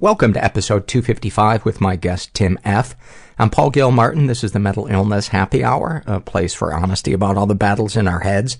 [0.00, 2.94] Welcome to episode 255 with my guest Tim F.
[3.36, 4.28] I'm Paul Gilmartin.
[4.28, 7.96] This is the Mental Illness Happy Hour, a place for honesty about all the battles
[7.96, 8.58] in our heads,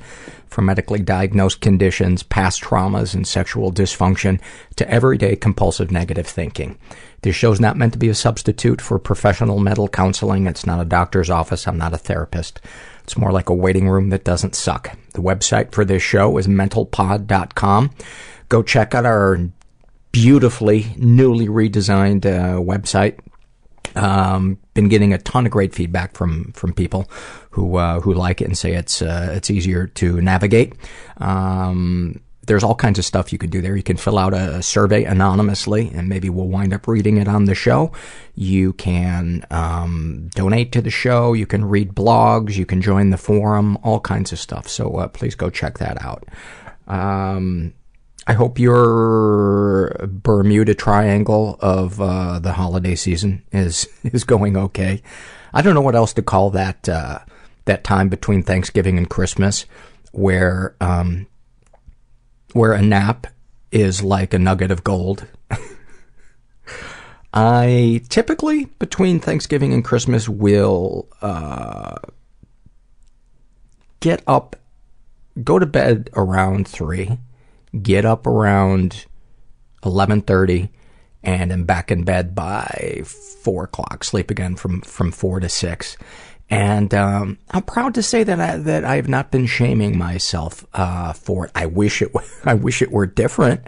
[0.49, 4.41] from medically diagnosed conditions, past traumas, and sexual dysfunction,
[4.75, 6.77] to everyday compulsive negative thinking.
[7.23, 10.49] This show's not meant to be a substitute for professional mental counseling.
[10.49, 11.69] It's not a doctor's office.
[11.69, 12.61] I'm not a therapist.
[13.05, 14.99] It's more like a waiting room that doesn't suck.
[15.15, 17.91] The website for this show is mentalpod.com.
[18.49, 19.39] Go check out our
[20.13, 23.19] beautifully, newly redesigned uh, website.
[23.95, 27.11] Um, been getting a ton of great feedback from from people
[27.51, 30.75] who uh, who like it and say it's uh, it's easier to navigate.
[31.19, 33.77] Um, there's all kinds of stuff you can do there.
[33.77, 37.45] You can fill out a, survey anonymously, and maybe we'll wind up reading it on
[37.45, 37.93] the show.
[38.35, 41.35] You can um, donate to the show.
[41.35, 42.57] You can read blogs.
[42.57, 43.77] You can join the forum.
[43.85, 44.67] All kinds of stuff.
[44.67, 46.25] So uh, please go check that out.
[46.89, 47.75] Um,
[48.29, 55.03] I hope your Bermuda Triangle of uh, the holiday season is is going okay.
[55.55, 57.21] I don't know what else to call that uh,
[57.65, 59.65] that time between Thanksgiving and Christmas,
[60.13, 61.27] where um,
[62.53, 63.29] where a nap
[63.73, 65.27] is like a nugget of gold.
[67.33, 71.97] I typically between Thanksgiving and Christmas will uh,
[74.01, 74.55] get up,
[75.43, 77.17] go to bed around three
[77.81, 79.07] get up around
[79.83, 80.71] 11.30
[81.23, 85.97] and am back in bed by 4 o'clock, sleep again from, from 4 to 6.
[86.51, 90.65] And um, I'm proud to say that I, that I have not been shaming myself
[90.73, 91.53] uh, for it.
[91.55, 92.11] I wish it
[92.45, 93.61] I wish it were different,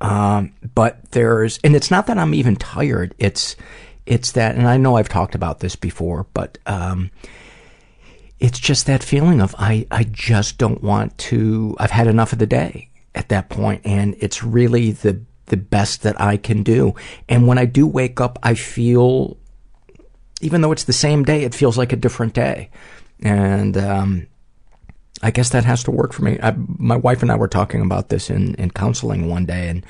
[0.00, 3.14] um, but there's and it's not that I'm even tired.
[3.18, 3.56] It's
[4.06, 7.10] it's that, and I know I've talked about this before, but um,
[8.38, 11.74] it's just that feeling of I I just don't want to.
[11.80, 16.02] I've had enough of the day, at that point and it's really the the best
[16.02, 16.94] that I can do.
[17.28, 19.36] And when I do wake up, I feel,
[20.40, 22.70] even though it's the same day, it feels like a different day.
[23.20, 24.26] And, um,
[25.22, 26.38] I guess that has to work for me.
[26.42, 29.84] I, my wife and I were talking about this in, in counseling one day and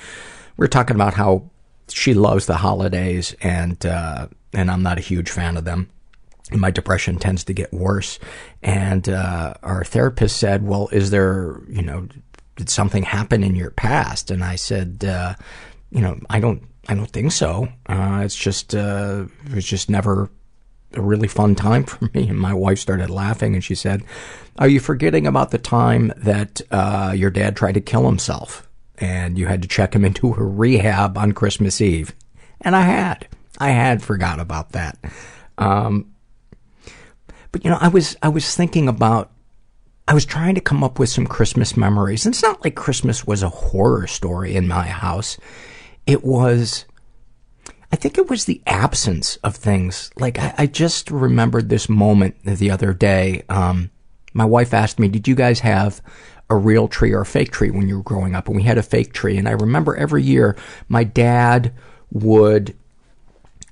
[0.57, 1.49] we were talking about how
[1.89, 5.89] she loves the holidays and, uh, and I'm not a huge fan of them.
[6.51, 8.19] My depression tends to get worse.
[8.61, 12.09] And, uh, our therapist said, well, is there, you know,
[12.61, 14.31] did something happen in your past?
[14.31, 15.35] And I said, uh,
[15.91, 17.69] you know, I don't, I don't think so.
[17.87, 20.29] Uh, it's just, uh, it was just never
[20.93, 22.29] a really fun time for me.
[22.29, 24.03] And my wife started laughing and she said,
[24.59, 29.39] are you forgetting about the time that, uh, your dad tried to kill himself and
[29.39, 32.15] you had to check him into a rehab on Christmas Eve?
[32.61, 33.27] And I had,
[33.59, 34.99] I had forgot about that.
[35.57, 36.13] Um,
[37.53, 39.33] but you know, I was, I was thinking about
[40.11, 42.27] I was trying to come up with some Christmas memories.
[42.27, 45.39] And it's not like Christmas was a horror story in my house.
[46.05, 46.85] It was,
[47.93, 50.11] I think it was the absence of things.
[50.17, 53.45] Like, I, I just remembered this moment the other day.
[53.49, 53.93] Um,
[54.35, 56.03] my wife asked me, Did you guys have
[56.51, 58.49] a real tree or a fake tree when you were growing up?
[58.49, 59.37] And we had a fake tree.
[59.37, 60.57] And I remember every year
[60.89, 61.73] my dad
[62.11, 62.77] would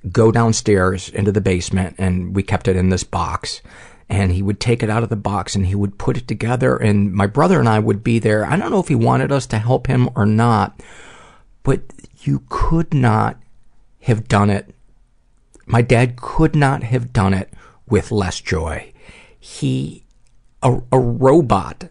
[0.09, 3.61] go downstairs into the basement and we kept it in this box
[4.09, 6.75] and he would take it out of the box and he would put it together
[6.75, 8.45] and my brother and I would be there.
[8.45, 10.81] I don't know if he wanted us to help him or not,
[11.63, 11.81] but
[12.21, 13.37] you could not
[14.01, 14.73] have done it.
[15.65, 17.53] My dad could not have done it
[17.87, 18.91] with less joy.
[19.39, 20.03] He,
[20.63, 21.89] a, a robot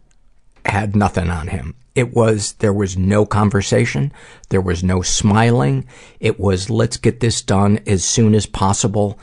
[0.64, 1.76] had nothing on him.
[1.94, 4.12] It was, there was no conversation.
[4.50, 5.86] There was no smiling.
[6.20, 9.18] It was, let's get this done as soon as possible.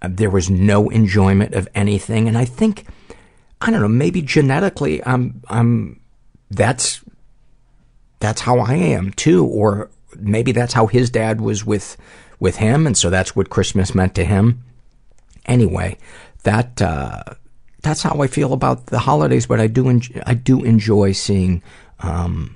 [0.00, 2.28] Uh, there was no enjoyment of anything.
[2.28, 2.86] And I think,
[3.60, 6.00] I don't know, maybe genetically, I'm, I'm,
[6.50, 7.02] that's,
[8.20, 9.44] that's how I am too.
[9.44, 11.96] Or maybe that's how his dad was with,
[12.38, 12.86] with him.
[12.86, 14.62] And so that's what Christmas meant to him.
[15.46, 15.98] Anyway,
[16.44, 17.22] that, uh,
[17.82, 21.62] that's how I feel about the holidays, but I do, en- I do enjoy seeing,
[22.00, 22.54] um,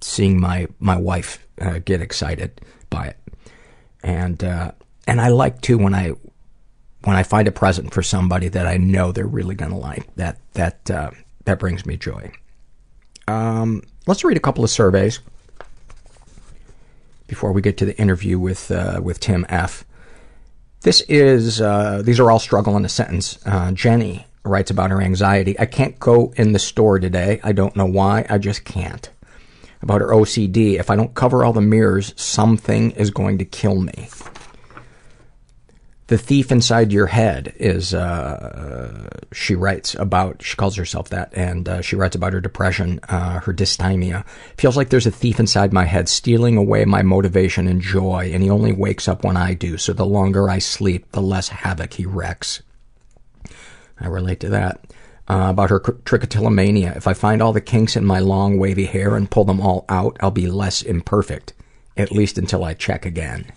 [0.00, 3.16] seeing my, my wife, uh, get excited by it.
[4.02, 4.72] And, uh,
[5.06, 6.12] and I like too when I,
[7.04, 10.14] when I find a present for somebody that I know they're really gonna like.
[10.16, 11.10] That, that, uh,
[11.44, 12.32] that brings me joy.
[13.26, 15.20] Um, let's read a couple of surveys
[17.26, 19.84] before we get to the interview with, uh, with Tim F.
[20.82, 23.38] This is, uh, these are all struggle in a sentence.
[23.46, 25.58] Uh, Jenny writes about her anxiety.
[25.58, 27.40] I can't go in the store today.
[27.42, 28.26] I don't know why.
[28.28, 29.08] I just can't.
[29.82, 30.78] About her OCD.
[30.78, 34.08] If I don't cover all the mirrors, something is going to kill me.
[36.10, 41.68] The thief inside your head is, uh, she writes about, she calls herself that, and
[41.68, 44.26] uh, she writes about her depression, uh, her dysthymia.
[44.56, 48.42] Feels like there's a thief inside my head stealing away my motivation and joy, and
[48.42, 51.92] he only wakes up when I do, so the longer I sleep, the less havoc
[51.92, 52.60] he wrecks.
[54.00, 54.92] I relate to that.
[55.28, 56.96] Uh, about her trichotillomania.
[56.96, 59.84] If I find all the kinks in my long, wavy hair and pull them all
[59.88, 61.52] out, I'll be less imperfect.
[61.96, 63.52] At least until I check again.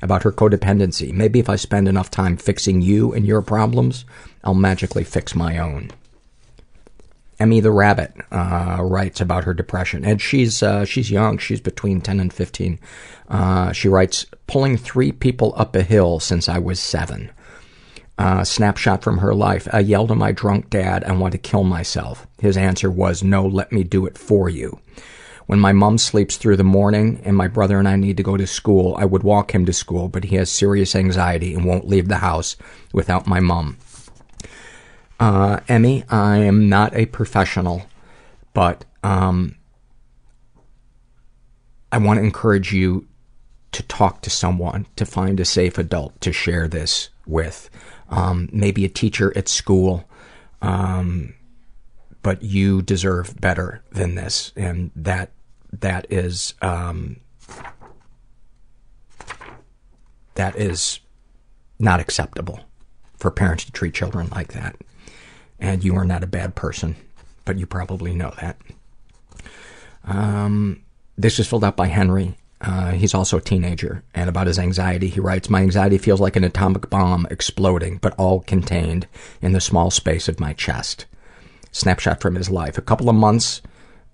[0.00, 1.12] About her codependency.
[1.12, 4.04] Maybe if I spend enough time fixing you and your problems,
[4.44, 5.90] I'll magically fix my own.
[7.40, 11.38] Emmy the Rabbit uh, writes about her depression, and she's uh, she's young.
[11.38, 12.78] She's between ten and fifteen.
[13.28, 17.30] Uh, she writes, "Pulling three people up a hill since I was seven.
[18.18, 19.68] Uh, snapshot from her life.
[19.72, 22.26] I yelled at my drunk dad I want to kill myself.
[22.40, 24.80] His answer was, no, let me do it for you.
[25.48, 28.36] When my mom sleeps through the morning and my brother and I need to go
[28.36, 31.88] to school, I would walk him to school, but he has serious anxiety and won't
[31.88, 32.54] leave the house
[32.92, 33.78] without my mom.
[35.18, 37.86] Uh, Emmy, I am not a professional,
[38.52, 39.56] but, um,
[41.90, 43.08] I want to encourage you
[43.72, 47.70] to talk to someone, to find a safe adult to share this with
[48.10, 50.06] um, maybe a teacher at school,
[50.60, 51.32] um,
[52.22, 55.30] but you deserve better than this, and that
[55.72, 57.20] that is um,
[60.34, 61.00] that is
[61.78, 62.60] not acceptable
[63.16, 64.76] for parents to treat children like that.
[65.58, 66.96] And you are not a bad person,
[67.44, 68.56] but you probably know that.
[70.04, 70.82] Um,
[71.16, 72.36] this is filled out by Henry.
[72.60, 74.02] Uh, he's also a teenager.
[74.14, 78.14] And about his anxiety, he writes, My anxiety feels like an atomic bomb exploding, but
[78.16, 79.06] all contained
[79.42, 81.06] in the small space of my chest.
[81.72, 82.78] Snapshot from his life.
[82.78, 83.60] A couple of months,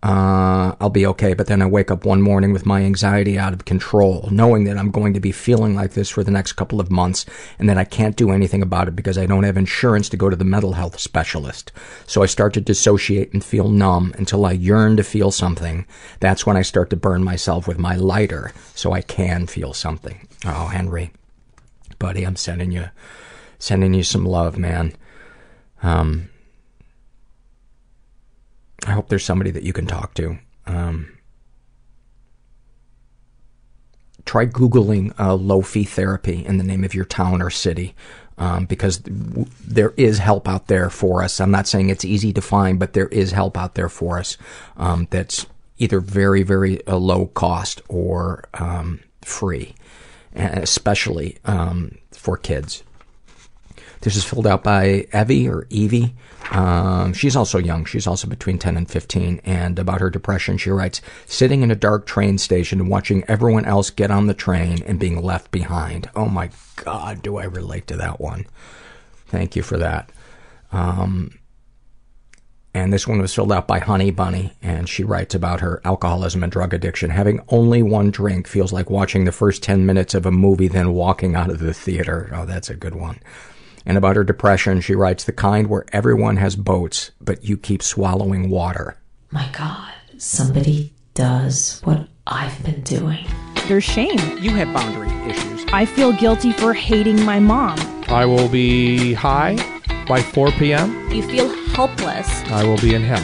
[0.04, 3.54] uh, I'll be okay, but then I wake up one morning with my anxiety out
[3.54, 6.78] of control, knowing that I'm going to be feeling like this for the next couple
[6.78, 7.24] of months,
[7.58, 10.28] and that I can't do anything about it because I don't have insurance to go
[10.28, 11.72] to the mental health specialist.
[12.06, 15.86] So I start to dissociate and feel numb until I yearn to feel something.
[16.20, 20.28] That's when I start to burn myself with my lighter so I can feel something.
[20.44, 21.12] Oh, Henry.
[21.98, 22.90] Buddy, I'm sending you,
[23.58, 24.92] sending you some love, man.
[25.82, 26.28] Um,
[28.84, 30.38] I hope there's somebody that you can talk to.
[30.66, 31.18] Um,
[34.24, 37.94] try Googling uh, low fee therapy in the name of your town or city.
[38.36, 41.40] Um, because there is help out there for us.
[41.40, 44.36] I'm not saying it's easy to find, but there is help out there for us
[44.76, 45.46] um, that's
[45.78, 49.76] either very, very uh, low cost or um, free,
[50.34, 52.82] especially um, for kids.
[54.04, 56.14] This is filled out by Evie or Evie.
[56.50, 57.86] Um, she's also young.
[57.86, 59.40] She's also between 10 and 15.
[59.46, 63.64] And about her depression, she writes, sitting in a dark train station and watching everyone
[63.64, 66.10] else get on the train and being left behind.
[66.14, 68.44] Oh my God, do I relate to that one.
[69.28, 70.12] Thank you for that.
[70.70, 71.38] Um,
[72.74, 76.42] and this one was filled out by Honey Bunny, and she writes about her alcoholism
[76.42, 77.08] and drug addiction.
[77.08, 80.92] Having only one drink feels like watching the first 10 minutes of a movie, then
[80.92, 82.30] walking out of the theater.
[82.34, 83.18] Oh, that's a good one.
[83.86, 87.82] And about her depression, she writes, the kind where everyone has boats, but you keep
[87.82, 88.96] swallowing water.
[89.30, 93.26] My God, somebody does what I've been doing.
[93.68, 94.18] There's shame.
[94.38, 95.64] You have boundary issues.
[95.72, 97.78] I feel guilty for hating my mom.
[98.08, 99.56] I will be high
[100.06, 101.10] by 4 p.m.
[101.10, 102.28] You feel helpless.
[102.50, 103.22] I will be in hell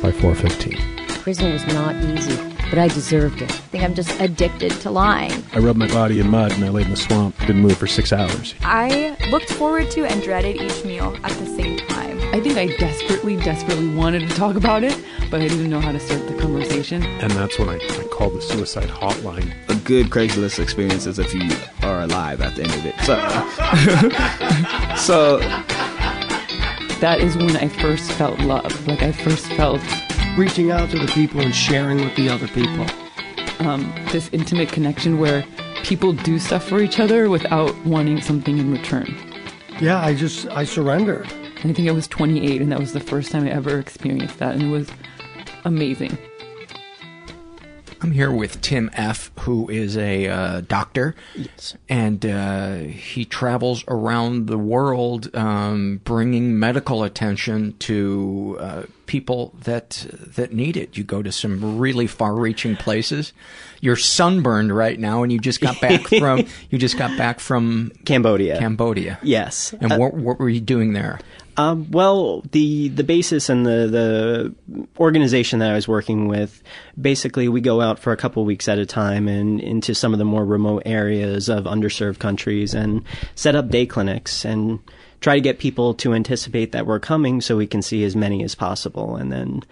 [0.00, 1.20] by 4:15.
[1.22, 2.55] Prison was not easy.
[2.70, 3.50] But I deserved it.
[3.50, 5.44] I think I'm just addicted to lying.
[5.52, 7.38] I rubbed my body in mud and I laid in the swamp.
[7.40, 8.54] Didn't move for six hours.
[8.62, 12.20] I looked forward to and dreaded each meal at the same time.
[12.34, 15.92] I think I desperately, desperately wanted to talk about it, but I didn't know how
[15.92, 17.02] to start the conversation.
[17.02, 19.54] And that's when I, I called the suicide hotline.
[19.70, 21.48] A good Craigslist experience is if you
[21.82, 22.94] are alive at the end of it.
[23.04, 23.16] So,
[24.96, 25.38] so
[27.00, 28.86] that is when I first felt love.
[28.86, 29.80] Like I first felt
[30.36, 32.86] reaching out to the people and sharing with the other people.
[33.60, 35.44] Um, this intimate connection where
[35.82, 39.16] people do stuff for each other without wanting something in return.
[39.80, 41.26] Yeah, I just I surrendered.
[41.64, 44.54] I think I was 28, and that was the first time I ever experienced that,
[44.54, 44.90] and it was
[45.64, 46.16] amazing.
[48.02, 51.14] I'm here with Tim F., who is a uh, doctor.
[51.34, 51.76] Yes.
[51.88, 60.06] And uh, he travels around the world um, bringing medical attention to uh, people that
[60.10, 60.96] that need it.
[60.96, 63.32] You go to some really far-reaching places.
[63.80, 67.92] You're sunburned right now, and you just got back from you just got back from
[68.04, 68.58] Cambodia.
[68.58, 69.18] Cambodia.
[69.22, 69.74] Yes.
[69.80, 71.20] And what what were you doing there?
[71.58, 76.62] Um, well, the the basis and the the organization that I was working with,
[77.00, 80.18] basically, we go out for a couple weeks at a time and into some of
[80.18, 83.02] the more remote areas of underserved countries and
[83.36, 84.80] set up day clinics and
[85.20, 88.42] try to get people to anticipate that we're coming so we can see as many
[88.42, 89.16] as possible.
[89.16, 89.62] And then,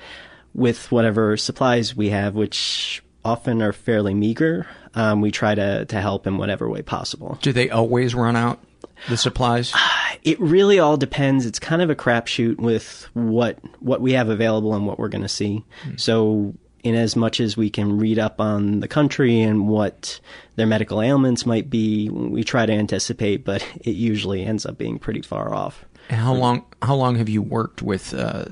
[0.55, 6.01] with whatever supplies we have, which often are fairly meager, um, we try to to
[6.01, 7.39] help in whatever way possible.
[7.43, 8.61] Do they always run out?
[9.09, 9.73] the supplies?
[10.23, 11.45] It really all depends.
[11.45, 15.21] It's kind of a crapshoot with what what we have available and what we're going
[15.21, 15.63] to see.
[15.85, 16.01] Mm.
[16.01, 20.21] So, in as much as we can read up on the country and what
[20.57, 24.99] their medical ailments might be, we try to anticipate, but it usually ends up being
[24.99, 25.85] pretty far off.
[26.11, 26.67] And how long?
[26.83, 28.13] How long have you worked with?
[28.13, 28.45] Uh,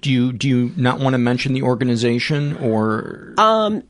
[0.00, 3.34] do you do you not want to mention the organization or?
[3.38, 3.82] Um,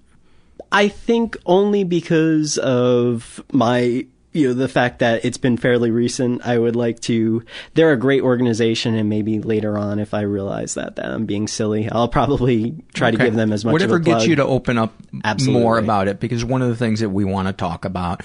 [0.73, 6.45] I think only because of my you know the fact that it's been fairly recent
[6.47, 7.43] i would like to
[7.75, 11.47] they're a great organization and maybe later on if i realize that that i'm being
[11.47, 13.17] silly i'll probably try okay.
[13.17, 15.62] to give them as much whatever gets you to open up Absolutely.
[15.62, 18.23] more about it because one of the things that we want to talk about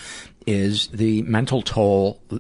[0.48, 2.38] is the mental toll uh,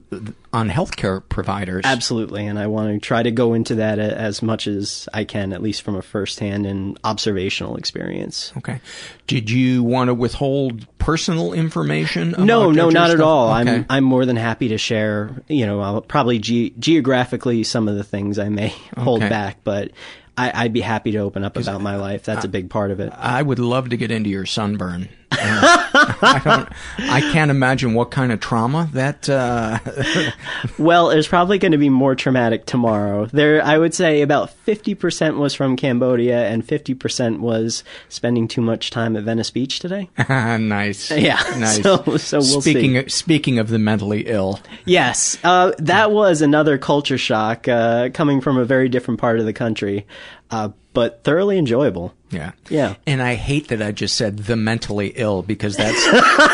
[0.53, 1.83] on healthcare providers.
[1.85, 5.25] Absolutely, and I want to try to go into that uh, as much as I
[5.25, 8.53] can, at least from a firsthand and observational experience.
[8.57, 8.79] Okay.
[9.27, 12.33] Did you want to withhold personal information?
[12.39, 13.19] no, no, not stuff?
[13.19, 13.53] at all.
[13.59, 13.75] Okay.
[13.75, 15.31] I'm I'm more than happy to share.
[15.47, 19.29] You know, I'll probably ge- geographically some of the things I may hold Okay.
[19.29, 19.91] back, but.
[20.39, 22.25] I, I'd be happy to open up about my life.
[22.25, 23.11] That's a big part of it.
[23.11, 25.09] I would love to get into your sunburn.
[25.31, 26.69] I don't.
[27.11, 29.29] I can't imagine what kind of trauma that.
[29.29, 29.79] Uh,
[30.77, 33.25] Well, it's probably going to be more traumatic tomorrow.
[33.25, 38.89] There, I would say about 50% was from Cambodia and 50% was spending too much
[38.89, 40.09] time at Venice Beach today.
[40.29, 41.11] nice.
[41.11, 41.41] Yeah.
[41.57, 41.81] Nice.
[41.81, 42.97] So, so we'll speaking see.
[42.97, 48.41] Of, speaking of the mentally ill, Yes, uh, that was another culture shock uh, coming
[48.41, 50.05] from a very different part of the country,
[50.51, 52.11] uh, but thoroughly enjoyable.
[52.31, 52.53] Yeah.
[52.69, 52.95] Yeah.
[53.05, 56.03] And I hate that I just said the mentally ill because that's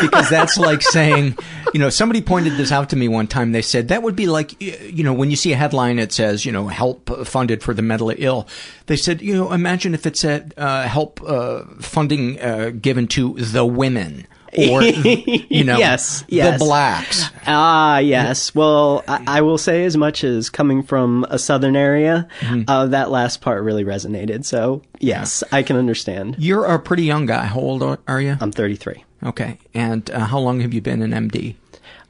[0.02, 1.38] because that's like saying,
[1.72, 3.52] you know, somebody pointed this out to me one time.
[3.52, 6.44] They said that would be like, you know, when you see a headline it says,
[6.44, 8.46] you know, help funded for the mentally ill.
[8.84, 13.36] They said, you know, imagine if it said uh, help uh, funding uh, given to
[13.38, 14.82] the women or
[15.50, 16.58] you know, yes, the yes.
[16.58, 17.24] blacks.
[17.46, 18.54] Ah, yes.
[18.54, 22.68] Well, I, I will say as much as coming from a southern area, Mm-hmm.
[22.68, 24.44] uh, that last part really resonated.
[24.44, 26.36] So, yes, I can understand.
[26.38, 27.44] You're a pretty young guy.
[27.46, 28.36] How old are- you?
[28.40, 29.04] I'm 33.
[29.24, 29.58] Okay.
[29.74, 31.54] And uh, how long have you been an MD?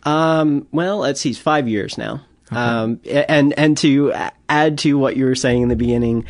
[0.04, 2.20] Um, well, let's see, five years now.
[2.50, 4.12] Um, and, and to
[4.48, 6.24] add to what you were saying in the beginning,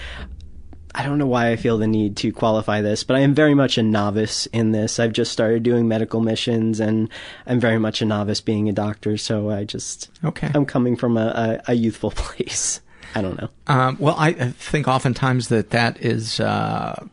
[0.95, 3.55] I don't know why I feel the need to qualify this, but I am very
[3.55, 5.01] much a novice in this.
[5.01, 7.09] I've just started doing medical missions and
[7.47, 9.17] I'm very much a novice being a doctor.
[9.17, 10.51] So I just, Okay.
[10.55, 12.81] I'm coming from a, a, a youthful place.
[13.17, 13.49] I don't know.
[13.67, 17.05] Um, well, I think oftentimes that that is uh,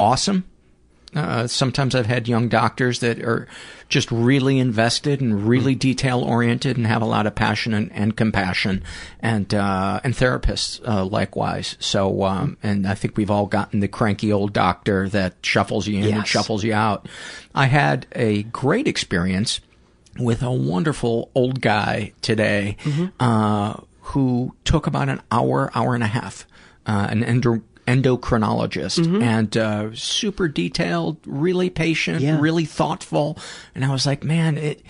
[0.00, 0.44] awesome.
[1.16, 3.48] Uh, sometimes I've had young doctors that are
[3.88, 8.16] just really invested and really detail oriented and have a lot of passion and, and
[8.16, 8.82] compassion,
[9.20, 11.76] and uh, and therapists uh, likewise.
[11.80, 15.98] So, um, and I think we've all gotten the cranky old doctor that shuffles you
[15.98, 17.08] in and shuffles you out.
[17.54, 19.60] I had a great experience
[20.18, 22.76] with a wonderful old guy today
[23.20, 26.46] uh, who took about an hour, hour and a half,
[26.86, 32.40] uh, an endo- endocrinologist, and uh, super detailed, really patient, Yeah.
[32.40, 33.38] really thoughtful.
[33.74, 34.82] And I was like, man, it.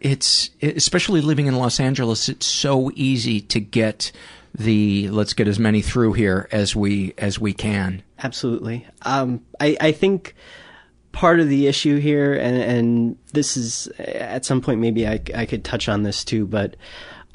[0.00, 2.28] it's especially living in Los Angeles.
[2.28, 4.12] It's so easy to get
[4.54, 8.02] the let's get as many through here as we as we can.
[8.22, 8.86] Absolutely.
[9.02, 10.34] Um, I I think
[11.12, 15.46] part of the issue here, and and this is at some point maybe I I
[15.46, 16.76] could touch on this too, but.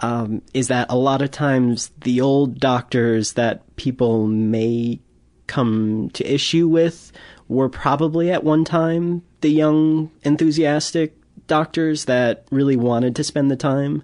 [0.02, 5.00] Um, is that a lot of times the old doctors that people may
[5.46, 7.12] come to issue with
[7.48, 11.16] were probably at one time the young, enthusiastic
[11.48, 14.04] doctors that really wanted to spend the time.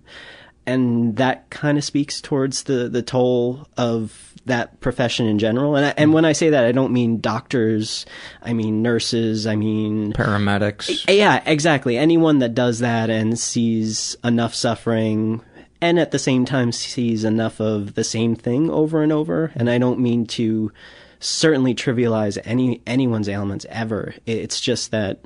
[0.66, 5.77] And that kind of speaks towards the, the toll of that profession in general.
[5.77, 8.06] And I, and when I say that, I don't mean doctors.
[8.42, 9.48] I mean nurses.
[9.48, 11.06] I mean paramedics.
[11.08, 11.98] Yeah, exactly.
[11.98, 15.42] Anyone that does that and sees enough suffering
[15.82, 19.52] and at the same time sees enough of the same thing over and over.
[19.56, 20.72] And I don't mean to
[21.20, 24.16] certainly trivialize any anyone's ailments ever.
[24.26, 25.20] It's just that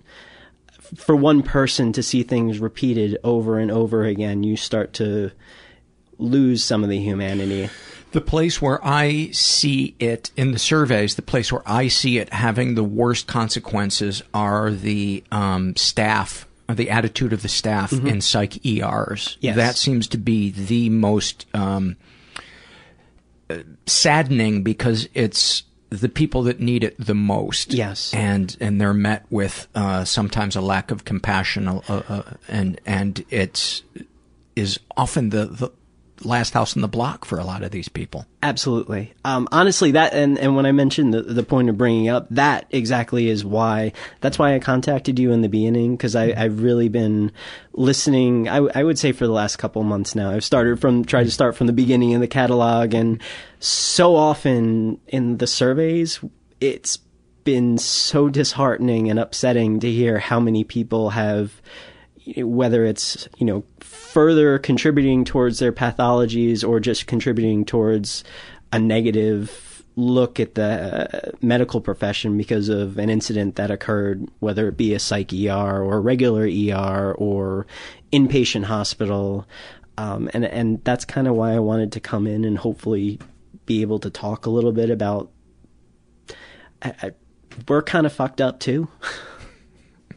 [0.96, 5.32] for one person to see things repeated over and over again, you start to
[6.18, 7.70] lose some of the humanity.
[8.12, 12.34] The place where I see it in the surveys, the place where I see it
[12.34, 18.08] having the worst consequences are the um, staff the attitude of the staff mm-hmm.
[18.08, 19.38] in psych ERs.
[19.40, 19.56] Yes.
[19.56, 21.98] That seems to be the most um,
[23.86, 27.74] saddening because it's the people that need it the most.
[27.74, 32.80] Yes, and and they're met with uh, sometimes a lack of compassion, uh, uh, and
[32.86, 33.84] and it's
[34.56, 35.70] is often the, the
[36.24, 38.26] last house in the block for a lot of these people.
[38.44, 39.14] Absolutely.
[39.24, 42.66] Um, honestly, that and, and when I mentioned the, the point of bringing up that
[42.72, 46.90] exactly is why that's why I contacted you in the beginning because I I've really
[46.90, 47.32] been
[47.74, 48.48] listening.
[48.48, 50.32] I, I would say for the last couple months now.
[50.32, 53.22] I've started from tried to start from the beginning in the catalog, and
[53.60, 56.20] so often in the surveys,
[56.60, 56.98] it's
[57.44, 61.62] been so disheartening and upsetting to hear how many people have
[62.38, 63.64] whether it's you know
[64.12, 68.26] further contributing towards their pathologies or just contributing towards
[68.74, 74.68] a negative look at the uh, medical profession because of an incident that occurred, whether
[74.68, 77.66] it be a psych ER or a regular ER or
[78.12, 79.48] inpatient hospital.
[79.98, 83.18] Um, and, and that's kind of why I wanted to come in and hopefully
[83.66, 85.32] be able to talk a little bit about.
[86.82, 87.12] I, I,
[87.68, 88.90] we're kind of fucked up too.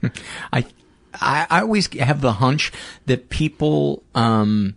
[0.52, 0.64] I
[1.20, 2.72] I, I always have the hunch
[3.06, 4.74] that people um,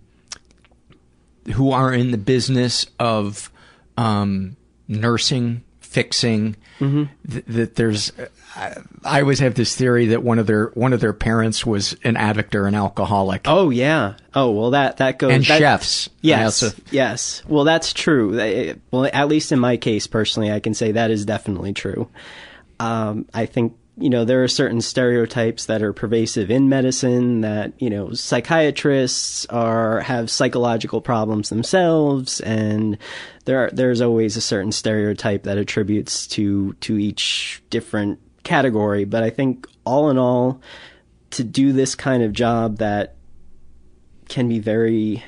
[1.53, 3.51] who are in the business of
[3.97, 7.05] um, nursing, fixing, mm-hmm.
[7.29, 8.11] th- that there's.
[8.55, 11.95] I, I always have this theory that one of their one of their parents was
[12.03, 13.41] an addict or an alcoholic.
[13.45, 14.15] Oh yeah.
[14.33, 15.31] Oh well, that that goes.
[15.31, 16.09] And that, chefs.
[16.21, 16.63] Yes.
[16.63, 17.43] Also, yes.
[17.47, 18.75] Well, that's true.
[18.91, 22.09] Well, at least in my case, personally, I can say that is definitely true.
[22.79, 27.73] Um, I think you know, there are certain stereotypes that are pervasive in medicine that,
[27.81, 32.97] you know, psychiatrists are, have psychological problems themselves and
[33.45, 39.03] there are, there's always a certain stereotype that attributes to, to each different category.
[39.03, 40.61] But I think all in all,
[41.31, 43.15] to do this kind of job that
[44.29, 45.23] can be very,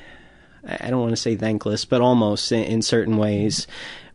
[0.64, 3.66] I don't want to say thankless, but almost in, in certain ways,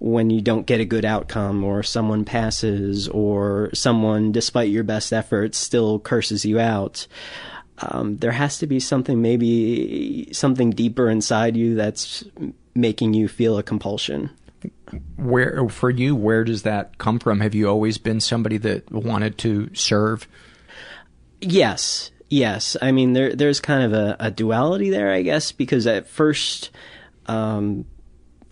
[0.05, 5.11] when you don't get a good outcome or someone passes or someone, despite your best
[5.11, 7.07] efforts, still curses you out.
[7.79, 12.23] Um, there has to be something, maybe something deeper inside you that's
[12.75, 14.29] making you feel a compulsion.
[15.17, 17.39] Where, for you, where does that come from?
[17.39, 20.27] Have you always been somebody that wanted to serve?
[21.41, 22.77] Yes, yes.
[22.79, 26.69] I mean, there, there's kind of a, a duality there, I guess, because at first,
[27.25, 27.85] um,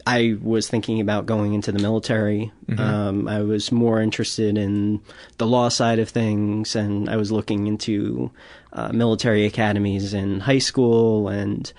[0.05, 2.51] I was thinking about going into the military.
[2.67, 2.79] Mm-hmm.
[2.79, 5.01] Um, I was more interested in
[5.37, 8.31] the law side of things, and I was looking into
[8.73, 11.29] uh, military academies in high school.
[11.29, 11.71] And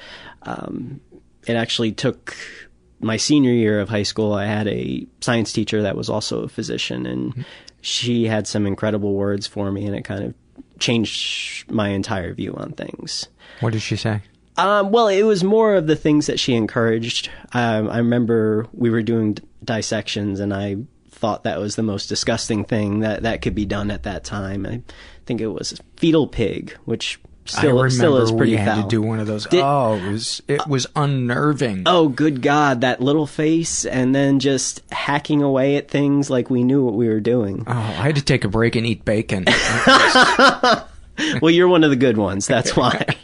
[0.43, 1.01] um,
[1.47, 2.37] it actually took
[3.01, 4.33] my senior year of high school.
[4.33, 7.43] I had a science teacher that was also a physician, and mm-hmm.
[7.83, 10.35] she had some incredible words for me, and it kind of
[10.79, 13.29] changed my entire view on things.
[13.61, 14.23] What did she say?
[14.57, 17.31] Um, well, it was more of the things that she encouraged.
[17.53, 20.77] Um, I remember we were doing d- dissections, and I
[21.11, 24.67] thought that was the most disgusting thing that, that could be done at that time.
[24.67, 24.83] I
[25.27, 28.83] think it was fetal pig, which still, still is pretty we had foul.
[28.83, 29.47] to do one of those.
[29.47, 31.83] Did, oh, it was it was unnerving.
[31.87, 36.63] Oh, good God, that little face, and then just hacking away at things like we
[36.63, 37.65] knew what we were doing.
[37.67, 39.45] Oh, I had to take a break and eat bacon.
[41.41, 42.47] well, you're one of the good ones.
[42.47, 43.17] That's why.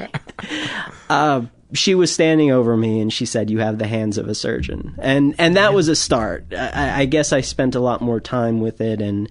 [1.11, 4.35] Uh, she was standing over me and she said, "You have the hands of a
[4.35, 6.47] surgeon," and and that was a start.
[6.57, 9.29] I, I guess I spent a lot more time with it, and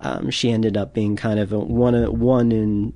[0.00, 2.92] um, she ended up being kind of a, one one in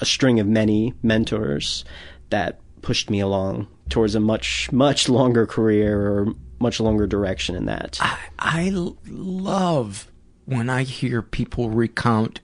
[0.00, 1.84] a string of many mentors
[2.30, 6.26] that pushed me along towards a much much longer career or
[6.60, 7.98] much longer direction in that.
[8.00, 10.06] I, I love
[10.44, 12.40] when I hear people recount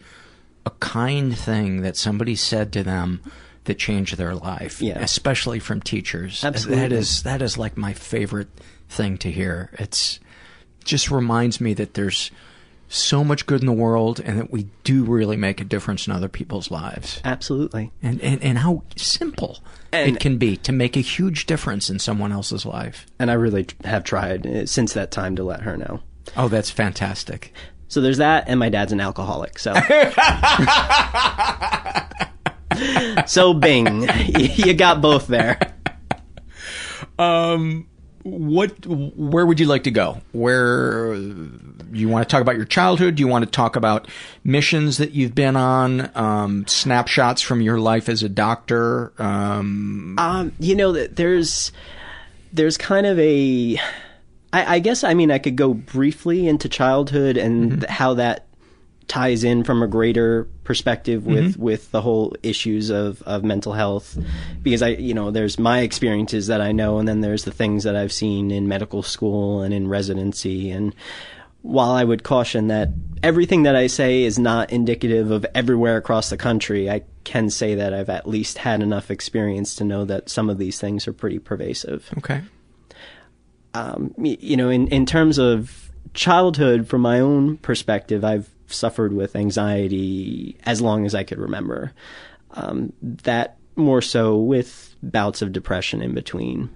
[0.67, 3.23] a kind thing that somebody said to them
[3.71, 4.99] that changed their life, yeah.
[4.99, 6.45] especially from teachers.
[6.45, 6.83] Absolutely.
[6.83, 8.49] That is that is like my favorite
[8.89, 9.71] thing to hear.
[9.75, 10.19] It's
[10.83, 12.33] just reminds me that there's
[12.89, 16.13] so much good in the world and that we do really make a difference in
[16.13, 17.21] other people's lives.
[17.25, 17.93] Absolutely.
[18.03, 19.61] And and, and how simple
[19.93, 23.07] and, it can be to make a huge difference in someone else's life.
[23.21, 26.01] And I really have tried uh, since that time to let her know.
[26.37, 27.53] Oh, that's fantastic.
[27.87, 29.59] So there's that, and my dad's an alcoholic.
[29.59, 29.73] So,
[33.27, 35.59] so Bing, you got both there.
[37.19, 37.87] Um,
[38.23, 38.87] what?
[38.87, 40.21] Where would you like to go?
[40.33, 41.15] Where
[41.93, 43.15] you want to talk about your childhood?
[43.15, 44.09] Do you want to talk about
[44.45, 46.11] missions that you've been on?
[46.15, 49.13] Um, snapshots from your life as a doctor?
[49.19, 51.73] Um, um you know that there's
[52.53, 53.79] there's kind of a
[54.53, 57.93] I, I, guess I mean I could go briefly into childhood and mm-hmm.
[57.93, 58.47] how that
[59.11, 61.63] ties in from a greater perspective with mm-hmm.
[61.63, 64.17] with the whole issues of of mental health
[64.63, 67.85] because I you know there's my experiences that I know and then there's the things
[67.85, 70.95] that I've seen in medical school and in residency and
[71.63, 72.89] while I would caution that
[73.23, 77.75] everything that I say is not indicative of everywhere across the country, I can say
[77.75, 81.13] that I've at least had enough experience to know that some of these things are
[81.13, 82.09] pretty pervasive.
[82.17, 82.41] Okay
[83.75, 89.37] um, you know, in, in terms of childhood, from my own perspective, I've suffered with
[89.37, 91.93] anxiety as long as I could remember.
[92.53, 96.71] Um, that more so with bouts of depression in between.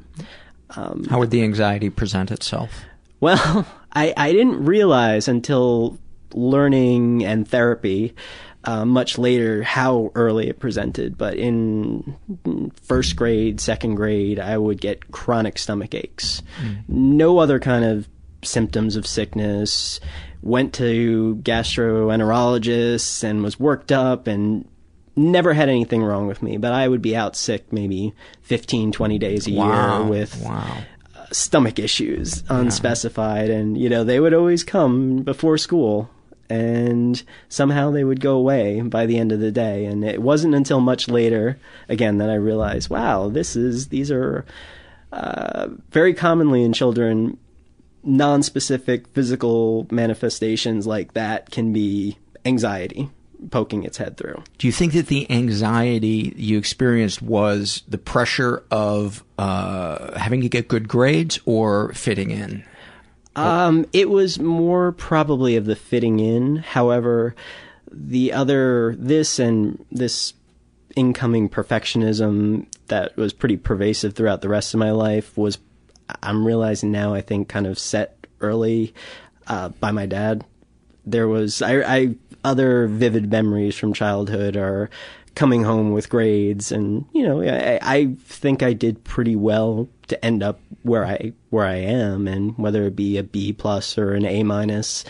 [0.77, 2.85] Um, How would the anxiety present itself?
[3.21, 5.99] Well, I, I didn't realize until
[6.33, 8.15] learning and therapy
[8.65, 12.17] uh, much later how early it presented, but in
[12.83, 16.43] first grade, second grade, I would get chronic stomach aches.
[16.63, 16.89] Mm.
[16.89, 18.09] No other kind of
[18.45, 20.01] symptoms of sickness.
[20.43, 24.69] Went to gastroenterologists and was worked up and
[25.17, 29.19] never had anything wrong with me, but I would be out sick maybe 15, 20
[29.19, 30.01] days a wow.
[30.01, 30.83] year with wow.
[31.31, 33.49] stomach issues, unspecified.
[33.49, 33.57] Yeah.
[33.57, 36.11] And, you know, they would always come before school
[36.51, 39.87] and somehow they would go away by the end of the day.
[39.87, 44.45] And it wasn't until much later, again, that I realized, wow, this is these are
[45.13, 47.39] uh, very commonly in children
[48.05, 53.11] non-specific physical manifestations like that can be anxiety
[53.51, 54.43] poking its head through.
[54.59, 60.49] Do you think that the anxiety you experienced was the pressure of uh, having to
[60.49, 62.65] get good grades or fitting in?
[63.37, 66.57] Um, it was more probably of the fitting in.
[66.57, 67.35] However,
[67.91, 70.35] the other, this and this
[70.97, 75.59] incoming perfectionism that was pretty pervasive throughout the rest of my life was,
[76.23, 78.95] I'm realizing now, I think, kind of set early
[79.47, 80.45] uh, by my dad.
[81.07, 82.15] There was, I, I,
[82.45, 84.91] other vivid memories from childhood are
[85.35, 90.25] coming home with grades and you know I, I think I did pretty well to
[90.25, 92.29] end up where I where I am.
[92.29, 95.05] And whether it be a B plus or an A minus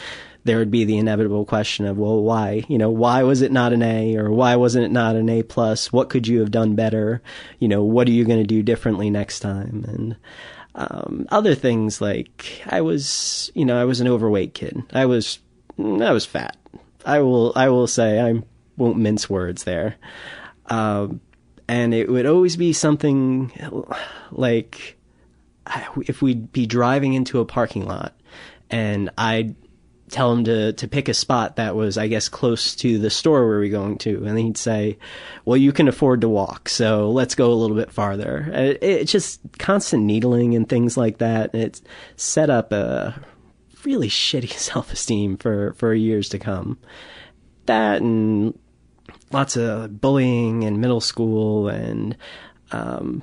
[0.45, 2.65] there would be the inevitable question of well why?
[2.69, 5.43] You know why was it not an A or why wasn't it not an A
[5.43, 5.93] plus?
[5.93, 7.23] What could you have done better?
[7.59, 9.85] You know what are you going to do differently next time?
[9.89, 10.17] And
[10.75, 15.39] um, other things like I was you know I was an overweight kid I was
[15.79, 16.57] I was fat
[17.05, 18.45] I will I will say I'm
[18.77, 19.97] won't mince words there.
[20.67, 21.21] Um,
[21.69, 23.53] and it would always be something
[24.31, 24.99] like
[26.07, 28.15] if we'd be driving into a parking lot
[28.71, 29.55] and I'd
[30.15, 33.49] tell him to, to pick a spot that was, I guess, close to the store
[33.49, 34.25] where we were going to.
[34.25, 34.97] And he'd say,
[35.45, 38.49] well, you can afford to walk, so let's go a little bit farther.
[38.53, 41.53] It, it's just constant needling and things like that.
[41.53, 41.83] And it's
[42.15, 43.21] set up a
[43.85, 46.79] really shitty self esteem for, for years to come.
[47.67, 48.57] That and
[49.33, 52.17] lots of bullying in middle school and
[52.71, 53.21] um,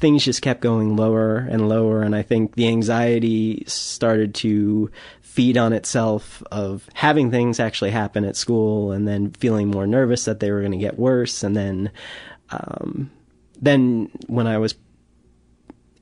[0.00, 4.90] things just kept going lower and lower and i think the anxiety started to
[5.30, 10.24] feed on itself of having things actually happen at school and then feeling more nervous
[10.24, 11.90] that they were going to get worse and then
[12.50, 13.10] um,
[13.60, 14.74] then when i was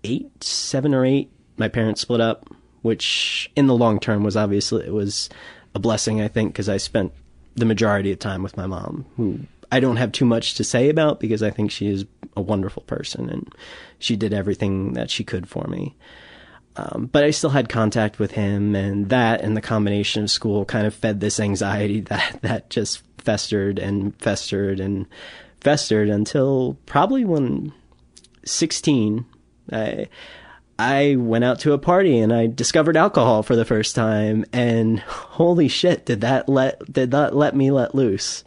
[0.02, 2.48] eight seven or eight my parents split up
[2.80, 5.28] which in the long term was obviously it was
[5.74, 7.12] a blessing i think because i spent
[7.58, 10.88] the majority of time with my mom, who I don't have too much to say
[10.88, 13.52] about because I think she is a wonderful person and
[13.98, 15.96] she did everything that she could for me.
[16.78, 20.64] Um, but I still had contact with him, and that and the combination of school
[20.64, 24.78] kind of fed this anxiety that that just festered and festered.
[24.80, 25.06] And
[25.60, 27.72] festered until probably when
[28.44, 29.24] 16.
[29.72, 30.06] I,
[30.78, 35.00] I went out to a party and I discovered alcohol for the first time, and
[35.06, 38.44] holy shit, did that let did that let me let loose?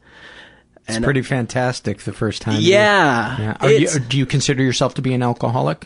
[0.87, 2.61] It's And- pretty fantastic the first time.
[2.61, 3.57] you- Yeah, yeah.
[3.59, 5.85] Are you, do you consider yourself to be an alcoholic?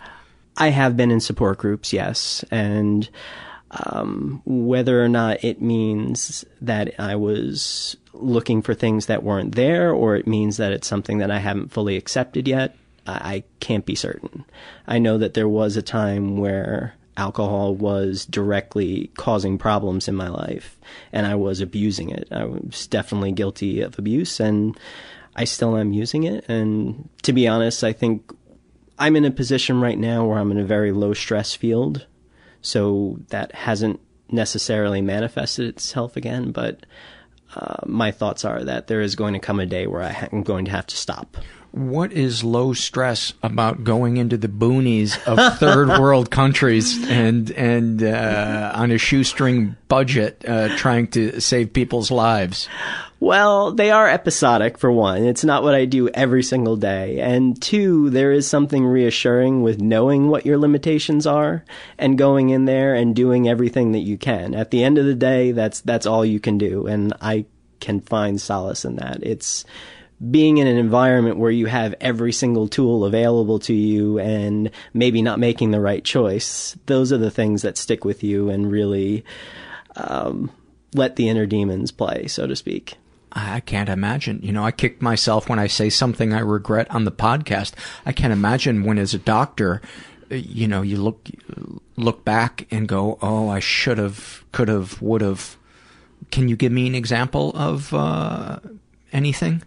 [0.57, 3.09] I have been in support groups, yes, and
[3.71, 9.91] um, whether or not it means that I was looking for things that weren't there,
[9.91, 13.85] or it means that it's something that I haven't fully accepted yet, I, I can't
[13.85, 14.45] be certain.
[14.87, 20.29] I know that there was a time where alcohol was directly causing problems in my
[20.29, 20.77] life,
[21.11, 22.27] and I was abusing it.
[22.31, 24.77] I was definitely guilty of abuse, and
[25.35, 26.45] I still am using it.
[26.47, 28.31] And to be honest, I think
[28.97, 32.07] I'm in a position right now where I'm in a very low stress field.
[32.61, 36.85] So that hasn't necessarily manifested itself again, but
[37.55, 40.43] uh, my thoughts are that there is going to come a day where I I'm
[40.43, 41.37] going to have to stop.
[41.75, 48.01] What is low stress about going into the boonies of third world countries and and
[48.01, 52.69] uh, on a shoestring budget uh, trying to save people's lives?
[53.19, 55.25] Well, they are episodic for one.
[55.25, 57.19] It's not what I do every single day.
[57.19, 61.65] And two, there is something reassuring with knowing what your limitations are
[61.97, 64.55] and going in there and doing everything that you can.
[64.55, 67.47] At the end of the day, that's that's all you can do and I
[67.81, 69.19] can find solace in that.
[69.21, 69.65] It's
[70.31, 75.21] being in an environment where you have every single tool available to you and maybe
[75.21, 76.77] not making the right choice.
[76.85, 79.25] Those are the things that stick with you and really
[79.97, 80.51] um,
[80.93, 82.95] let the inner demons play, so to speak.
[83.33, 84.39] I can't imagine.
[84.41, 87.73] You know, I kick myself when I say something I regret on the podcast.
[88.05, 89.81] I can't imagine when, as a doctor,
[90.29, 91.29] you know, you look
[91.97, 95.57] look back and go, "Oh, I should have, could have, would have."
[96.31, 98.59] Can you give me an example of uh,
[99.11, 99.63] anything?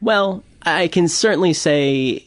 [0.00, 2.24] Well, I can certainly say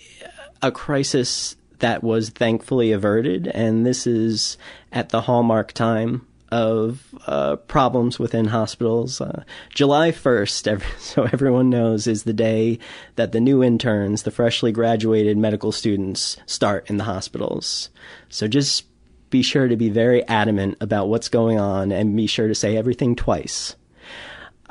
[0.62, 4.58] a crisis that was thankfully averted, and this is
[4.92, 9.22] at the hallmark time of uh, problems within hospitals.
[9.22, 12.78] Uh, July 1st, every, so everyone knows, is the day
[13.16, 17.90] that the new interns, the freshly graduated medical students, start in the hospitals.
[18.30, 18.86] So just
[19.30, 22.76] be sure to be very adamant about what's going on and be sure to say
[22.76, 23.78] everything twice.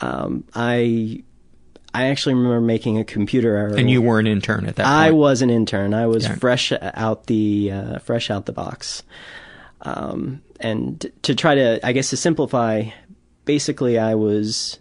[0.01, 1.25] Um, I
[1.93, 3.75] I actually remember making a computer error.
[3.77, 4.95] And you were an intern at that point.
[4.97, 5.93] I was an intern.
[5.95, 6.35] I was Yeah.
[6.37, 9.03] fresh out the uh, fresh out the box.
[9.83, 12.85] Um, and to try to, I guess, to simplify,
[13.45, 14.79] basically, I was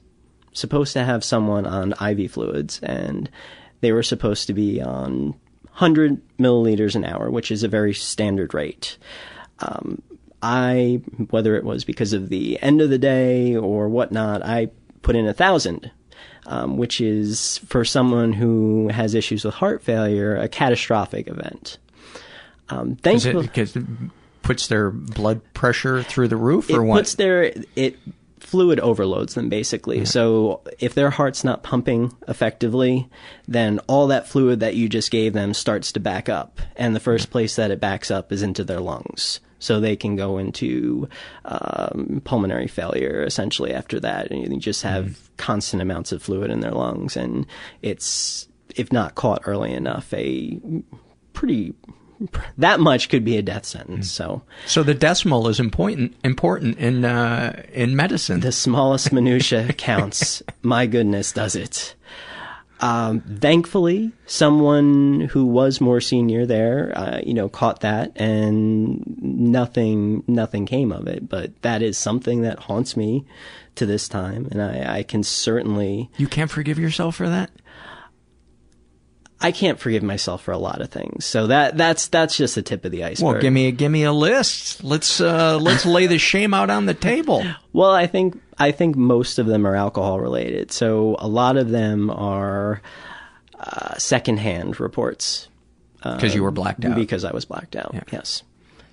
[0.54, 3.30] supposed to have someone on IV fluids, and
[3.82, 5.36] they were supposed to be on
[5.69, 8.98] 100 milliliters an hour, which is a very standard rate.
[9.60, 10.02] Um,
[10.41, 14.69] I, whether it was because of the end of the day or whatnot, I
[15.02, 15.91] put in a thousand,
[16.50, 21.78] um, which is for someone who has issues with heart failure, a catastrophic event.
[22.70, 23.86] Um, Is it because it
[24.42, 26.98] puts their blood pressure through the roof, it or what?
[26.98, 27.98] puts their it
[28.40, 30.06] fluid overloads them basically.
[30.06, 33.08] So if their heart's not pumping effectively,
[33.48, 37.00] then all that fluid that you just gave them starts to back up, and the
[37.00, 39.40] first place that it backs up is into their lungs.
[39.60, 41.08] So they can go into
[41.45, 46.62] um, pulmonary failure essentially after that, and you just have constant amounts of fluid in
[46.62, 47.45] their lungs, and
[47.82, 50.60] it's if not caught early enough, a
[51.34, 51.74] pretty
[52.58, 54.12] that much could be a death sentence.
[54.12, 58.41] So so the decimal is important important in uh, in medicine.
[58.41, 60.43] The smallest minutia counts.
[60.62, 61.95] My goodness, does it?
[62.82, 70.24] Um, thankfully, someone who was more senior there, uh, you know, caught that, and nothing,
[70.28, 71.28] nothing came of it.
[71.28, 73.26] But that is something that haunts me
[73.76, 77.52] to this time, and I, I can certainly, You can't forgive yourself for that.
[79.42, 81.24] I can't forgive myself for a lot of things.
[81.24, 83.26] So that that's that's just the tip of the iceberg.
[83.26, 84.84] Well, give me a, give me a list.
[84.84, 87.46] Let's uh, let's lay the shame out on the table.
[87.72, 90.72] Well, I think I think most of them are alcohol related.
[90.72, 92.82] So a lot of them are
[93.60, 95.48] uh, secondhand reports.
[96.02, 96.95] 'Cause you were blacked out.
[96.95, 97.93] Because I was blacked out.
[98.12, 98.43] Yes.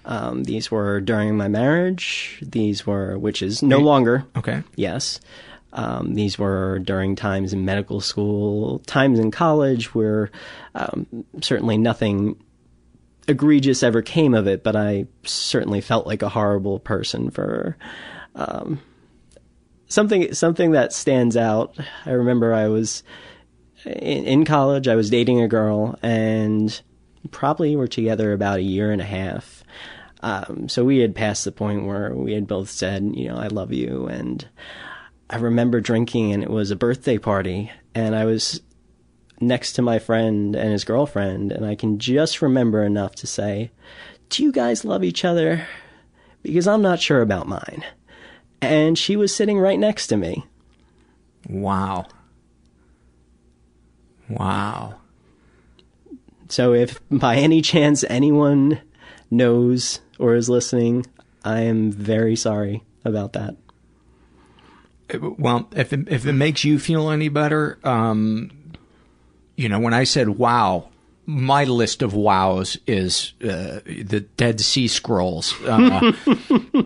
[0.04, 2.38] Um, these were during my marriage.
[2.42, 4.24] These were, which is no longer.
[4.36, 4.62] Okay.
[4.76, 5.20] Yes.
[5.72, 10.30] Um, these were during times in medical school, times in college where
[10.74, 11.06] um,
[11.42, 12.36] certainly nothing
[13.28, 17.76] egregious ever came of it, but I certainly felt like a horrible person for
[18.36, 18.80] um,
[19.88, 20.32] something.
[20.34, 21.76] Something that stands out.
[22.04, 23.02] I remember I was
[23.84, 24.88] in, in college.
[24.88, 26.80] I was dating a girl, and
[27.30, 29.64] probably we were together about a year and a half.
[30.22, 33.48] Um, so we had passed the point where we had both said, you know, I
[33.48, 34.46] love you, and
[35.30, 38.60] I remember drinking, and it was a birthday party, and I was
[39.40, 43.70] next to my friend and his girlfriend, and I can just remember enough to say,
[44.30, 45.66] Do you guys love each other?
[46.42, 47.84] Because I'm not sure about mine.
[48.60, 50.46] And she was sitting right next to me.
[51.48, 52.06] Wow.
[54.28, 54.96] Wow.
[56.48, 58.80] So if by any chance anyone
[59.30, 61.06] knows or is listening,
[61.44, 63.56] I am very sorry about that.
[65.20, 68.50] Well, if it, if it makes you feel any better, um,
[69.56, 70.88] you know, when I said wow,
[71.26, 75.54] my list of wows is uh, the Dead Sea Scrolls.
[75.62, 76.12] Uh,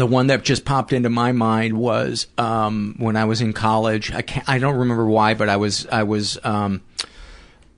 [0.00, 4.12] the one that just popped into my mind was um, when I was in college.
[4.12, 6.82] I can't, I don't remember why, but I was I was um,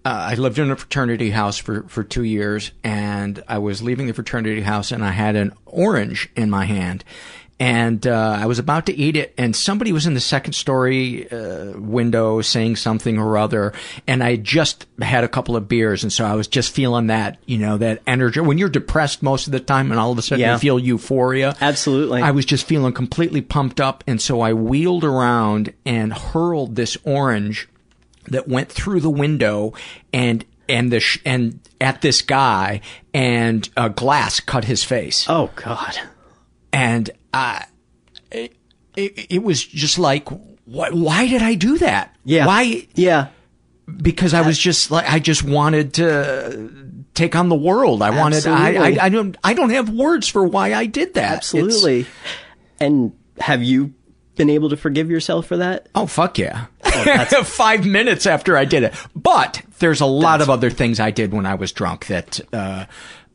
[0.04, 4.06] uh, I lived in a fraternity house for for two years, and I was leaving
[4.06, 7.04] the fraternity house, and I had an orange in my hand,
[7.64, 11.26] and uh, I was about to eat it, and somebody was in the second story
[11.30, 13.72] uh, window saying something or other,
[14.06, 17.38] and I just had a couple of beers, and so I was just feeling that,
[17.46, 18.40] you know, that energy.
[18.40, 20.52] When you're depressed most of the time, and all of a sudden Yeah.
[20.52, 22.20] you feel euphoria, Absolutely.
[22.20, 26.98] I was just feeling completely pumped up, and so I wheeled around and hurled this
[27.04, 27.66] orange
[28.28, 29.72] that went through the window
[30.12, 32.82] and and the sh- and at this guy,
[33.14, 35.98] and a glass cut his face Oh, God.
[36.72, 37.62] and uh,
[38.30, 38.56] it,
[38.96, 40.28] it, was just like,
[40.64, 40.92] what?
[40.94, 42.14] Why did I do that?
[42.24, 42.46] Yeah.
[42.46, 42.86] Why?
[42.94, 43.28] Yeah.
[43.96, 46.70] Because I was just like, I just wanted to
[47.14, 48.02] take on the world.
[48.02, 48.46] I wanted.
[48.46, 49.36] I, I, I don't.
[49.44, 51.38] I don't have words for why I did that.
[51.38, 52.06] It's- Absolutely.
[52.80, 53.94] And have you
[54.36, 55.88] been able to forgive yourself for that?
[55.94, 56.66] oh fuck yeah!
[57.44, 61.32] Five minutes after I did it, but there's a lot of other things I did
[61.32, 62.40] when I was drunk that.
[62.52, 62.86] Uh,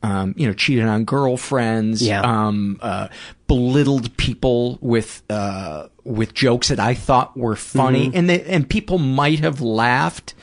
[0.02, 2.22] um, you know, cheated on girlfriends, Yeah.
[2.22, 3.08] um, uh,
[3.50, 8.12] belittled people with, uh, with jokes that I thought were funny Mhm.
[8.14, 10.34] and they, and people might have laughed,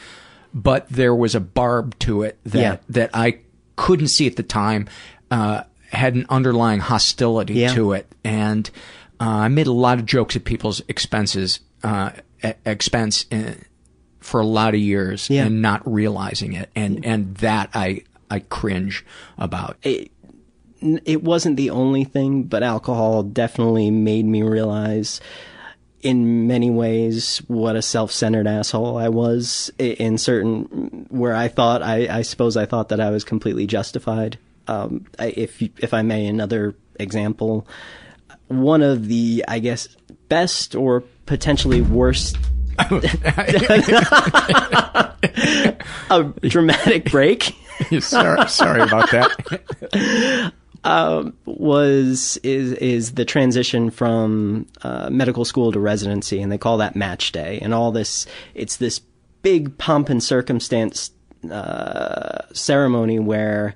[0.53, 2.77] but there was a barb to it that, Yeah.
[2.89, 3.37] that I
[3.77, 4.89] couldn't see at the time,
[5.31, 7.73] uh, had an underlying hostility Yeah.
[7.75, 8.13] to it.
[8.25, 8.69] And,
[9.21, 12.09] uh, I made a lot of jokes at people's expenses, uh,
[12.65, 13.53] expense, uh,
[14.19, 15.45] for a lot of years Yeah.
[15.45, 16.69] and not realizing it.
[16.75, 19.05] And, and that I, I cringe
[19.37, 19.77] about.
[19.83, 20.11] It,
[20.81, 25.21] it wasn't the only thing, but alcohol definitely made me realize
[26.01, 32.07] in many ways what a self-centered asshole I was in certain where I thought I,
[32.19, 34.37] I suppose I thought that I was completely justified.
[34.67, 37.67] Um, if if I may, another example,
[38.47, 39.87] one of the I guess
[40.29, 42.37] best or potentially worst
[46.09, 47.55] a dramatic break.
[47.99, 50.53] sorry, sorry about that.
[50.83, 56.77] Um, was is is the transition from uh, medical school to residency, and they call
[56.77, 58.25] that match day, and all this.
[58.53, 59.01] It's this
[59.41, 61.11] big pomp and circumstance
[61.51, 63.75] uh, ceremony where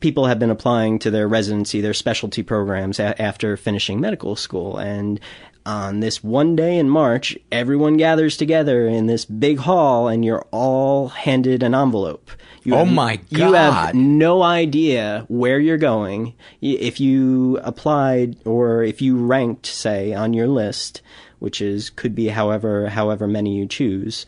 [0.00, 4.76] people have been applying to their residency, their specialty programs a- after finishing medical school.
[4.76, 5.20] And
[5.68, 10.46] on this one day in March, everyone gathers together in this big hall and you're
[10.50, 12.30] all handed an envelope.
[12.64, 13.38] You Oh have- my God.
[13.38, 16.32] You have no idea where you're going.
[16.62, 21.02] If you applied or if you ranked, say, on your list,
[21.38, 24.24] which is could be however however many you choose,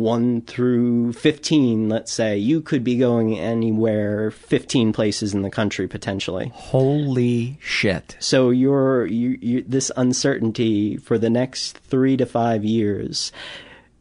[0.00, 5.86] one through fifteen, let's say, you could be going anywhere fifteen places in the country
[5.86, 6.50] potentially.
[6.54, 8.16] Holy shit.
[8.18, 13.32] So you're you, you this uncertainty for the next three to five years.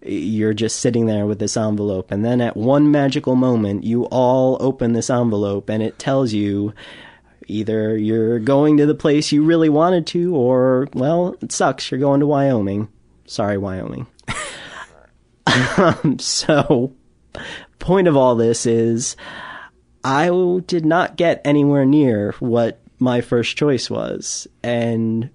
[0.02, 4.58] You're just sitting there with this envelope, and then at one magical moment, you all
[4.62, 6.74] open this envelope, and it tells you
[7.48, 11.92] either you're going to the place you really wanted to, or well, it sucks.
[11.92, 12.88] You're going to Wyoming.
[13.26, 14.08] Sorry, Wyoming.
[15.78, 16.94] um, so,
[17.80, 19.16] point of all this is,
[20.04, 20.30] I
[20.66, 25.30] did not get anywhere near what my first choice was, and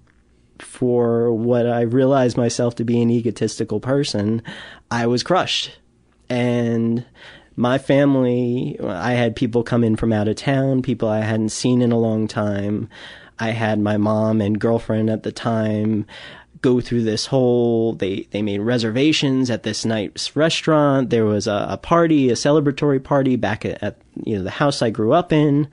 [0.58, 4.42] for what I realized myself to be an egotistical person,
[4.90, 5.78] I was crushed.
[6.28, 7.04] And
[7.56, 11.82] my family, I had people come in from out of town, people I hadn't seen
[11.82, 12.88] in a long time.
[13.38, 16.06] I had my mom and girlfriend at the time
[16.64, 21.10] go through this whole they they made reservations at this nice restaurant.
[21.10, 24.80] There was a, a party a celebratory party back at, at you know the house
[24.80, 25.68] i grew up in.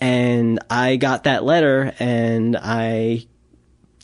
[0.00, 3.26] And i got that letter and i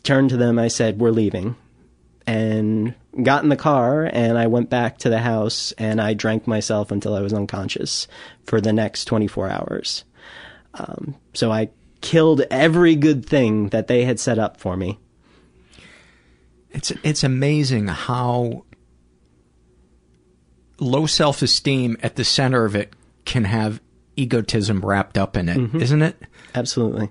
[0.03, 0.59] turned to them.
[0.59, 1.57] I said we're leaving.
[2.27, 6.47] And got in the car and i went back to the house and i drank
[6.47, 8.09] myself until i was unconscious
[8.45, 10.05] for the next 24 hours.
[10.73, 11.69] Um, so i
[12.01, 14.99] killed every good thing that they had set up for me
[16.75, 18.65] It's it's amazing how
[20.81, 22.93] low self esteem at the center of it
[23.25, 23.81] can have
[24.17, 25.81] egotism wrapped up in it, Mhm.
[25.81, 26.17] not it?
[26.55, 27.11] Absolutely.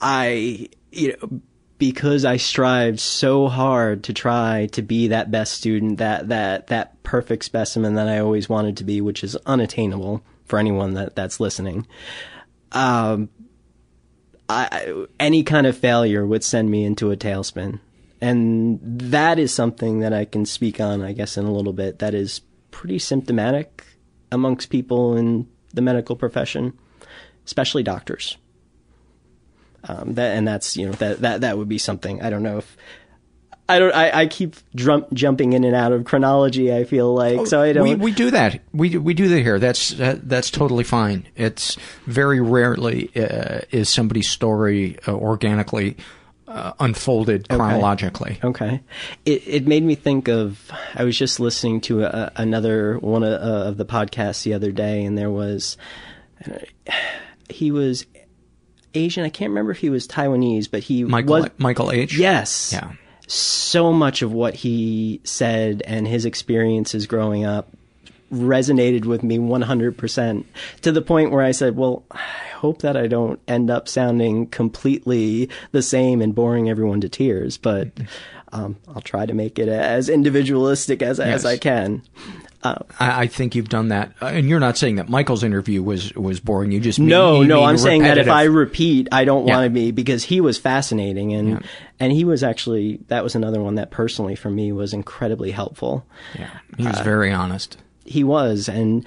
[0.00, 1.40] I, you know,
[1.78, 7.02] because I strived so hard to try to be that best student, that that that
[7.02, 11.40] perfect specimen that I always wanted to be, which is unattainable for anyone that that's
[11.40, 11.86] listening.
[12.72, 13.28] Um,
[14.50, 17.80] I- any kind of failure would send me into a tailspin,
[18.20, 21.98] and that is something that I can speak on, I guess, in a little bit.
[22.00, 22.40] That is
[22.70, 23.84] pretty symptomatic
[24.32, 26.72] amongst people in the medical profession,
[27.46, 28.36] especially doctors.
[29.84, 32.20] Um, that and that's you know that that that would be something.
[32.20, 32.76] I don't know if
[33.70, 33.94] I don't.
[33.94, 36.74] I, I keep drum, jumping in and out of chronology.
[36.74, 37.84] I feel like so I don't.
[37.84, 38.60] We, we do that.
[38.72, 39.58] We we do that here.
[39.58, 41.26] That's that, that's totally fine.
[41.36, 45.96] It's very rarely uh, is somebody's story uh, organically
[46.48, 47.56] uh, unfolded Okay.
[47.56, 48.38] chronologically.
[48.42, 48.80] Okay.
[49.24, 53.32] It it made me think of I was just listening to a, another one of,
[53.32, 55.76] uh, of the podcasts the other day, and there was
[56.44, 56.58] uh,
[57.48, 58.04] he was
[58.94, 59.24] Asian.
[59.24, 62.16] I can't remember if he was Taiwanese, but he Michael was Michael H.
[62.18, 62.72] Yes.
[62.72, 62.92] Yeah.
[63.32, 67.68] So much of what he said and his experiences growing up
[68.32, 70.44] resonated with me 100%
[70.82, 74.48] to the point where I said, well, I hope that I don't end up sounding
[74.48, 77.88] completely the same and boring everyone to tears, but
[78.52, 82.02] um, I'll try to make it as individualistic as, as I can.
[82.62, 85.82] Uh, I, I think you've done that, uh, and you're not saying that Michael's interview
[85.82, 86.72] was was boring.
[86.72, 87.64] You just mean, no, you no.
[87.64, 89.56] I'm saying that if I repeat, I don't Yeah.
[89.56, 91.58] want to be because he was fascinating and Yeah.
[91.98, 96.04] and he was actually that was another one that personally for me was incredibly helpful.
[96.38, 97.78] yeah, he was uh, very honest.
[98.04, 99.06] He was, and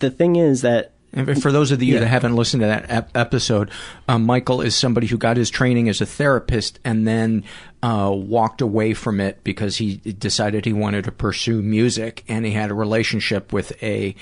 [0.00, 2.00] the thing is that And for those of you Yeah.
[2.00, 3.70] that haven't listened to that ep- episode,
[4.08, 7.44] uh, Michael is somebody who got his training as a therapist and then
[7.82, 12.52] uh, walked away from it because he decided he wanted to pursue music, and he
[12.52, 14.14] had a relationship with a.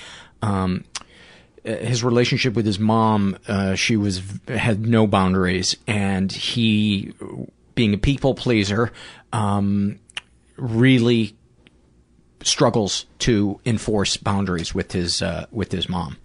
[0.43, 0.85] Um,
[1.63, 7.13] his relationship with his mom, uh, she was had no boundaries, and he,
[7.75, 8.91] being a people pleaser,
[9.35, 9.99] um,
[10.57, 11.37] really
[12.43, 16.17] struggles to enforce boundaries with his uh, with his mom.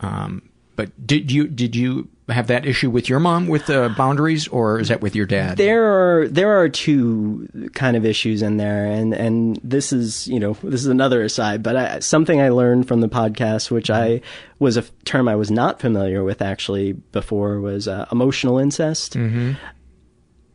[0.00, 4.48] Um, but did you did you have that issue with your mom with uh, boundaries,
[4.48, 5.56] or is that with your dad?
[5.56, 10.40] there are there are two kind of issues in there, and and this is you
[10.40, 14.20] know this is another aside, but I, something I learned from the podcast, which I
[14.58, 19.14] was a term I was not familiar with actually before, was uh, emotional incest.
[19.14, 19.52] Mm-hmm.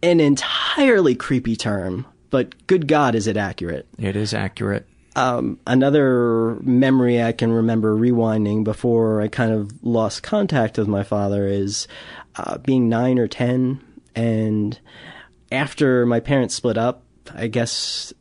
[0.04, 3.88] An entirely creepy term, but good God, is it accurate?
[3.98, 4.88] It is accurate.
[5.16, 11.04] Um, another memory I can remember rewinding before I kind of lost contact with my
[11.04, 11.88] father is
[12.36, 13.82] uh, being nine or ten,
[14.14, 14.78] and
[15.52, 17.04] after my parents split up,
[17.34, 18.14] I guess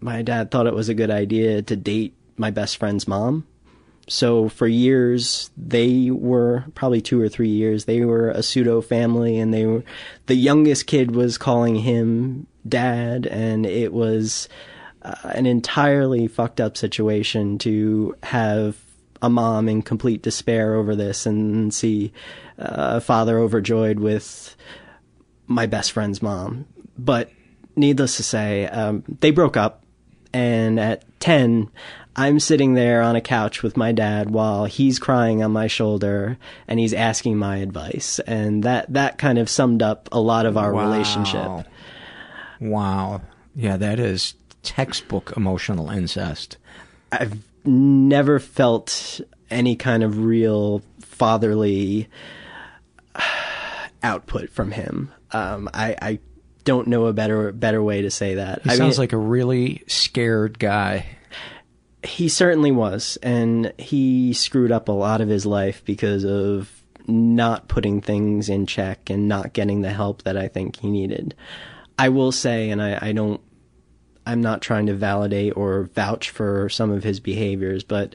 [0.00, 3.46] my dad thought it was a good idea to date my best friend's mom.
[4.08, 7.84] So for years, they were probably two or three years.
[7.84, 9.84] They were a pseudo family, and they were
[10.26, 14.48] the youngest kid was calling him dad, and it was
[15.04, 18.76] uh, an entirely fucked up situation to have
[19.20, 22.12] a mom in complete despair over this, and see
[22.58, 24.56] uh, a father overjoyed with
[25.46, 26.66] my best friend's mom.
[26.98, 27.30] But
[27.76, 29.84] needless to say, um, they broke up,
[30.32, 31.70] and at 10,
[32.16, 36.36] I'm sitting there on a couch with my dad while he's crying on my shoulder
[36.68, 38.18] and he's asking my advice.
[38.26, 40.82] And that, that kind of summed up a lot of our Wow.
[40.84, 41.66] relationship.
[42.60, 43.22] Wow.
[43.54, 46.56] Yeah, that is textbook emotional incest.
[47.10, 52.08] I've never felt any kind of real fatherly
[54.02, 55.12] output from him.
[55.32, 56.18] Um, I, I
[56.64, 58.62] don't know a better better way to say that.
[58.62, 61.06] He I sounds mean, like a really scared guy.
[62.04, 66.70] he certainly was, and he screwed up a lot of his life because of
[67.06, 71.34] not putting things in check and not getting the help that I think he needed.
[71.98, 73.40] I will say, and I, I don't,
[74.26, 78.14] I'm not trying to validate or vouch for some of his behaviors, but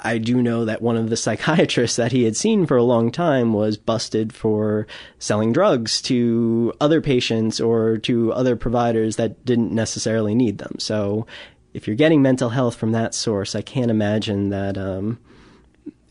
[0.00, 3.10] I do know that one of the psychiatrists that he had seen for a long
[3.10, 4.86] time was busted for
[5.18, 10.76] selling drugs to other patients or to other providers that didn't necessarily need them.
[10.78, 11.26] So
[11.74, 15.18] if you're getting mental health from that source, I can't imagine that um,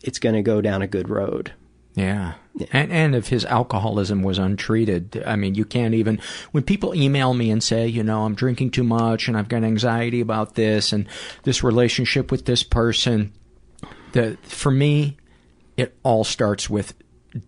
[0.02, 1.52] it's going to go down a good road.
[1.98, 2.34] Yeah.
[2.72, 6.20] And, and if his alcoholism was untreated, I mean, you can't even,
[6.50, 9.62] when people email me and say, you know, I'm drinking too much and I've got
[9.62, 11.06] anxiety about this and
[11.44, 13.32] this relationship with this person,
[14.12, 15.16] the, for me,
[15.76, 16.94] it all starts with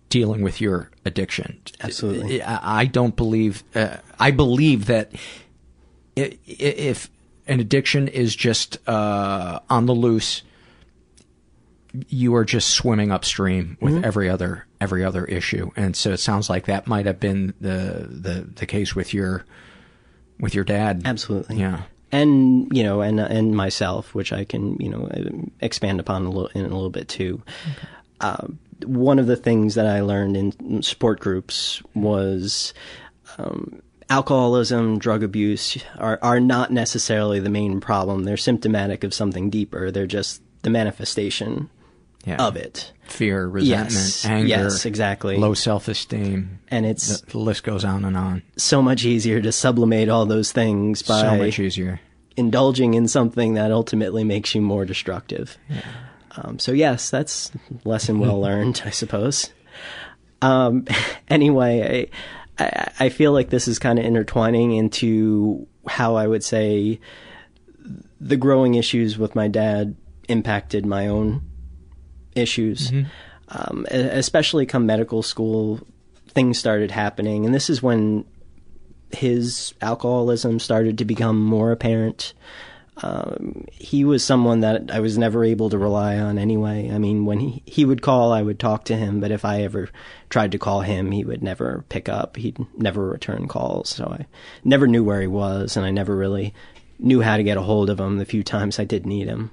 [0.09, 1.61] dealing with your addiction.
[1.81, 2.41] Absolutely.
[2.41, 5.11] I, I don't believe, uh, I believe that
[6.15, 7.09] if,
[7.47, 10.43] an addiction is just uh, on the loose,
[12.07, 14.03] you are just swimming upstream with Mhm.
[14.05, 18.07] every other every other issue, and so it sounds like that might have been the
[18.09, 19.43] the the case with your
[20.39, 21.01] with your dad.
[21.05, 21.57] Absolutely.
[21.57, 21.81] Yeah.
[22.13, 25.09] and you know, and and myself, which I can you know
[25.61, 27.41] expand upon a little in a little bit too.
[28.19, 28.47] Uh,
[28.85, 32.73] one of the things that I learned in support groups was
[33.37, 38.23] um, alcoholism, drug abuse are are not necessarily the main problem.
[38.23, 39.89] They're symptomatic of something deeper.
[39.91, 41.69] They're just the manifestation
[42.25, 42.35] Yeah.
[42.37, 42.91] of it.
[43.07, 44.25] Fear, resentment, Yes.
[44.25, 45.37] anger, Yes, exactly.
[45.37, 48.43] low self esteem, and it's the, the list goes on and on.
[48.57, 51.99] so much easier to sublimate all those things by So much easier.
[52.37, 55.57] indulging in something that ultimately makes you more destructive.
[56.37, 57.51] Um, so yes, that's
[57.85, 59.49] lesson well learned, I suppose.
[60.41, 60.85] Um,
[61.29, 62.07] anyway,
[62.59, 66.99] I, I, I feel like this is kind of intertwining into how I would say
[68.19, 69.95] the growing issues with my dad
[70.29, 71.41] impacted my own
[72.35, 72.91] issues.
[73.49, 75.79] Um, e- especially come medical school,
[76.29, 78.25] things started happening, and this is when
[79.11, 82.33] his alcoholism started to become more apparent.
[83.03, 86.91] Um, he was someone that I was never able to rely on anyway.
[86.91, 89.63] I mean, when he, he would call, I would talk to him, but if I
[89.63, 89.89] ever
[90.29, 92.37] tried to call him, he would never pick up.
[92.37, 93.89] He'd never return calls.
[93.89, 94.27] So I
[94.63, 96.53] never knew where he was, and I never really
[96.99, 99.51] knew how to get a hold of him the few times I did need him.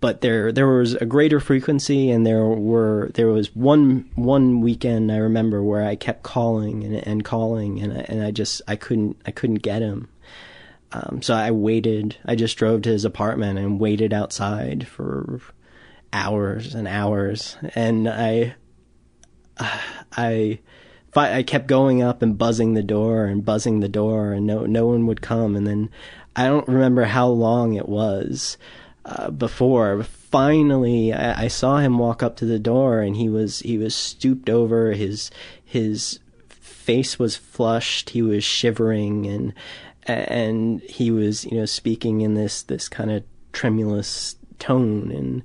[0.00, 5.12] But there there was a greater frequency, and there were there was one one weekend
[5.12, 8.76] I remember where I kept calling and and calling, and I, and I just I
[8.76, 10.08] couldn't I couldn't get him.
[10.92, 12.16] Um, so I waited.
[12.24, 15.40] I just drove to his apartment and waited outside for
[16.12, 18.56] hours and hours, and I
[20.16, 20.58] I
[21.14, 24.86] I kept going up and buzzing the door and buzzing the door, and no no
[24.86, 25.56] one would come.
[25.56, 25.90] And then
[26.34, 28.56] I don't remember how long it was
[29.04, 33.60] uh, before finally I, I saw him walk up to the door, and he was
[33.60, 34.92] he was stooped over.
[34.92, 35.30] His
[35.64, 38.10] his face was flushed.
[38.10, 39.54] He was shivering, and
[40.04, 45.42] and he was you know speaking in this this kind of tremulous tone and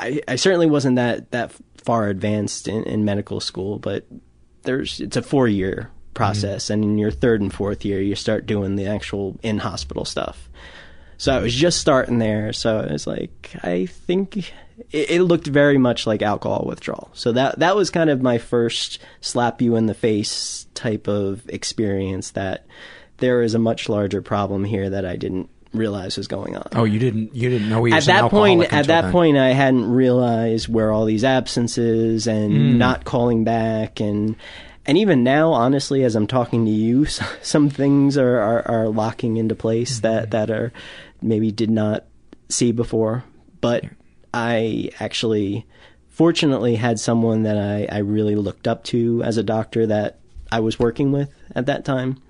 [0.00, 4.06] I, I certainly wasn't that that far advanced in, in medical school, but
[4.62, 8.46] there's it's a four year process, and in your third and fourth year, you start
[8.46, 10.48] doing the actual in hospital stuff.
[11.18, 15.46] So I was just starting there, so I was like, I think it, it looked
[15.48, 17.10] very much like alcohol withdrawal.
[17.12, 21.42] So that that was kind of my first slap you in the face type of
[21.48, 22.30] experience.
[22.30, 22.64] That
[23.18, 26.84] there is a much larger problem here that I didn't realize was going on Oh,
[26.84, 29.12] you didn't you didn't know he was at that point at that then.
[29.12, 32.76] point i hadn't realized where all these absences and Mm.
[32.78, 34.34] not calling back and
[34.88, 37.04] and even now honestly as i'm talking to you
[37.42, 40.02] some things are are, are locking into place Mm-hmm.
[40.02, 40.72] that that are
[41.22, 42.04] maybe did not
[42.48, 43.24] see before.
[43.60, 43.84] But
[44.32, 45.66] i actually
[46.08, 50.18] fortunately had someone that i i really looked up to as a doctor that
[50.50, 52.20] i was working with at that time.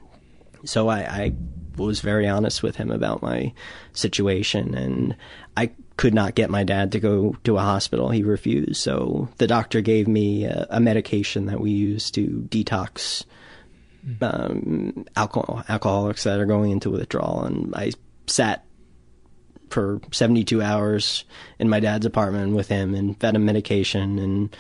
[0.65, 1.33] So I, I
[1.77, 3.53] was very honest with him about my
[3.93, 5.17] situation, and
[5.57, 8.09] I could not get my dad to go to a hospital.
[8.09, 8.77] He refused.
[8.77, 13.25] So the doctor gave me a, a medication that we use to detox
[14.23, 17.91] um, alcohol alcoholics that are going into withdrawal, and I
[18.27, 18.65] sat
[19.71, 21.25] for 72 hours
[21.59, 24.57] in my dad's apartment with him and fed him medication and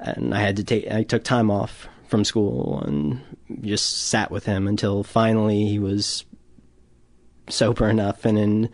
[0.00, 3.20] and I had to take I took time off from school and
[3.60, 6.24] just sat with him until finally he was
[7.48, 8.70] sober enough and in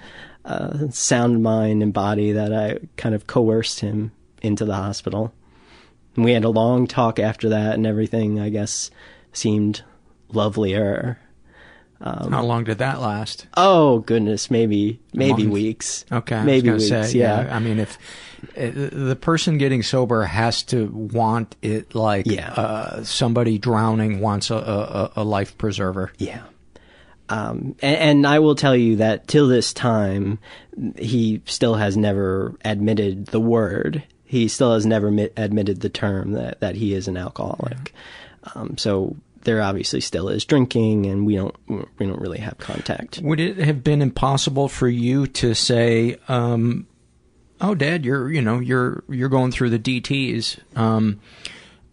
[0.46, 5.32] uh, sound mind and body that I kind of coerced him into the hospital.
[6.14, 8.90] And we had a long talk after that, and everything I guess
[9.32, 9.82] seemed
[10.30, 11.18] lovelier.
[12.00, 13.46] Um, How long did that last?
[13.56, 15.52] Oh goodness, maybe maybe month?
[15.54, 16.04] weeks.
[16.12, 16.88] Okay, maybe weeks.
[16.88, 17.48] say, yeah.
[17.50, 17.96] I mean, if
[18.56, 22.52] uh, the person getting sober has to want it like Yeah.
[22.52, 26.12] uh, somebody drowning wants a, a, a life preserver.
[26.18, 26.42] Yeah.
[27.28, 30.38] Um, and, and I will tell you that till this time,
[30.96, 34.04] he still has never admitted the word.
[34.24, 37.92] He still has never mi- admitted the term that, that he is an alcoholic.
[38.54, 39.16] Um, so
[39.46, 43.20] there obviously still is drinking, and we don't we don't really have contact.
[43.22, 46.86] Would it have been impossible for you to say, um,
[47.60, 50.58] "Oh, Dad, you're you know you're you're going through the DTS.
[50.76, 51.20] Um,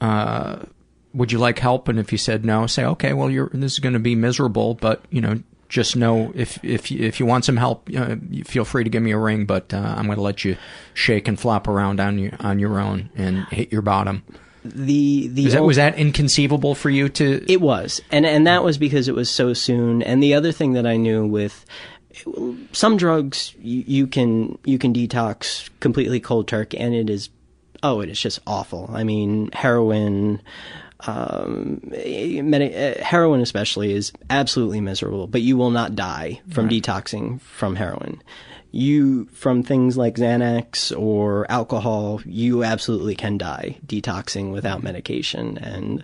[0.01, 0.65] uh,
[1.14, 3.80] would you like help?" And if you said no, say, "Okay, well, you're this is
[3.80, 7.45] going to be miserable, but you know." Just know if if you- if you want
[7.45, 9.45] some help, uh, you feel free to give me a ring.
[9.45, 10.55] But uh, I'm going to let you
[10.93, 14.22] shake and flop around on your on your own and hit your bottom.
[14.64, 17.43] the the Was that, was that inconceivable for you to?
[17.51, 20.03] It was, and and that was because it was so soon.
[20.03, 21.66] And the other thing that I knew with
[22.72, 27.30] some drugs, you, you can you can detox completely cold turkey, and it is
[27.82, 28.91] oh, it is just awful.
[28.93, 30.39] I mean, heroin.
[31.06, 36.82] Um, medi- uh, heroin especially is absolutely miserable, but you will not die from Right.
[36.82, 38.22] detoxing from heroin.
[38.72, 45.58] You from things like Xanax or alcohol, you absolutely can die detoxing without medication.
[45.58, 46.04] And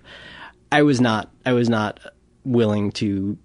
[0.72, 2.00] I was not, I was not
[2.43, 3.38] willing to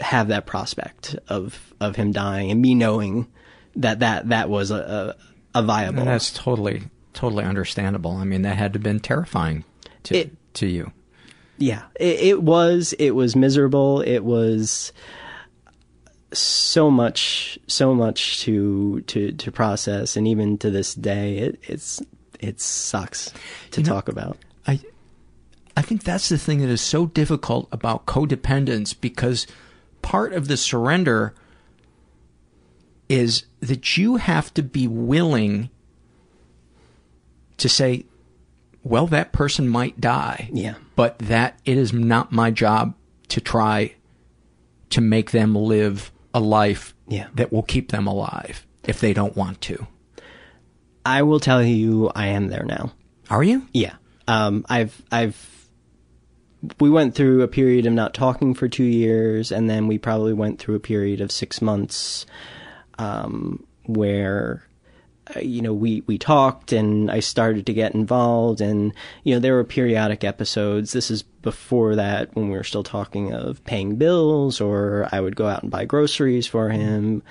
[0.00, 3.28] have that prospect of of him dying and me knowing
[3.76, 5.14] that that that was a
[5.54, 6.00] a, a viable.
[6.00, 6.82] And that's totally,
[7.12, 8.12] totally understandable.
[8.16, 9.64] I mean, that had to have been terrifying
[10.04, 10.92] to to you.
[11.58, 12.94] Yeah, it, it was.
[12.98, 14.00] It was miserable.
[14.00, 14.92] It was
[16.32, 22.02] so much, so much to to to process, and even to this day, it it's
[22.40, 23.32] it sucks
[23.70, 24.38] to You know, talk about.
[24.66, 24.80] I
[25.76, 29.46] I think that's the thing that is so difficult about codependence because
[30.02, 31.34] part of the surrender
[33.08, 35.70] is that you have to be willing
[37.58, 38.04] to say,
[38.84, 40.48] well, that person might die.
[40.52, 40.74] Yeah.
[40.94, 42.94] But that it is not my job
[43.28, 43.94] to try
[44.90, 47.26] to make them live a life Yeah.
[47.34, 49.86] that will keep them alive if they don't want to.
[51.06, 52.92] I will tell you, I am there now.
[53.30, 53.66] Are you?
[53.72, 53.94] Yeah.
[54.28, 55.68] Um, I've, I've,
[56.80, 60.32] we went through a period of not talking for two years, and then we probably
[60.32, 62.24] went through a period of six months,
[62.98, 64.66] um, where,
[65.34, 69.40] Uh, you know, we, we talked and I started to get involved and, you know,
[69.40, 70.92] there were periodic episodes.
[70.92, 75.34] This is before that when we were still talking of paying bills or I would
[75.34, 77.22] go out and buy groceries for him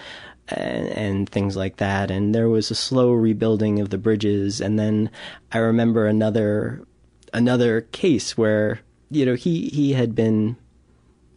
[0.47, 2.09] and, and things like that.
[2.09, 4.59] And there was a slow rebuilding of the bridges.
[4.59, 5.11] And then
[5.51, 6.83] I remember another,
[7.31, 8.79] another case where,
[9.11, 10.57] you know, he, he had been,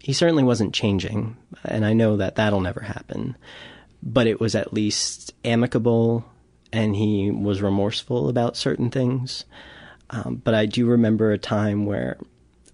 [0.01, 1.37] he certainly wasn't changing.
[1.67, 3.37] And I know that that'll never happen,
[4.03, 6.25] but it was at least amicable
[6.73, 9.45] and he was remorseful about certain things.
[10.11, 12.19] Um, but I do remember a time where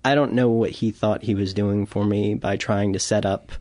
[0.04, 3.24] I don't know what he thought he was doing for me by trying to set
[3.24, 3.52] up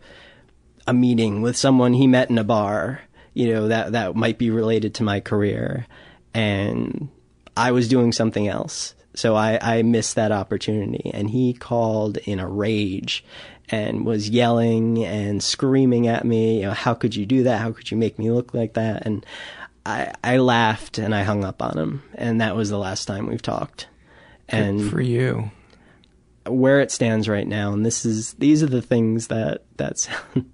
[0.87, 3.01] a meeting with someone he met in a bar,
[3.33, 5.85] you know, that, that might be related to my career.
[6.33, 7.09] And
[7.55, 8.95] I was doing something else.
[9.13, 11.11] So I, I missed that opportunity.
[11.13, 13.23] And he called in a rage
[13.69, 17.61] and was yelling and screaming at me, you know, how could you do that?
[17.61, 19.05] How could you make me look like that?
[19.05, 19.25] And
[19.85, 22.03] I, I laughed and I hung up on him.
[22.15, 23.87] And that was the last time we've talked.
[24.49, 25.49] And Good for you.
[26.45, 30.51] where it stands right now, and this is these are the things that that sound.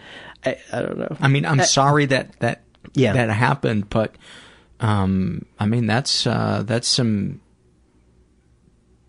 [0.44, 1.16] I, I don't know.
[1.20, 2.62] I mean, I'm I- sorry that that
[2.94, 3.12] Yeah.
[3.12, 4.16] that happened, but
[4.80, 7.40] um, I mean that's uh, that's some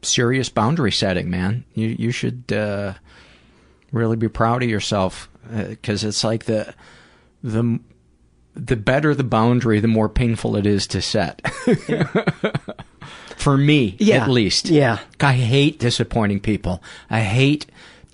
[0.02, 1.64] serious boundary setting, man.
[1.74, 2.94] You you should uh,
[3.92, 6.74] really be proud of yourself because it's like the
[7.44, 7.80] the
[8.58, 11.42] the better the boundary, the more painful it is to set.
[13.38, 14.24] For me, Yeah.
[14.24, 14.68] at least.
[14.70, 15.00] Yeah.
[15.22, 16.82] I hate disappointing people.
[17.10, 17.68] I hate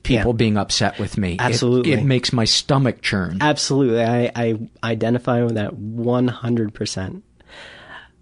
[0.03, 1.33] people being upset with me.
[1.33, 1.93] It- Absolutely.
[1.93, 3.37] it makes my stomach churn.
[3.41, 4.03] Absolutely.
[4.03, 7.21] I, I identify with that 100%.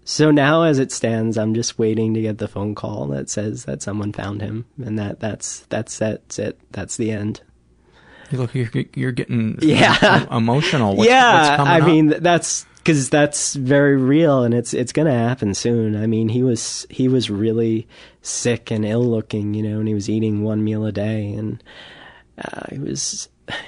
[0.04, 3.64] So now as it stands, I'm just waiting to get the phone call that says
[3.66, 6.58] that someone found him and that that's, that's, that's it.
[6.70, 7.40] That's the end.
[8.32, 10.26] You Look, you're, you're getting Yeah.
[10.34, 10.96] emotional.
[10.96, 11.34] What's, yeah.
[11.34, 11.86] what's coming I up?
[11.86, 15.94] mean, that's, cause that's very real and it's, it's going to happen soon.
[15.96, 17.86] I mean, he was, he was really
[18.22, 21.62] sick and ill looking, you know, and he was eating one meal a day and,
[22.38, 23.28] uh, it was,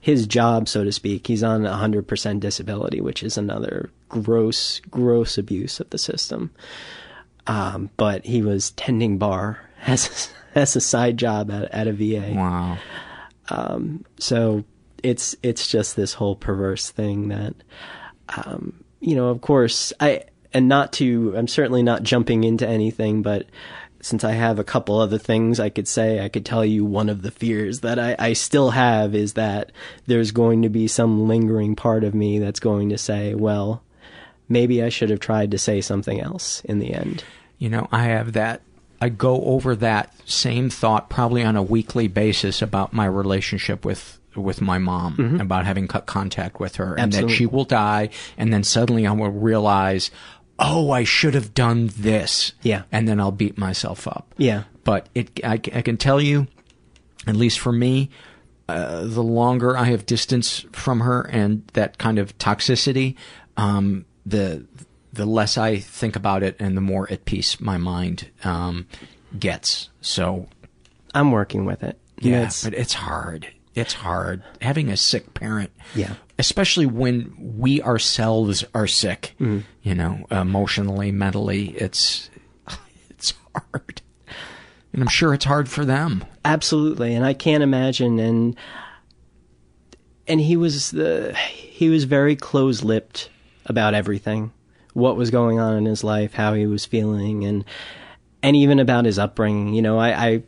[0.00, 1.26] his job, so to speak.
[1.26, 6.50] He's on 100% disability, which is another gross, gross abuse of the system.
[7.46, 12.32] Um, but he was tending bar as as a side job at at a VA.
[12.34, 12.78] Wow.
[13.50, 14.64] Um, so
[15.02, 17.54] it's it's just this whole perverse thing that,
[18.28, 21.34] um, you know, of course, I and not to.
[21.36, 23.46] I'm certainly not jumping into anything, but
[24.02, 27.08] since I have a couple other things I could say, I could tell you one
[27.08, 29.72] of the fears that I, I still have is that
[30.06, 33.82] there's going to be some lingering part of me that's going to say, well,
[34.48, 37.24] maybe I should have tried to say something else in the end.
[37.58, 38.62] You know, I have that.
[39.00, 44.18] I go over that same thought probably on a weekly basis about my relationship with
[44.36, 45.40] with my mom, Mhm.
[45.40, 49.10] about having cut contact with her, and that she will die, and then suddenly I
[49.12, 50.12] will realize,
[50.58, 52.52] oh, I should have done this.
[52.62, 52.82] Yeah.
[52.92, 54.32] and then I'll beat myself up.
[54.38, 54.64] Yeah.
[54.84, 56.46] But it, I, I can tell you,
[57.26, 58.08] at least for me,
[58.68, 63.16] uh, the longer I have distance from her and that kind of toxicity,
[63.56, 64.64] um, the
[65.12, 68.86] the less I think about it, and the more at peace my mind um,
[69.38, 69.88] gets.
[70.00, 70.48] So
[71.14, 71.98] I'm working with it.
[72.20, 73.48] yeah, It's- but it's hard.
[73.74, 75.70] It's hard having a sick parent.
[75.94, 76.14] Yeah.
[76.38, 79.34] especially when we ourselves are sick.
[79.38, 79.62] Mhm.
[79.82, 82.30] You know, emotionally, mentally, it's
[83.10, 84.00] it's hard,
[84.92, 86.24] and I'm sure it's hard for them.
[86.44, 88.18] Absolutely, and I can't imagine.
[88.18, 88.56] And
[90.26, 93.28] and he was the he was very close lipped
[93.66, 94.52] about everything,
[94.94, 97.64] what was going on in his life, how he was feeling, and
[98.42, 99.74] and even about his upbringing.
[99.74, 100.42] You know, I, I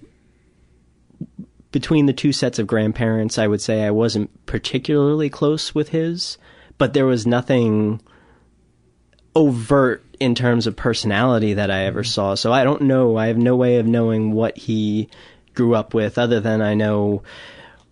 [1.71, 6.39] between the two sets of grandparents, I would say I wasn't particularly close with his,
[6.79, 8.01] but there was nothing
[9.35, 12.11] overt in terms of personality that I ever mm-hmm.
[12.11, 12.35] saw.
[12.35, 13.17] So I don't know.
[13.17, 15.09] I have no way of knowing what he
[15.55, 17.23] grew up with other than I know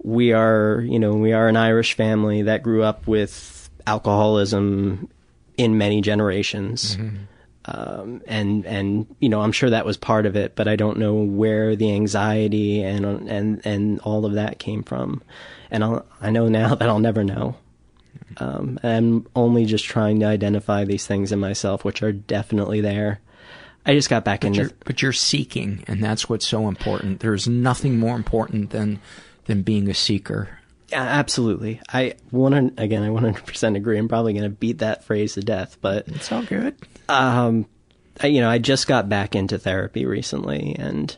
[0.03, 5.09] we are, you know, we are an Irish family that grew up with alcoholism
[5.61, 6.96] in many generations.
[7.66, 10.98] Um, and and you know I'm sure that was part of it, but I don't
[10.98, 15.22] know where the anxiety and and and all of that came from,
[15.70, 17.56] and I'll, I know now that I'll never know.
[18.38, 23.20] Um, I'm only just trying to identify these things in myself, which are definitely there.
[23.84, 27.20] I just got back But into you're, but you're seeking, and that's what's so important.
[27.20, 29.00] There's nothing more important than
[29.44, 30.59] than being a seeker.
[30.91, 31.80] Yeah, absolutely.
[31.88, 33.03] I one again.
[33.03, 33.99] I 100 percent agree.
[33.99, 36.76] I'm probably going to beat that phrase to death, but it's all good.
[37.09, 37.66] Um,
[38.20, 41.16] I, you know, I just got back into therapy recently, and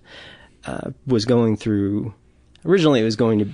[0.66, 2.14] uh, was going through.
[2.64, 3.50] Originally, it was going to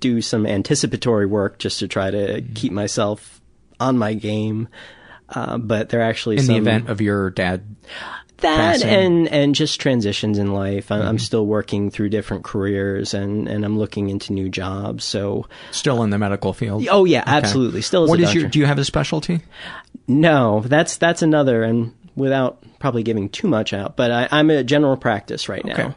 [0.00, 3.40] do some anticipatory work just to try to keep myself
[3.80, 4.68] on my game.
[5.28, 7.76] Uh, but there are actually In some, the event of your dad
[8.38, 10.90] that and and just transitions in life.
[10.90, 11.20] I'm Mhm.
[11.20, 15.04] still working through different careers and and I'm looking into new jobs.
[15.04, 16.86] So still in the medical field.
[16.90, 17.30] Oh yeah, Okay.
[17.30, 17.82] absolutely.
[17.82, 18.48] Still What a is your?
[18.48, 19.40] Do you have a specialty?
[20.06, 24.64] No, that's that's another, and without probably giving too much out, but I, I'm a
[24.64, 25.94] general practice right now.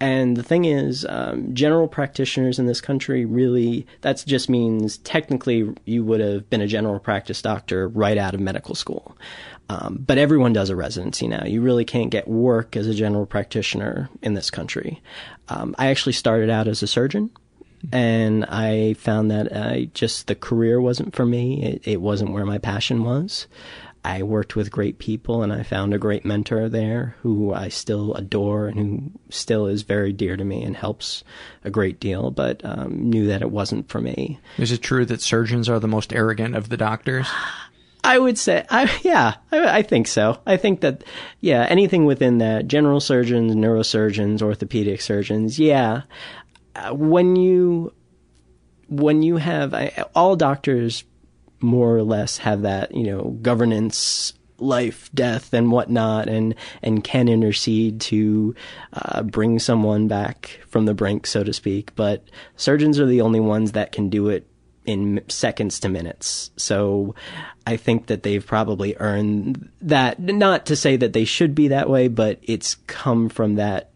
[0.00, 5.74] And the thing is, um, general practitioners in this country really, that just means technically
[5.86, 9.16] you would have been a general practice doctor right out of medical school.
[9.70, 11.44] Um, but everyone does a residency now.
[11.44, 15.02] You really can't get work as a general practitioner in this country.
[15.48, 17.30] Um, I actually started out as a surgeon
[17.92, 21.62] and I found that I just the career wasn't for me.
[21.62, 23.46] It, it wasn't where my passion was.
[24.04, 28.14] I worked with great people, and I found a great mentor there who I still
[28.14, 31.24] adore and who still is very dear to me and helps
[31.64, 32.30] a great deal.
[32.30, 34.38] But um, knew that it wasn't for me.
[34.56, 37.28] Is it true that surgeons are the most arrogant of the doctors?
[38.04, 40.40] I would say, I, yeah, I, I think so.
[40.46, 41.04] I think that,
[41.40, 46.02] yeah, anything within that, general surgeons, neurosurgeons, orthopedic surgeons, yeah.
[46.76, 47.92] Uh, when you,
[48.88, 51.04] when you have, I, all doctors
[51.60, 57.28] more or less have that, you know, governance, life, death, and whatnot, and, and can
[57.28, 58.54] intercede to
[58.92, 61.94] uh, bring someone back from the brink, so to speak.
[61.96, 62.24] But
[62.56, 64.46] surgeons are the only ones that can do it
[64.88, 66.50] in seconds to minutes.
[66.56, 67.14] So
[67.66, 70.18] I think that they've probably earned that.
[70.18, 73.90] Not to say that they should be that way, but it's come from that,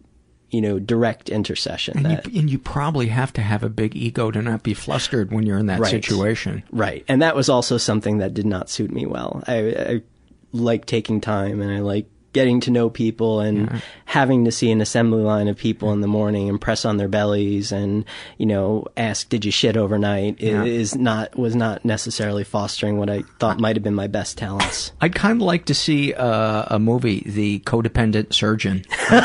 [0.50, 1.96] you know, direct intercession.
[1.96, 4.74] And that, you, and you probably have to have a big ego to not be
[4.74, 5.90] flustered when you're in that Right.
[5.90, 6.62] situation.
[6.70, 7.04] Right.
[7.08, 9.42] And that was also something that did not suit me well.
[9.46, 10.02] I, I
[10.52, 14.80] like taking time and I like getting to know people and having to see an
[14.80, 18.04] assembly line of people in the morning and press on their bellies and,
[18.38, 20.40] you know, ask, did you shit overnight?
[20.40, 20.64] Yeah.
[20.64, 24.92] is not, was not necessarily fostering what I thought might have been my best talents.
[25.00, 28.84] I'd kind of like to see uh, a movie, The Codependent Surgeon.
[28.88, 29.10] if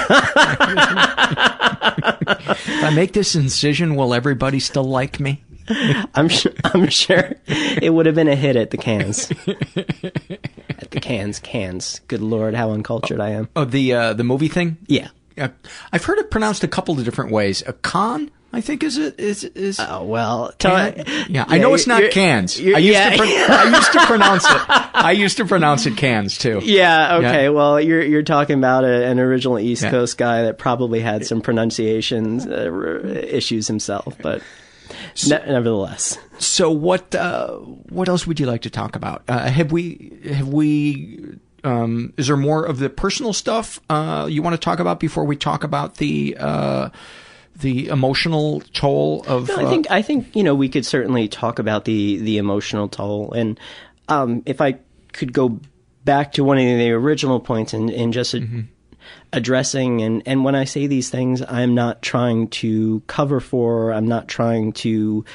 [2.84, 5.44] I make this incision, will everybody still like me?
[6.16, 9.30] I'm sure, I'm sure it would have been a hit at the cans.
[9.48, 12.02] at the cans, cans.
[12.08, 13.50] Good lord, how uncultured I am.
[13.56, 14.78] Oh, the uh, the movie thing.
[14.88, 15.50] Yeah, uh,
[15.92, 17.64] I've heard it pronounced a couple of different ways.
[17.68, 19.80] A con, I think, is it is is.
[19.80, 22.58] Oh well, Can- yeah, I know it's not cans.
[22.60, 23.10] I used yeah.
[23.12, 24.62] to pro- I used to pronounce it.
[24.70, 26.62] I used to pronounce it cans too.
[26.64, 27.18] Yeah.
[27.18, 27.44] Okay.
[27.44, 27.50] Yeah.
[27.50, 29.92] Well, you're you're talking about a, an original East Yeah.
[29.92, 34.42] Coast guy that probably had some pronunciation uh, issues himself, but
[35.26, 36.18] ne- nevertheless.
[36.40, 39.24] So what uh, what else would you like to talk about?
[39.28, 44.42] Uh, have we have we um, is there more of the personal stuff uh, you
[44.42, 46.90] want to talk about before we talk about the uh,
[47.56, 49.48] the emotional toll of?
[49.48, 52.38] No, I uh, think I think you know we could certainly talk about the the
[52.38, 53.60] emotional toll, and
[54.08, 54.78] um, if I
[55.14, 55.60] could go
[56.06, 58.40] back to one of the original points and and just a,
[59.34, 64.08] addressing and and when I say these things, I'm not trying to cover for, I'm
[64.08, 65.26] not trying to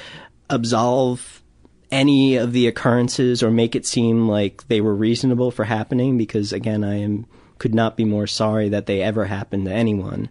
[0.50, 1.42] absolve
[1.90, 6.52] any of the occurrences or make it seem like they were reasonable for happening because
[6.52, 7.26] again I am
[7.62, 10.28] could not be more sorry that they ever happened to anyone.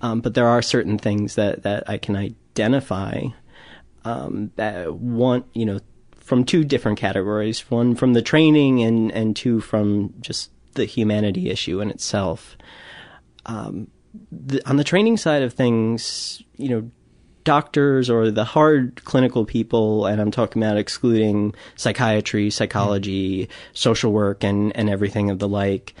[0.00, 3.24] Um, but there are certain things that, that I can identify
[4.04, 5.80] um, that want, you know,
[6.16, 7.68] from two different categories.
[7.72, 12.56] One from the training and, and two from just the humanity issue in itself.
[13.46, 13.88] Um,
[14.32, 16.90] the, on the training side of things, you know,
[17.44, 24.44] doctors or the hard clinical people, and I'm talking about excluding psychiatry, psychology, social work,
[24.44, 25.94] and, and everything of the like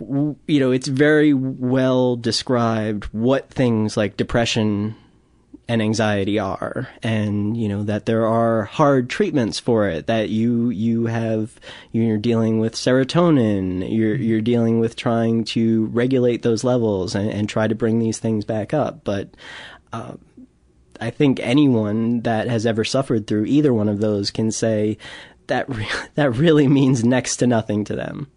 [0.00, 4.96] you know, it's very well described what things like depression
[5.72, 10.68] and anxiety are and you know that there are hard treatments for it that you
[10.68, 11.58] you have
[11.92, 17.48] you're dealing with serotonin you're you're dealing with trying to regulate those levels and, and
[17.48, 19.04] try to bring these things back up.
[19.04, 19.30] But
[19.92, 20.18] um,
[21.00, 24.98] I think anyone that has ever suffered through either one of those can say
[25.46, 28.28] that re- that really means next to nothing to them.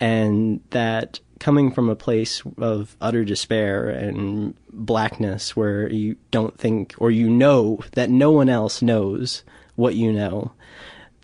[0.00, 6.94] And that coming from a place of utter despair and blackness where you don't think
[6.98, 9.42] or you know that no one else knows
[9.74, 10.52] what you know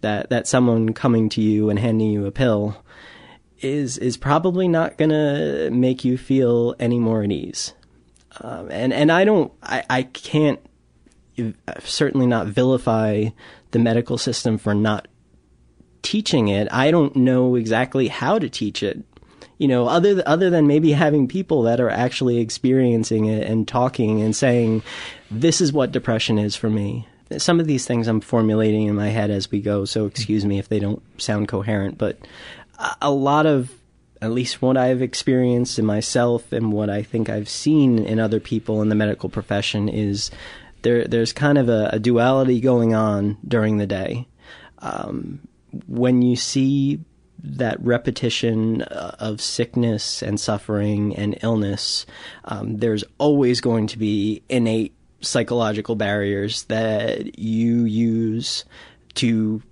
[0.00, 2.82] that that someone coming to you and handing you a pill
[3.60, 7.74] is is probably not going to make you feel any more at ease
[8.40, 10.60] um, and and I don't I, I can't
[11.84, 13.26] certainly not vilify
[13.70, 15.08] the medical system for not
[16.06, 19.02] teaching it, I don't know exactly how to teach it.
[19.58, 24.20] You know, other other than maybe having people that are actually experiencing it and talking
[24.20, 24.82] and saying,
[25.30, 29.08] "This is what depression is for me." Some of these things I'm formulating in my
[29.08, 31.98] head as we go, so excuse me if they don't sound coherent.
[31.98, 32.18] But
[33.00, 33.72] a lot of
[34.22, 38.40] at least what I've experienced in myself and what I think I've seen in other
[38.40, 40.30] people in the medical profession is
[40.82, 41.04] there.
[41.04, 44.28] There's kind of a, a duality going on during the day.
[44.78, 45.40] Um,
[45.86, 47.00] when you see
[47.42, 52.06] that repetition uh, of sickness and suffering and illness,
[52.44, 58.64] um, there's always going to be innate psychological barriers that you use
[59.14, 59.62] to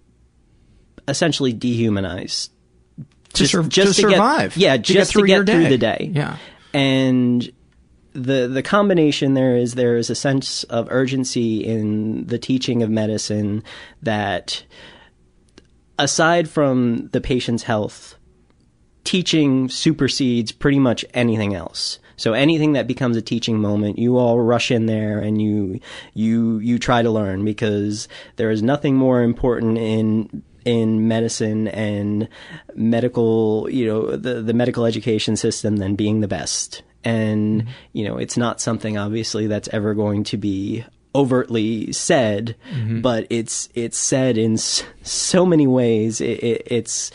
[1.09, 2.51] essentially dehumanize.
[3.33, 4.55] Just, to, sur- just to, to survive.
[4.55, 6.11] Get, yeah, to just get to get through the day.
[6.13, 6.37] Yeah.
[6.73, 7.51] And
[8.13, 12.91] the the combination there is there is a sense of urgency in the teaching of
[12.91, 13.65] medicine
[14.03, 14.65] that
[15.99, 18.17] aside from the patient's health,
[19.05, 21.99] teaching supersedes pretty much anything else.
[22.17, 25.81] So anything that becomes a teaching moment, you all rush in there and you
[26.15, 32.29] you you try to learn because there is nothing more important in in medicine and
[32.75, 36.83] medical, you know, the the medical education system than being the best.
[37.03, 37.71] And mm-hmm.
[37.93, 40.85] you know, it's not something obviously that's ever going to be
[41.15, 43.01] overtly said, mm-hmm.
[43.01, 46.21] but it's it's said in so many ways.
[46.21, 47.11] It, it, it's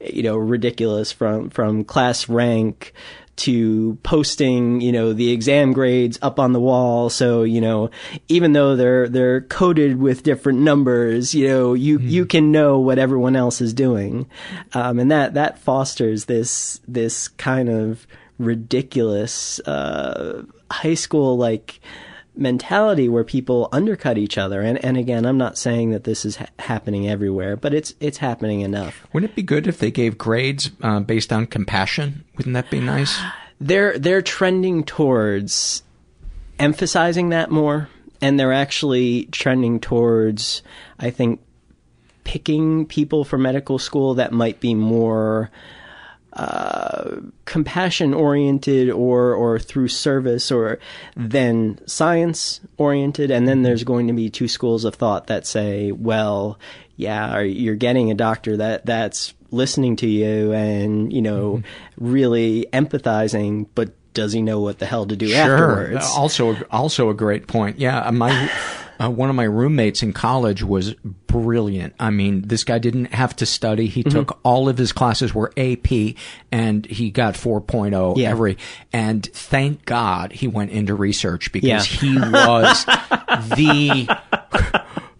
[0.00, 2.92] you know ridiculous from from class rank
[3.34, 7.08] to posting, you know, the exam grades up on the wall.
[7.08, 7.90] So, you know,
[8.28, 12.08] even though they're they're coded with different numbers, you know, you mm.
[12.08, 14.28] you can know what everyone else is doing,
[14.74, 18.06] um, and that that fosters this this kind of
[18.38, 21.80] ridiculous uh, high school like
[22.34, 24.62] mentality where people undercut each other.
[24.62, 28.18] And, and again, I'm not saying that this is ha- happening everywhere, but it's it's
[28.18, 29.06] happening enough.
[29.12, 32.24] Wouldn't it be good if they gave grades uh, based on compassion?
[32.36, 33.18] Wouldn't that be nice?
[33.60, 35.82] they're they're trending towards
[36.58, 37.88] emphasizing that more,
[38.20, 40.62] and they're actually trending towards,
[40.98, 41.40] I think,
[42.24, 45.50] picking people for medical school that might be more
[46.34, 50.78] uh, compassion oriented or or through service or
[51.14, 55.92] then science oriented and then there's going to be two schools of thought that say
[55.92, 56.58] well
[56.96, 62.04] yeah you're getting a doctor that that's listening to you and you know mm-hmm.
[62.12, 65.36] really empathizing but does he know what the hell to do sure.
[65.36, 68.50] afterwards also also a great point yeah my
[69.00, 71.94] uh, one of my roommates in college was brilliant.
[71.98, 73.86] I mean, this guy didn't have to study.
[73.86, 74.18] He mm-hmm.
[74.18, 76.16] took all of his classes were AP
[76.50, 78.30] and he got 4.0 yeah.
[78.30, 78.58] every.
[78.92, 81.80] And thank God he went into research because yeah.
[81.82, 82.84] he was
[83.56, 84.08] the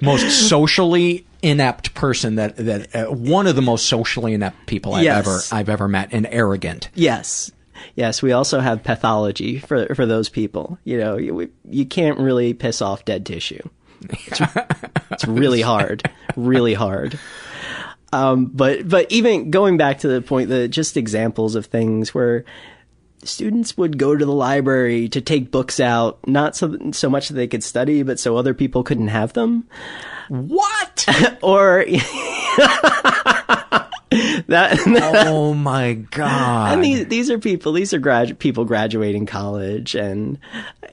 [0.00, 5.04] most socially inept person that that uh, one of the most socially inept people I've
[5.04, 5.26] yes.
[5.26, 6.88] ever I've ever met and arrogant.
[6.94, 7.50] Yes.
[7.94, 10.78] Yes, we also have pathology for for those people.
[10.84, 13.62] You know, you, you can't really piss off dead tissue.
[14.10, 14.40] It's,
[15.10, 17.18] it's really hard, really hard.
[18.12, 22.44] Um, but but even going back to the point that just examples of things where
[23.24, 27.34] students would go to the library to take books out, not so so much that
[27.34, 29.66] they could study, but so other people couldn't have them.
[30.28, 31.06] What?
[31.42, 31.84] or
[34.86, 36.74] that oh my god.
[36.74, 40.38] and these these are people these are grad people graduating college and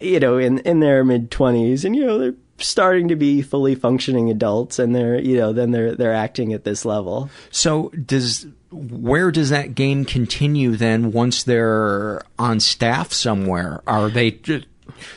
[0.02, 3.76] you know in in their mid 20s and you know they're starting to be fully
[3.76, 7.30] functioning adults and they're you know then they're they're acting at this level.
[7.52, 13.82] So does where does that game continue then once they're on staff somewhere?
[13.88, 14.40] Are they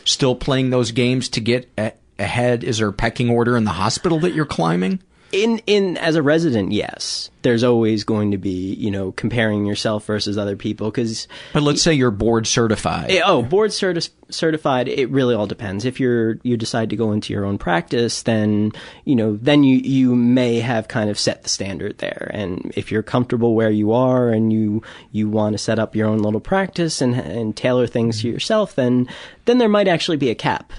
[0.04, 2.64] still playing those games to get a- ahead?
[2.64, 5.02] Is there a pecking order in the hospital that you're climbing
[5.32, 10.04] in in as a resident, yes, there's always going to be you know comparing yourself
[10.04, 11.26] versus other people because.
[11.54, 13.10] But let's say you're board certified.
[13.10, 14.88] It, oh, board certi- certified.
[14.88, 15.86] It really all depends.
[15.86, 18.72] If you're you decide to go into your own practice, then
[19.04, 22.30] you know then you you may have kind of set the standard there.
[22.32, 26.08] And if you're comfortable where you are and you you want to set up your
[26.08, 29.08] own little practice and and tailor things to yourself, then
[29.46, 30.72] then there might actually be a cap.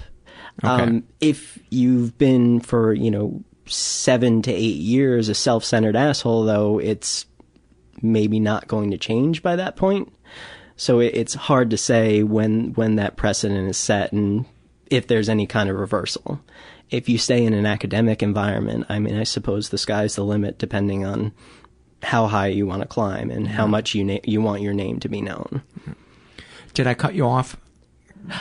[0.62, 0.82] Okay.
[0.82, 6.44] Um, if you've been for you know seven to eight years a self centered asshole,
[6.44, 7.26] though, it's
[8.02, 10.12] maybe not going to change by that point.
[10.76, 14.46] So it, it's hard to say when when that precedent is set and
[14.90, 16.40] if there's any kind of reversal.
[16.90, 20.58] If you stay in an academic environment, I mean, I suppose the sky's the limit,
[20.58, 21.32] depending on
[22.02, 23.70] how high you want to climb and how mm-hmm.
[23.70, 25.62] much you na- you want your name to be known.
[26.74, 27.56] Did I cut you off?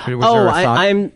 [0.08, 1.12] Oh, Was oh, I, I'm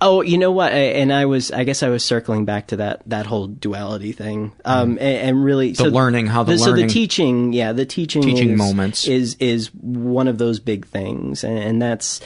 [0.00, 0.72] Oh, you know what?
[0.72, 4.12] I, and I was, I guess I was circling back to that, that whole duality
[4.12, 4.52] thing.
[4.64, 7.72] Um, and, and, really, the so learning, how the, the learning, so the teaching, yeah,
[7.72, 11.44] the teaching, teaching is, moments is, is one of those big things.
[11.44, 12.20] And, and that's,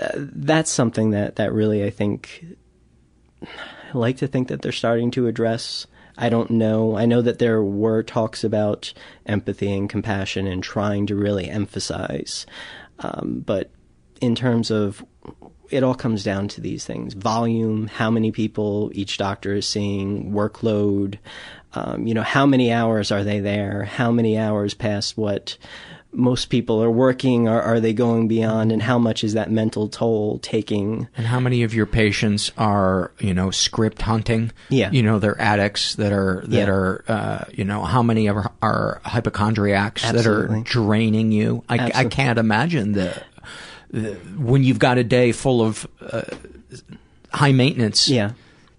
[0.00, 2.44] uh, that's something that, that really, I think,
[3.42, 5.86] I like to think that they're starting to address.
[6.16, 6.96] I don't know.
[6.96, 8.92] I know that there were talks about
[9.26, 12.44] empathy and compassion and trying to really emphasize.
[12.98, 13.70] Um, but
[14.20, 15.04] in terms of
[15.70, 17.14] it all comes down to these things.
[17.14, 21.18] Volume, how many people each doctor is seeing, workload,
[21.74, 25.56] um, you know, how many hours are they there, how many hours past what
[26.12, 27.48] most people are working?
[27.48, 28.72] Or are they going beyond?
[28.72, 31.06] And how much is that mental toll taking?
[31.16, 34.52] And how many of your patients are you know script hunting?
[34.70, 34.90] Yeah.
[34.90, 36.68] You know they're addicts that are that yeah.
[36.68, 40.46] are uh, you know how many of are, are hypochondriacs Absolutely.
[40.48, 41.62] that are draining you?
[41.68, 43.22] I, I can't imagine the
[43.90, 46.22] when you've got a day full of uh,
[47.32, 48.32] high maintenance yeah.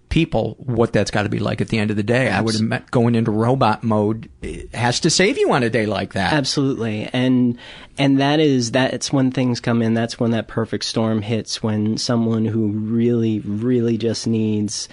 [0.08, 2.28] people, what that's got to be like at the end of the day.
[2.28, 2.38] Absolutely.
[2.38, 4.28] I would admit going into robot mode
[4.72, 6.32] has to save you on a day like that.
[6.32, 7.58] Absolutely, and
[7.98, 9.94] and that is that's when things come in.
[9.94, 11.62] That's when that perfect storm hits.
[11.62, 14.88] When someone who really, really just needs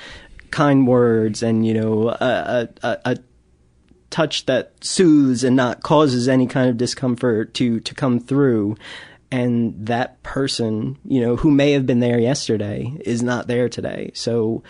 [0.50, 3.18] kind words and you know a, a, a
[4.10, 8.78] touch that soothes and not causes any kind of discomfort to to come through
[9.32, 14.12] and that person, you know, who may have been there yesterday is not there today.
[14.14, 14.64] So,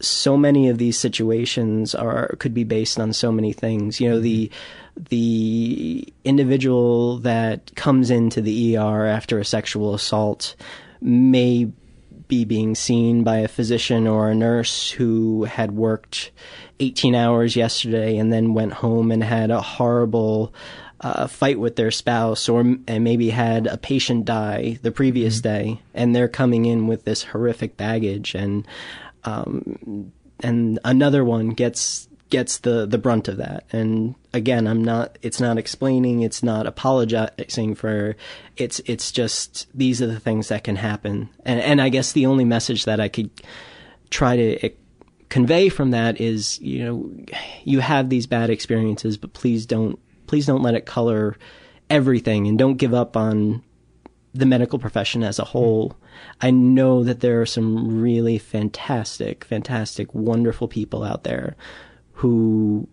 [0.00, 4.00] so many of these situations are could be based on so many things.
[4.00, 4.50] You know, the
[4.96, 10.56] the individual that comes into the ER after a sexual assault
[11.00, 11.70] may
[12.28, 16.30] be being seen by a physician or a nurse who had worked
[16.80, 20.54] 18 hours yesterday and then went home and had a horrible
[21.02, 25.74] uh, fight with their spouse or and maybe had a patient die the previous mm-hmm.
[25.74, 28.66] day and they're coming in with this horrific baggage and
[29.24, 35.18] um, and another one gets gets the the brunt of that and again I'm not
[35.22, 38.16] it's not explaining it's not apologizing for
[38.56, 42.26] it's it's just these are the things that can happen and and I guess the
[42.26, 43.30] only message that I could
[44.08, 44.70] try to
[45.28, 47.10] convey from that is you know
[47.64, 49.98] you have these bad experiences but please don't
[50.32, 51.36] please don't let it color
[51.90, 53.62] everything and don't give up on
[54.32, 55.94] the medical profession as a whole.
[56.40, 61.54] I know that there are some really fantastic, fantastic, wonderful people out there
[62.12, 62.88] who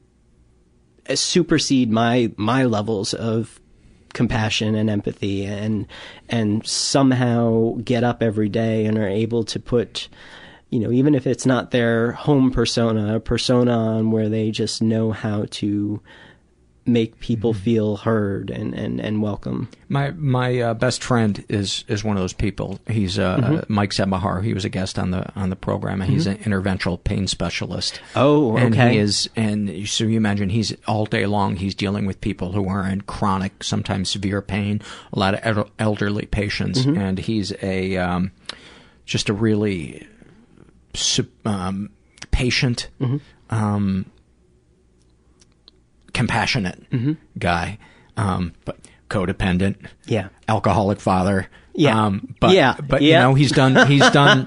[1.16, 3.62] supersede my my levels of
[4.12, 5.88] compassion and empathy and
[6.28, 10.10] and somehow get up every day and are able to put
[10.72, 14.82] you know even if it's not their home persona a persona on where they just
[14.82, 16.02] know how to
[16.92, 17.64] make people mm-hmm.
[17.64, 19.70] feel heard and, and, and welcome.
[19.88, 22.80] My my uh, best friend is is one of those people.
[22.88, 23.74] He's uh, mm-hmm.
[23.74, 24.44] Mike Sebahar.
[24.44, 26.02] He was a guest on the on the program.
[26.02, 26.44] And he's mm-hmm.
[26.44, 28.02] an interventional pain specialist.
[28.16, 28.66] Oh, okay.
[28.66, 31.56] And he is, and so you imagine he's all day long.
[31.56, 34.82] He's dealing with people who are in chronic, sometimes severe pain.
[35.14, 37.00] A lot of elderly patients, mm-hmm.
[37.00, 38.32] and he's a um,
[39.06, 40.08] just a really
[41.46, 41.90] um,
[42.32, 42.90] patient.
[43.00, 43.18] Mm-hmm.
[43.56, 44.12] Um,
[46.20, 47.14] compassionate mm-hmm.
[47.38, 47.78] guy.
[48.18, 48.78] Um, but
[49.10, 50.28] codependent, Yeah.
[50.50, 51.48] alcoholic father.
[51.74, 52.06] Yeah.
[52.06, 52.76] Um, but Yeah.
[52.86, 54.46] but you know he's done he's done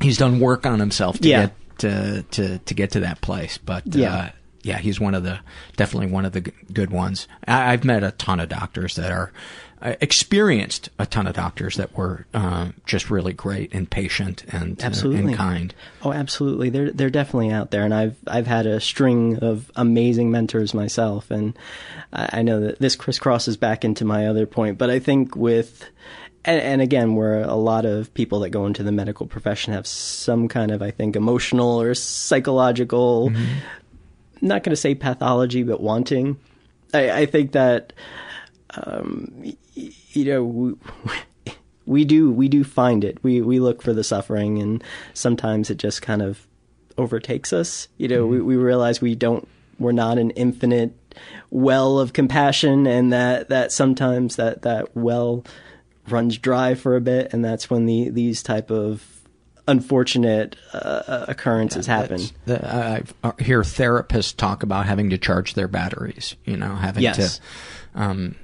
[0.00, 1.40] he's done work on himself to Yeah.
[1.46, 3.58] get to, to to get to that place.
[3.58, 4.14] But Yeah.
[4.14, 4.28] uh,
[4.62, 5.40] yeah, he's one of the
[5.76, 6.40] definitely one of the
[6.72, 7.26] good ones.
[7.48, 9.32] I, I've met a ton of doctors that are
[9.80, 14.82] uh, experienced a ton of doctors that were uh, just really great and patient and
[14.82, 15.32] uh, Absolutely.
[15.32, 15.74] and kind.
[16.02, 16.70] Oh, absolutely.
[16.70, 21.30] They're they're definitely out there, and I've I've had a string of amazing mentors myself,
[21.30, 21.56] and
[22.12, 25.84] I, I know that this crisscrosses back into my other point, but I think with
[26.44, 29.86] and, and again, where a lot of people that go into the medical profession have
[29.86, 33.30] some kind of, I think, emotional or psychological,
[34.40, 36.38] not going to say pathology, but wanting.
[36.94, 37.92] I, I think that,
[38.70, 39.52] um,
[40.12, 40.74] you know, we,
[41.86, 43.18] we do we do find it.
[43.22, 44.82] We we look for the suffering, and
[45.14, 46.46] sometimes it just kind of
[46.96, 47.88] overtakes us.
[47.96, 49.46] You know, we we realize we don't
[49.78, 50.92] we're not an infinite
[51.50, 55.44] well of compassion, and that that sometimes that that well
[56.08, 59.04] runs dry for a bit, and that's when the these type of
[59.66, 62.22] unfortunate uh, occurrences happen.
[62.46, 66.36] The, I I hear therapists talk about having to charge their batteries.
[66.44, 67.38] You know, having Yes.
[67.94, 68.34] to um,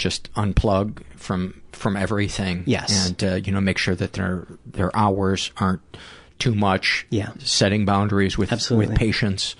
[0.00, 2.64] just unplug from from everything.
[2.66, 3.08] Yes.
[3.08, 5.82] and uh, you know, make sure that their their hours aren't
[6.38, 7.06] too much.
[7.10, 7.30] Yeah.
[7.38, 8.88] setting boundaries with Absolutely.
[8.88, 9.54] with patients,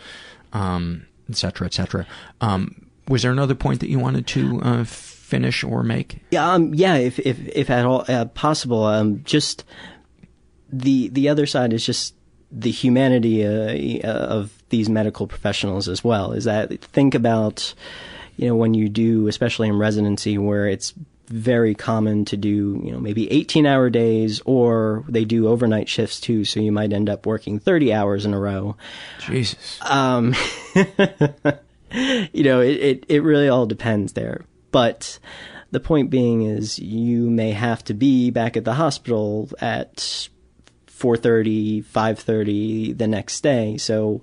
[0.52, 2.06] um, et cetera, et cetera.
[2.40, 6.20] Um, was there another point that you wanted to uh, finish or make?
[6.30, 6.96] Yeah, um, yeah.
[6.96, 9.64] If if if at all uh, possible, um, just
[10.72, 12.14] the the other side is just
[12.52, 16.32] the humanity uh, of these medical professionals as well.
[16.32, 17.74] Is that think about
[18.36, 20.94] you know when you do, especially in residency, where it's
[21.26, 26.18] very common to do you know maybe 18 hour days or they do overnight shifts
[26.18, 28.76] too so you might end up working 30 hours in a row
[29.20, 29.78] Jesus.
[29.82, 30.34] um,
[32.32, 34.44] you know, it, it, it really all depends there.
[34.70, 35.18] But
[35.70, 41.84] the point being is you may have to be back at the hospital at 4.30,
[41.84, 43.76] 5.30 the next day.
[43.76, 44.22] So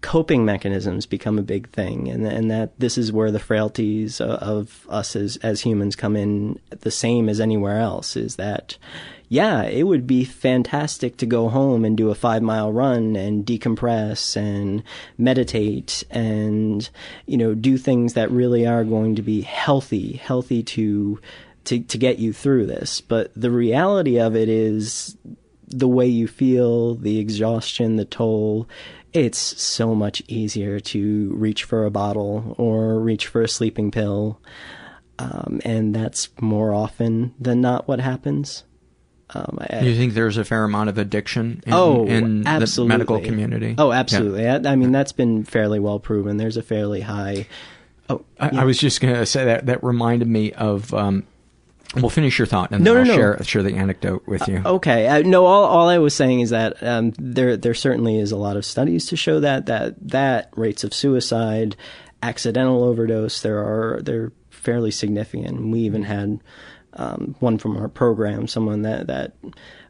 [0.00, 2.08] coping mechanisms become a big thing.
[2.08, 6.16] And, and that this is where the frailties of, of us as, as humans come
[6.16, 8.76] in the same as anywhere else is that
[9.30, 13.46] yeah, it would be fantastic to go home and do a five mile run and
[13.46, 14.82] decompress and
[15.18, 16.90] meditate and,
[17.26, 21.20] you know, do things that really are going to be healthy, healthy to,
[21.64, 23.00] to, to get you through this.
[23.00, 25.16] But the reality of it is
[25.68, 28.68] the way you feel, the exhaustion, the toll,
[29.12, 34.40] it's so much easier to reach for a bottle or reach for a sleeping pill.
[35.18, 38.64] Um, and that's more often than not what happens.
[39.32, 42.88] Um, I, you think there's a fair amount of addiction in, oh, in absolutely.
[42.88, 43.74] the medical community?
[43.78, 44.48] Oh, absolutely.
[44.48, 46.36] I, I mean, that's been fairly well proven.
[46.36, 47.46] There's a fairly high.
[48.08, 48.62] Oh, I, yeah.
[48.62, 50.92] I was just going to say that that reminded me of.
[50.94, 51.26] Um,
[51.96, 53.22] we'll finish your thought and No, then no, I'll no.
[53.22, 54.62] share share the anecdote with you.
[54.64, 55.06] Okay.
[55.08, 58.36] Uh, no, all, all I was saying is that um, there there certainly is a
[58.36, 61.76] lot of studies to show that that that rates of suicide,
[62.22, 65.70] accidental overdose, there are they're fairly significant.
[65.70, 66.40] We even had
[66.94, 69.32] um, one from our program, someone that that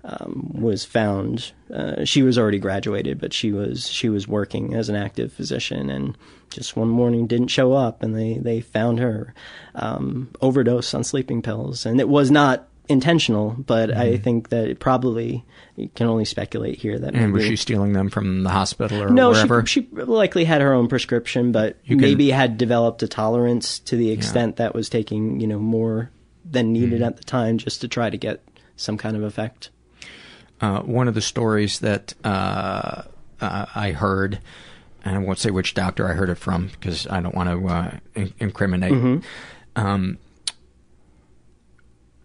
[0.04, 1.52] um, was found.
[1.72, 5.90] Uh, she was already graduated, but she was she was working as an active physician,
[5.90, 6.16] and
[6.50, 9.34] just one morning didn't show up, and they they found her
[9.74, 14.80] um, overdose on sleeping pills, and it was not intentional, but I think that it
[14.80, 15.44] probably
[15.76, 19.10] you can only speculate here that and was she stealing them from the hospital or
[19.10, 19.64] no, wherever?
[19.64, 23.78] she, she likely had her own prescription, but You can- maybe had developed a tolerance
[23.80, 26.10] to the extent that was taking you know more
[26.44, 27.04] than needed Mm-hmm.
[27.04, 28.42] at the time just to try to get
[28.74, 29.70] some kind of effect.
[30.60, 33.02] Uh, one of the stories that uh,
[33.40, 34.40] uh, I heard,
[35.04, 37.68] and I won't say which doctor I heard it from because I don't want to
[37.68, 38.92] uh, in- incriminate.
[38.92, 39.22] Mhm.
[39.76, 40.18] Um,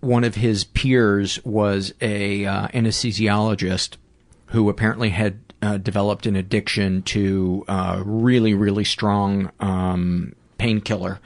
[0.01, 3.97] one of his peers was a uh, anesthesiologist
[4.47, 11.19] who apparently had uh, developed an addiction to uh, really, really strong um, painkiller.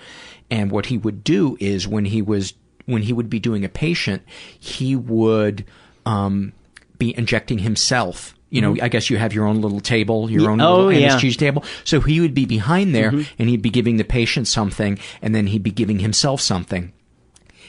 [0.50, 2.54] And what he would do is when he was
[2.86, 4.24] when he would be doing a patient,
[4.58, 5.66] he would
[6.06, 6.54] um,
[7.00, 8.36] be injecting himself.
[8.52, 8.84] You know, Mhm.
[8.84, 11.10] I guess you have your own little table, your own oh, little yeah.
[11.12, 11.64] anesthesia table.
[11.84, 13.28] So he would be behind there Mhm.
[13.38, 16.92] and he'd be giving the patient something and then he'd be giving himself something.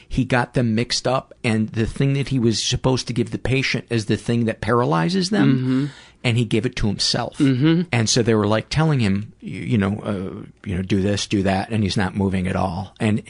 [0.09, 3.37] He got them mixed up and the thing that he was supposed to give the
[3.37, 5.91] patient is the thing that paralyzes them.
[5.93, 6.07] Mhm.
[6.23, 7.37] And he gave it to himself.
[7.37, 7.85] Mhm.
[7.91, 11.27] And so they were like telling him, you, you know, uh, you know, do this,
[11.27, 12.93] do that, and he's not moving at all.
[12.99, 13.21] And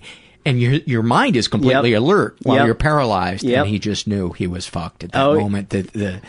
[0.45, 2.01] and your your mind is completely Yep.
[2.01, 2.65] alert while Yep.
[2.65, 3.43] you're paralyzed.
[3.43, 3.59] Yep.
[3.59, 5.39] And he just knew he was fucked at that Oh.
[5.39, 5.69] moment.
[5.69, 6.21] The the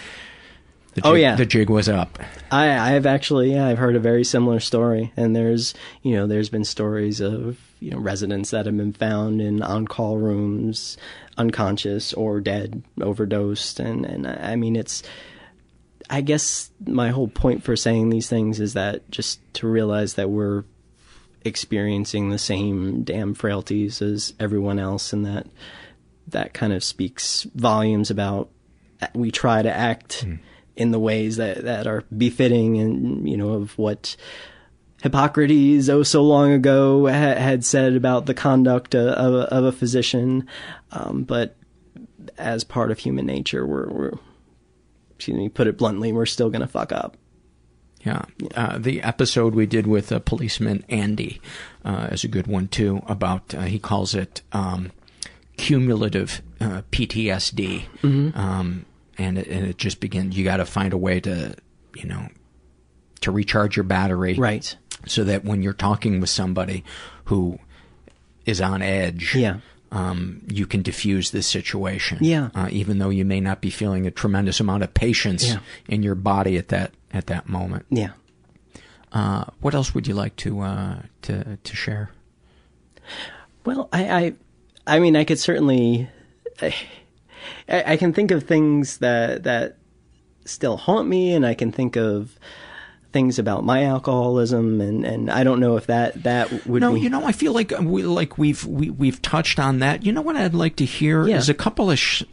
[0.95, 1.37] The Oh, jig- yeah.
[1.37, 2.19] the jig was up.
[2.51, 5.73] I, I've actually, yeah, I've heard a very similar story, and there's,
[6.03, 10.19] you know, there's been stories of, you know, residents that have been found in on-call
[10.19, 10.99] rooms,
[11.39, 15.03] unconscious or dead, overdosed, and and I mean, it's,
[16.11, 20.29] I guess my whole point for saying these things is that just to realize that
[20.29, 20.65] we're
[21.45, 25.47] experiencing the same damn frailties as everyone else, and that
[26.29, 28.49] that kind of speaks volumes about
[29.15, 30.25] we try to act
[30.77, 34.17] in the ways that, that are befitting and you know of what
[35.03, 39.65] Hippocrates oh so long ago ha- had said about the conduct of, of, a- of
[39.65, 40.47] a physician,
[40.93, 41.57] um, but
[42.39, 44.13] as part of human nature, we're, we're
[45.17, 47.17] excuse me, put it bluntly, we're still gonna fuck up.
[48.05, 48.23] Yeah.
[48.55, 51.41] Uh, the episode we did with uh, policeman Andy
[51.85, 53.01] uh, is a good one too.
[53.07, 54.91] About uh, he calls it um,
[55.57, 58.37] cumulative uh, PTSD, Mhm.
[58.37, 58.85] um,
[59.19, 60.37] and it, and it just begins.
[60.37, 61.55] You got to find a way to,
[61.97, 62.29] you know,
[63.21, 64.77] to recharge your battery, right?
[65.07, 66.85] So that when you're talking with somebody
[67.27, 67.59] who
[68.47, 69.59] is on edge, Yeah.
[69.93, 72.19] Um, you can diffuse this situation.
[72.21, 72.49] Yeah.
[72.55, 75.59] Uh, even though you may not be feeling a tremendous amount of patience Yeah.
[75.87, 77.85] in your body at that at that moment.
[77.91, 78.13] Yeah.
[79.13, 82.11] Uh, what else would you like to uh, to to share?
[83.65, 84.33] Well, I, I,
[84.87, 86.09] I mean, I could certainly,
[86.61, 86.75] I,
[87.69, 89.77] I can think of things that that
[90.45, 92.39] still haunt me, and I can think of
[93.13, 96.81] things about my alcoholism, and, and I don't know if that that would.
[96.81, 100.05] no, be, you know, I feel like we like we've we, we've touched on that.
[100.05, 101.37] You know what I'd like to hear Yeah.
[101.37, 102.25] is a couple of sh-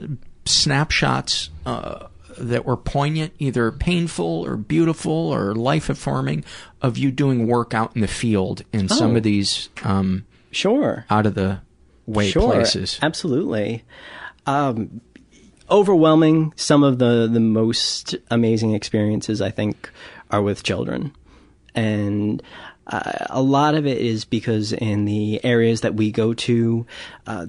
[0.46, 2.08] snapshots uh,
[2.38, 6.44] that were poignant, either painful or beautiful or life affirming,
[6.82, 9.18] of you doing work out in the field in some Oh.
[9.18, 11.60] of these um, sure out of the
[12.06, 12.98] way sure, places.
[13.02, 13.84] Absolutely.
[14.46, 15.02] Um,
[15.70, 16.54] overwhelming.
[16.56, 19.90] Some of the the most amazing experiences I think
[20.32, 21.14] are with children,
[21.76, 22.42] and
[22.88, 26.86] uh, a lot of it is because in the areas that we go to.
[27.28, 27.48] Uh,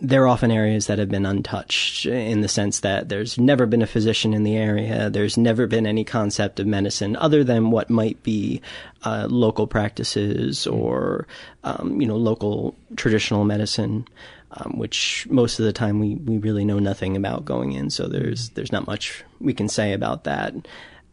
[0.00, 3.86] they're often areas that have been untouched in the sense that there's never been a
[3.86, 5.08] physician in the area.
[5.08, 8.60] There's never been any concept of medicine other than what might be
[9.04, 11.26] uh, local practices or,
[11.64, 14.06] um, you know, local traditional medicine,
[14.50, 17.88] um, which most of the time we, we really know nothing about going in.
[17.88, 20.54] So there's there's not much we can say about that.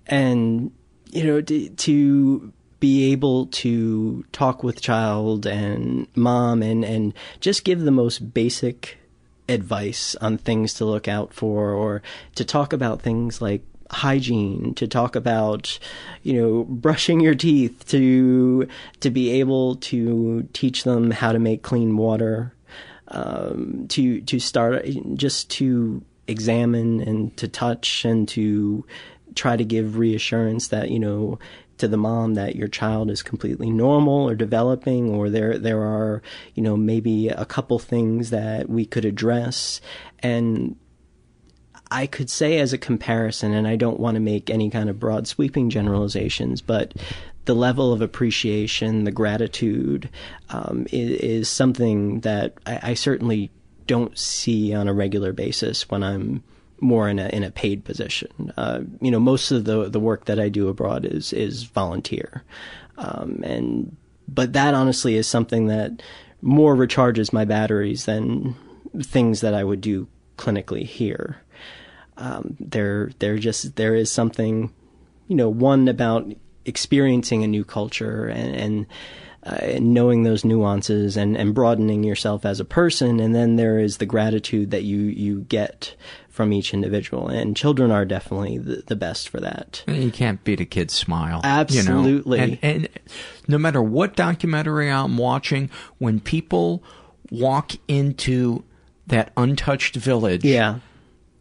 [0.05, 0.71] And
[1.13, 7.63] you know, to, to be able to talk with child and mom and, and just
[7.63, 8.97] give the most basic
[9.47, 12.01] advice on things to look out for or
[12.35, 13.61] to talk about things like
[13.91, 15.77] hygiene to talk about
[16.23, 18.67] you know brushing your teeth to
[19.01, 22.53] to be able to teach them how to make clean water
[23.09, 28.83] um, to to start just to examine and to touch and to
[29.35, 31.39] try to give reassurance that you know
[31.77, 36.21] to the mom that your child is completely normal or developing or there there are
[36.55, 39.81] you know maybe a couple things that we could address.
[40.19, 40.75] And
[41.91, 44.99] I could say as a comparison and I don't want to make any kind of
[44.99, 46.93] broad sweeping generalizations but
[47.45, 50.09] the level of appreciation the gratitude
[50.49, 53.51] um, is, is something that I, I certainly
[53.85, 56.43] don't see on a regular basis when I'm
[56.83, 58.53] more in a in a paid position.
[58.57, 62.43] Uh, you know, most of the the work that I do abroad is is volunteer,
[62.97, 63.95] um, and
[64.27, 66.03] but that honestly is something that
[66.41, 68.55] more recharges my batteries than
[69.01, 70.07] things that I would do
[70.37, 71.37] clinically here.
[72.17, 74.71] Um, there there just there is something,
[75.27, 76.31] you know, one about
[76.65, 78.55] experiencing a new culture and.
[78.55, 78.87] and
[79.45, 83.97] uh, knowing those nuances and, and broadening yourself as a person, and then there is
[83.97, 85.95] the gratitude that you, you get
[86.29, 89.83] from each individual, and children are definitely the, the best for that.
[89.87, 91.41] You can't beat a kid's smile.
[91.43, 92.39] Absolutely.
[92.39, 92.57] You know?
[92.61, 92.89] and, and
[93.47, 96.83] no matter what documentary I'm watching, when people
[97.29, 98.63] walk into
[99.07, 100.79] that untouched village, yeah.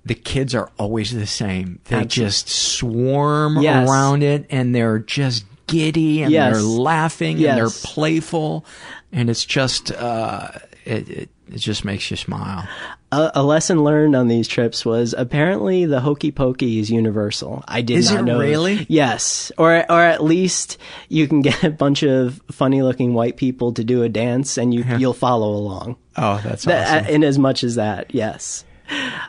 [0.04, 1.78] the kids are always the same.
[1.84, 2.26] They Absolutely.
[2.26, 3.88] just swarm Yes.
[3.88, 6.54] around it and they're just giddy and Yes.
[6.54, 7.50] they're laughing Yes.
[7.50, 8.64] and they're playful.
[9.12, 10.48] And it's just, uh,
[10.84, 12.66] it, it, it just makes you smile.
[13.12, 17.62] A, a lesson learned on these trips was apparently the hokey pokey is universal.
[17.68, 18.38] I did Is not it know.
[18.40, 18.86] really?
[18.88, 20.78] Yes, or or at least
[21.10, 24.72] you can get a bunch of funny looking white people to do a dance, and
[24.72, 25.96] you you'll follow along.
[26.16, 27.14] Oh, that's That- awesome.
[27.14, 28.64] In as much as that, yes.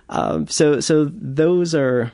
[0.10, 2.12] Um, so so those are.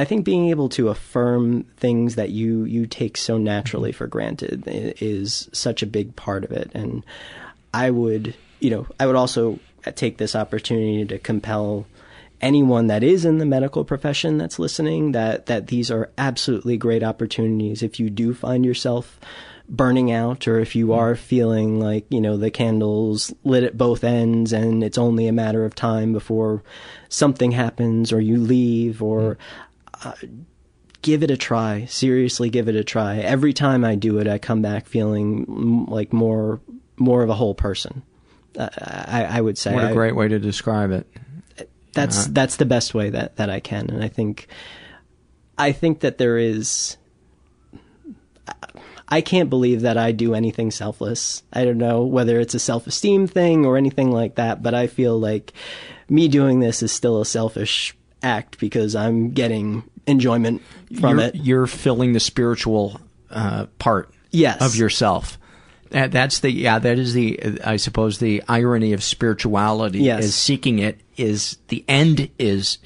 [0.00, 4.64] I think being able to affirm things that you, you take so naturally for granted
[4.66, 6.70] is such a big part of it.
[6.72, 7.04] And
[7.74, 9.58] I would, you know, I would also
[9.96, 11.84] take this opportunity to compel
[12.40, 17.02] anyone that is in the medical profession that's listening that that these are absolutely great
[17.02, 19.20] opportunities if you do find yourself
[19.68, 24.02] burning out or if you are feeling like you know the candles lit at both
[24.02, 26.62] ends and it's only a matter of time before
[27.10, 29.36] something happens or you leave or
[30.04, 30.12] uh,
[31.02, 34.38] give it a try seriously give it a try every time i do it i
[34.38, 36.60] come back feeling m- like more
[36.96, 38.02] more of a whole person
[38.58, 41.06] uh, I, I would say What a great way to describe it.
[41.94, 44.48] that's Uh, that's the best way that that I can, and I think
[45.56, 46.96] I think that there is.
[49.08, 51.42] I can't believe that I do anything selfless.
[51.52, 54.86] I don't know whether it's a self esteem thing or anything like that, but I
[54.86, 55.52] feel like
[56.08, 60.62] me doing this is still a selfish act because I'm getting enjoyment
[61.00, 61.34] from you're, it.
[61.36, 63.00] You're filling the spiritual
[63.30, 64.60] uh, part Yes.
[64.62, 65.38] of yourself.
[65.90, 66.78] That, that's the yeah.
[66.78, 70.24] That is the I suppose the irony of spirituality Yes.
[70.24, 72.78] is seeking it is the end is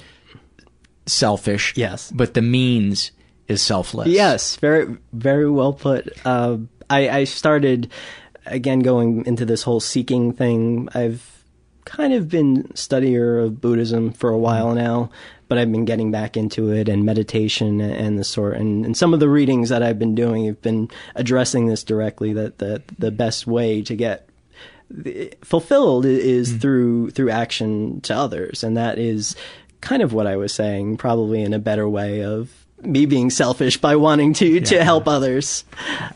[1.06, 1.74] selfish.
[1.76, 2.10] Yes.
[2.14, 3.10] but the means
[3.48, 4.08] is selfless.
[4.08, 6.08] Yes, very very well put.
[6.24, 6.58] Uh,
[6.88, 7.90] I, I started
[8.46, 10.88] again going into this whole seeking thing.
[10.94, 11.44] I've
[11.84, 15.10] kind of been studier of Buddhism for a while now,
[15.54, 18.56] but I've been getting back into it and meditation and the sort.
[18.56, 22.32] And, and some of the readings that I've been doing have been addressing this directly.
[22.32, 24.28] That the the best way to get
[25.42, 26.60] fulfilled is mm.
[26.60, 29.36] through through action to others, and that is
[29.80, 33.76] kind of what I was saying, probably in a better way of me being selfish
[33.76, 35.64] by wanting to to help others.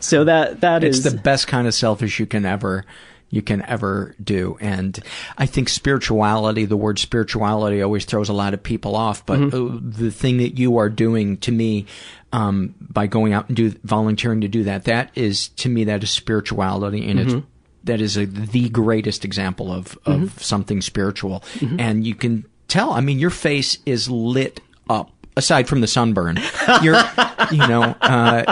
[0.01, 2.83] So that that it's is the best kind of selfish you can ever
[3.31, 4.99] you can ever do and
[5.37, 9.91] i think spirituality the word spirituality always throws a lot of people off but Mm-hmm.
[10.03, 11.85] the thing that you are doing to me
[12.31, 16.03] um, by going out and do volunteering to do that that is to me that
[16.03, 17.43] is spirituality and it's Mhm.
[17.85, 20.39] that is a, the greatest example of, of Mhm.
[20.39, 21.79] something spiritual Mhm.
[21.79, 26.37] and you can tell i mean your face is lit up aside from the sunburn
[26.83, 26.99] you're
[27.51, 28.43] you know uh,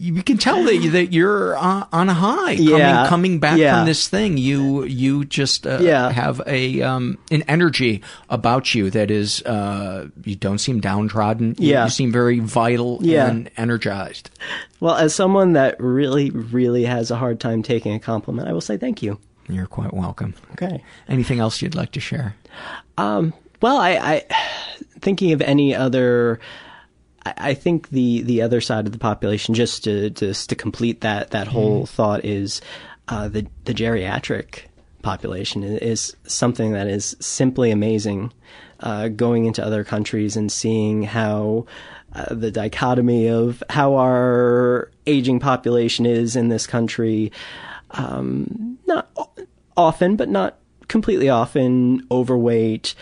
[0.00, 3.06] you can tell that, you, that you're uh, on a high coming, Yeah.
[3.08, 3.76] coming back Yeah.
[3.78, 6.10] from this thing you you just uh, Yeah.
[6.10, 11.70] have a um, an energy about you that is uh, you don't seem downtrodden You-
[11.72, 11.84] Yeah.
[11.84, 13.28] you seem very vital Yeah.
[13.28, 14.30] and energized
[14.80, 18.48] well as someone that really really has a hard time taking a compliment.
[18.48, 19.18] I will say thank you.
[19.48, 20.82] you're quite welcome Okay.
[21.08, 22.34] anything else you'd like to share
[22.98, 23.32] Um,
[23.62, 24.14] well, I, I
[25.00, 26.40] thinking of any other.
[27.24, 31.30] I think the the other side of the population, just to just to complete that
[31.30, 32.60] that whole thought, is
[33.08, 34.60] uh, the the geriatric
[35.02, 38.32] population is something that is simply amazing.
[38.80, 41.66] Uh, going into other countries and seeing how
[42.14, 47.32] uh, the dichotomy of how our aging population is in this country,
[47.90, 49.10] um, not
[49.76, 50.58] often, but not
[50.88, 52.94] completely often, overweight,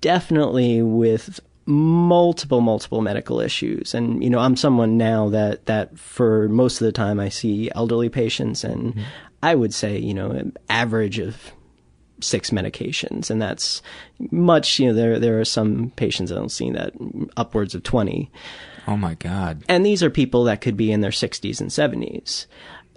[0.00, 3.94] definitely with multiple multiple medical issues.
[3.94, 7.70] And you know I'm someone now that that for most of the time I see
[7.74, 9.02] elderly patients and mm-hmm.
[9.42, 11.52] I would say you know an average of
[12.20, 13.30] six medications.
[13.30, 13.80] And that's
[14.30, 16.92] much you know there there are some patients I don't see that
[17.36, 18.30] upwards of 20
[18.88, 19.62] oh my god.
[19.68, 22.46] And these are people that could be in their 60s and 70s.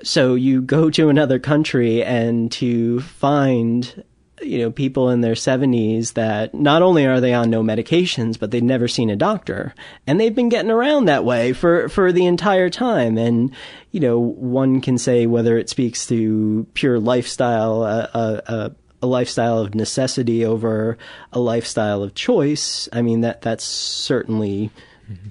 [0.03, 4.03] So you go to another country and to find,
[4.41, 8.51] you know, people in their 70s that not only are they on no medications, but
[8.51, 9.73] they've never seen a doctor.
[10.05, 13.17] And they've been getting around that way for, for the entire time.
[13.17, 13.51] And,
[13.91, 18.69] you know, one can say whether it speaks to pure lifestyle, uh, uh, uh,
[19.01, 20.97] a lifestyle of necessity over
[21.31, 22.89] a lifestyle of choice.
[22.91, 24.71] I mean, that, that's certainly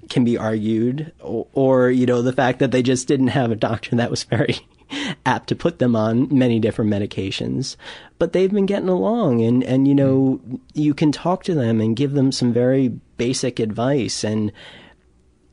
[0.09, 3.57] can be argued, or, or you know the fact that they just didn't have a
[3.57, 4.61] doctor that was very
[5.27, 7.77] apt to put them on many different medications,
[8.19, 10.41] but they've been getting along, and and you know
[10.73, 14.53] you can talk to them and give them some very basic advice, and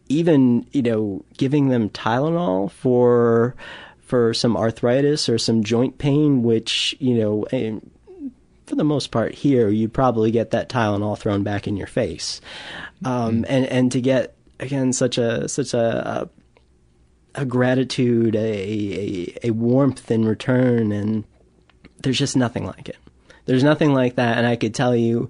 [0.10, 3.56] even you know giving them Tylenol for
[4.00, 7.46] for some arthritis or some joint pain, which you know.
[8.66, 12.40] for the most part here, you'd probably get that Tylenol thrown back in your face,
[13.04, 16.41] um, and and to get again such a such a a,
[17.36, 18.40] a gratitude, a,
[19.44, 21.24] a a warmth in return, and
[22.04, 22.98] there's just nothing like it.
[23.46, 25.30] There's nothing like that, and I could tell you,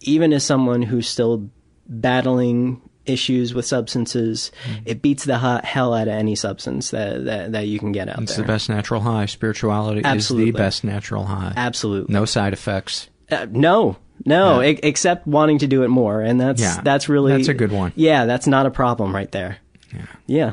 [0.00, 1.50] even as someone who's still
[1.86, 4.52] battling issues with substances,
[4.84, 8.08] it beats the hot hell out of any substance that that, that you can get
[8.08, 8.44] out it's there.
[8.44, 10.50] the best natural high spirituality Absolutely.
[10.50, 12.12] is the best natural high Absolutely.
[12.12, 13.96] no side effects Uh, no,
[14.26, 17.54] no, e- except wanting to do it more, and that's Yeah, that's really that's a
[17.54, 17.92] good one.
[17.96, 19.56] Yeah, that's not a problem right there.
[19.94, 20.52] Yeah, yeah,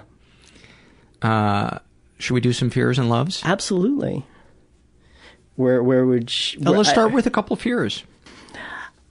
[1.25, 1.79] uh,
[2.17, 4.25] should we do some fears and loves absolutely.
[5.55, 8.03] Where where would sh- Uh, where- let's I- start with a couple of fears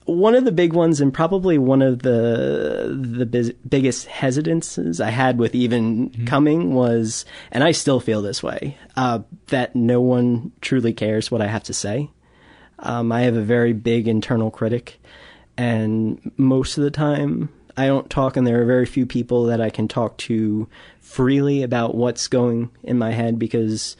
[0.05, 5.09] one of the big ones, and probably one of the the biz- biggest hesitances I
[5.09, 10.51] had with even coming was, and I still feel this way, uh, that no one
[10.61, 12.11] truly cares what I have to say.
[12.77, 15.01] Um, I have a very big internal critic,
[15.57, 19.59] and most of the time I don't talk, and there are very few people that
[19.59, 20.67] I can talk to
[21.15, 23.95] freely about what's going in my head because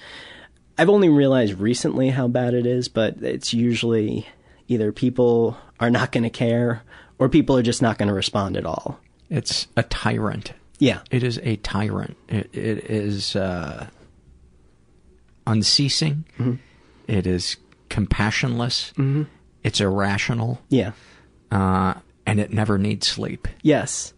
[0.77, 4.27] I've only realized recently how bad it is, but it's usually
[4.67, 6.81] either people are not going to care
[7.17, 8.99] or people are just not going to respond at all.
[9.29, 10.51] It's a tyrant.
[10.77, 10.99] Yeah.
[11.09, 12.17] It is a tyrant.
[12.27, 13.87] It, it is uh,
[15.47, 16.25] unceasing.
[16.37, 16.59] Mhm.
[17.07, 17.55] It is
[17.89, 18.93] compassionless.
[18.95, 19.27] Mhm.
[19.63, 20.59] It's irrational.
[20.67, 20.91] Yeah.
[21.49, 21.93] Uh,
[22.25, 23.47] and it never needs sleep.
[23.61, 24.13] Yes.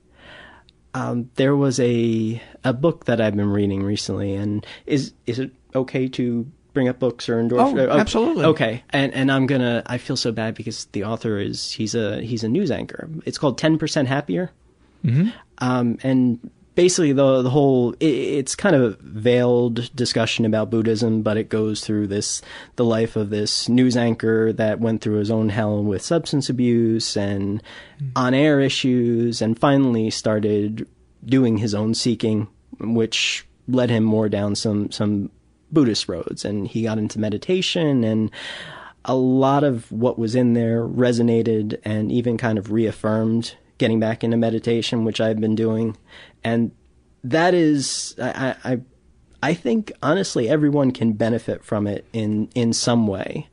[0.98, 5.52] Um, there was a a book that I've been reading recently, and is is it
[5.76, 7.72] okay to bring up books or endorse?
[7.72, 8.46] Oh, absolutely.
[8.46, 9.84] Okay, and and I'm gonna.
[9.86, 13.10] I feel so bad because the author is he's a he's a news anchor.
[13.26, 14.50] It's called Ten Percent Happier.
[15.06, 15.30] Mm-hmm.
[15.60, 21.24] Um, and basically the the whole it, it's kind of a veiled discussion about Buddhism,
[21.24, 22.42] but it goes through this
[22.78, 27.18] the life of this news anchor that went through his own hell with substance abuse
[27.18, 27.62] and
[28.00, 28.10] hmm.
[28.16, 30.88] on air issues, and finally started
[31.26, 32.48] doing his own seeking,
[32.80, 35.32] which led him more down some some
[35.72, 38.32] Buddhist roads, and he got into meditation and.
[39.10, 44.24] A lot of what was in there resonated and even kind of reaffirmed getting back
[44.24, 45.98] into meditation, which I've been doing,
[46.44, 46.72] and
[47.24, 48.80] that is, I, I,
[49.44, 53.50] I think honestly, everyone can benefit from it in in some way.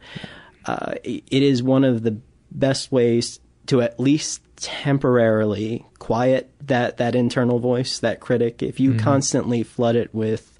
[0.66, 2.18] Uh, it is one of the
[2.50, 8.62] best ways to at least temporarily quiet that that internal voice, that critic.
[8.62, 8.98] If you Mhm.
[8.98, 10.58] constantly flood it with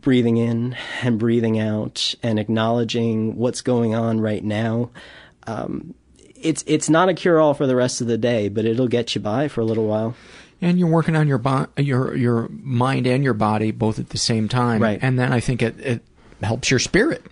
[0.00, 4.90] breathing in and breathing out and acknowledging what's going on right now.
[5.46, 5.94] Um,
[6.40, 9.14] it's it's not a cure all for the rest of the day, but it'll get
[9.14, 10.14] you by for a little while.
[10.60, 14.18] And you're working on your bo- your your mind and your body both at the
[14.18, 14.82] same time.
[14.82, 14.98] Right.
[15.00, 16.02] And then I think it, it
[16.42, 17.22] helps your spirit.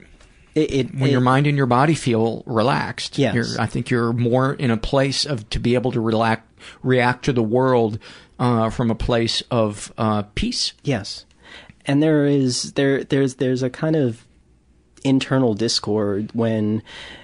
[0.55, 3.19] It, it when it- your mind and your body feel relaxed.
[3.19, 3.57] Yes.
[3.59, 6.43] I think you're more in a place of to be able to relax,
[6.83, 7.99] react to the world
[8.39, 10.73] uh, from a place of uh, peace.
[10.85, 11.25] Yes,
[11.85, 14.25] and there is there there's there's a kind of
[15.05, 16.83] internal discord when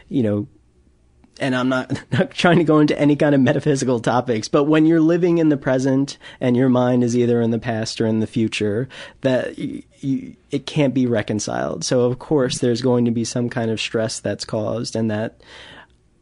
[0.09, 0.47] you know
[1.43, 4.87] and I'm not, not trying to go into any kind of metaphysical topics, but when
[4.87, 8.21] you're living in the present and your mind is either in the past or in
[8.21, 8.89] the future,
[9.23, 11.85] that you, you, it can't be reconciled.
[11.85, 15.43] So of course there's going to be some kind of stress that's caused, and that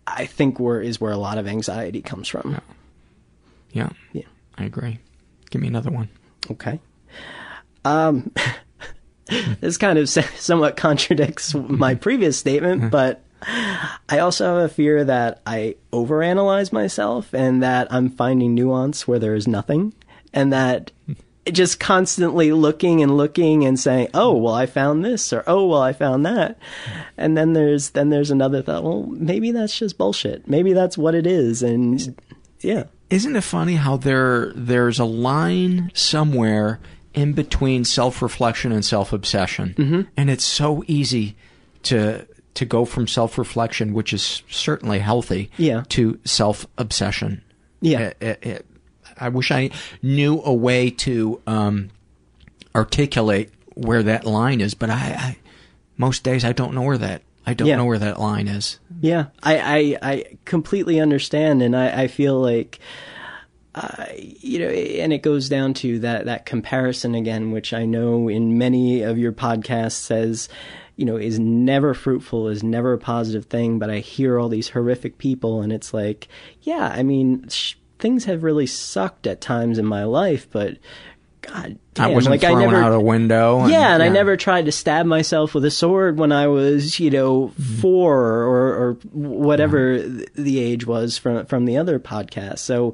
[0.06, 2.60] I think where is where a lot of anxiety comes from.
[3.72, 3.90] Yeah.
[4.12, 4.24] Yeah.
[4.56, 4.98] I agree.
[5.50, 6.08] Give me another one.
[6.50, 6.80] Okay.
[7.84, 8.32] Um,
[9.60, 13.22] this kind of somewhat contradicts my previous statement, but
[14.08, 19.18] I also have a fear that I overanalyze myself and that I'm finding nuance where
[19.18, 19.92] there is nothing,
[20.32, 20.90] and that
[21.50, 25.80] just constantly looking and looking and saying, "Oh, well, I found this," or "Oh, well,
[25.80, 26.58] I found that,"
[27.16, 28.84] and then there's then there's another thought.
[28.84, 30.46] Well, maybe that's just bullshit.
[30.48, 32.14] Maybe that's what it is, and
[32.60, 32.84] yeah.
[33.08, 36.78] Isn't it funny how there there's a line somewhere
[37.14, 40.06] in between self reflection and self obsession, Mhm.
[40.16, 41.34] and it's so easy
[41.84, 45.84] to to go from self reflection, which is certainly healthy, Yeah.
[45.90, 47.42] to self obsession.
[47.80, 48.00] Yeah.
[48.00, 48.66] It- it- it-
[49.18, 49.70] I wish I
[50.02, 51.90] knew a way to um,
[52.74, 55.36] articulate where that line is, but I, I
[55.96, 57.76] most days I don't know where that I don't Yeah.
[57.76, 58.78] know where that line is.
[59.00, 59.58] Yeah, I,
[60.02, 62.78] I, I completely understand, and I, I feel like,
[63.74, 68.28] uh, you know, and it goes down to that, that comparison again, which I know
[68.28, 70.48] in many of your podcasts says,
[71.00, 74.68] you know, is never fruitful, is never a positive thing, but I hear all these
[74.68, 76.28] horrific people, and it's like,
[76.60, 80.76] yeah, I mean, sh- things have really sucked at times in my life, but
[81.40, 83.60] God I damn, wasn't like thrown I never, out a window.
[83.60, 87.00] and- yeah, and I never tried to stab myself with a sword when I was,
[87.00, 87.80] you know, mm-hmm.
[87.80, 92.58] four or, or whatever th- the age was from from the other podcast.
[92.58, 92.92] So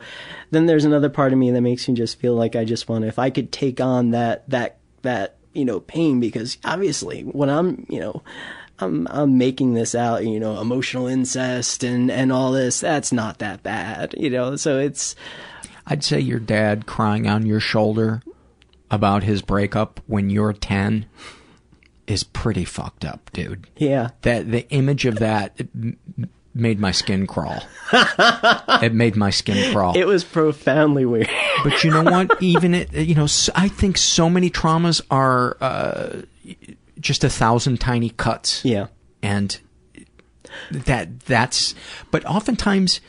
[0.52, 3.02] then there's another part of me that makes me just feel like I just want
[3.02, 7.50] to, if I could take on that that that you know pain, because obviously when
[7.50, 8.22] I'm, you know.
[8.78, 12.80] I'm I'm making this out, you know, emotional incest and and all this.
[12.80, 14.56] That's not that bad, you know.
[14.56, 15.16] So it's
[15.86, 18.20] I'd say your dad crying on your shoulder
[18.90, 21.06] about his breakup when you're 10
[22.06, 23.66] is pretty fucked up, dude.
[23.76, 25.58] yeah, That the image of that
[26.56, 27.62] made my skin crawl.
[27.92, 29.96] it made my skin crawl.
[29.96, 31.30] it was profoundly weird.
[31.62, 32.42] but you know what?
[32.42, 36.22] Even it, you know, I think so many traumas are uh,
[36.98, 38.64] just a thousand tiny cuts.
[38.64, 38.88] Yeah.
[39.22, 39.58] And
[40.70, 41.74] that that's
[42.10, 43.00] but oftentimes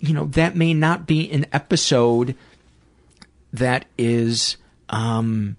[0.00, 2.36] you know that may not be an episode
[3.52, 4.56] that is
[4.90, 5.56] um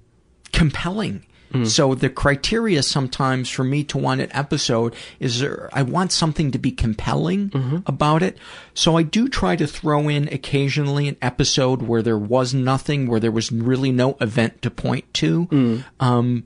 [0.52, 1.26] compelling
[1.66, 6.52] so the criteria sometimes for me to want an episode is there, I want something
[6.52, 8.38] to be compelling about it.
[8.74, 13.20] So I do try to throw in occasionally an episode where there was nothing, where
[13.20, 15.84] there was really no event to point to.
[16.00, 16.44] Um,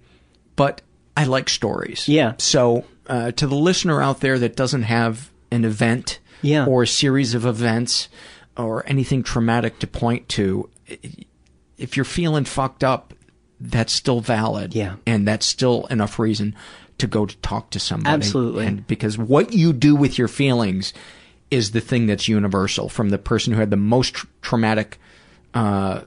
[0.56, 0.82] but
[1.16, 2.08] I like stories.
[2.10, 2.34] Yeah.
[2.38, 6.66] So uh, to the listener out there that doesn't have an event Yeah.
[6.66, 8.10] or a series of events
[8.58, 10.70] or anything traumatic to point to,
[11.78, 13.14] if you're feeling fucked up,
[13.60, 14.76] that's still valid.
[14.76, 14.96] Yeah.
[15.06, 16.56] And that's still enough reason
[17.00, 18.14] to go to talk to somebody.
[18.14, 18.66] Absolutely.
[18.66, 20.94] And because what you do with your feelings
[21.50, 25.00] is the thing that's universal from the person who had the most tr- traumatic
[25.54, 26.02] uh,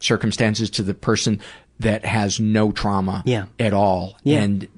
[0.00, 1.40] circumstances to the person
[1.80, 3.46] that has no trauma Yeah.
[3.58, 4.16] at all.
[4.24, 4.40] Yeah.
[4.40, 4.68] And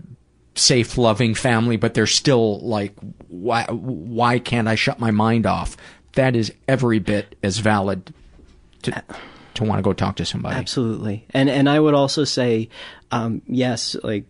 [0.54, 2.94] safe, loving family, but they're still like,
[3.28, 5.76] why, why can't I shut my mind off?
[6.14, 8.12] That is every bit as valid
[8.82, 9.02] to,
[9.66, 10.56] to want to go talk to somebody.
[10.56, 11.26] Absolutely.
[11.30, 12.68] And and I would also say,
[13.10, 14.24] um, yes, like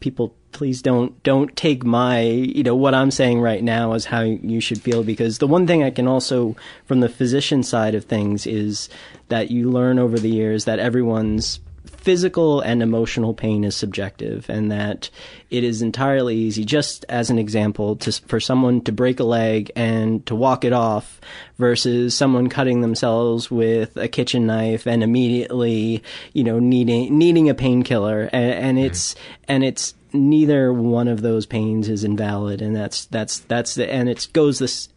[0.00, 4.20] people please don't don't take my you know what I'm saying right now as how
[4.22, 6.56] you should feel because the one thing I can also
[6.86, 8.88] from the physician side of things is
[9.28, 11.60] that you learn over the years that everyone's
[12.06, 15.10] physical and emotional pain is subjective and that
[15.50, 19.72] it is entirely easy just as an example to for someone to break a leg
[19.74, 21.20] and to walk it off
[21.58, 26.00] versus someone cutting themselves with a kitchen knife and immediately
[26.32, 28.30] you know needing needing a painkiller.
[28.32, 29.16] And, and it's
[29.48, 34.08] and it's neither one of those pains is invalid and that's that's that's the and
[34.08, 34.88] it goes this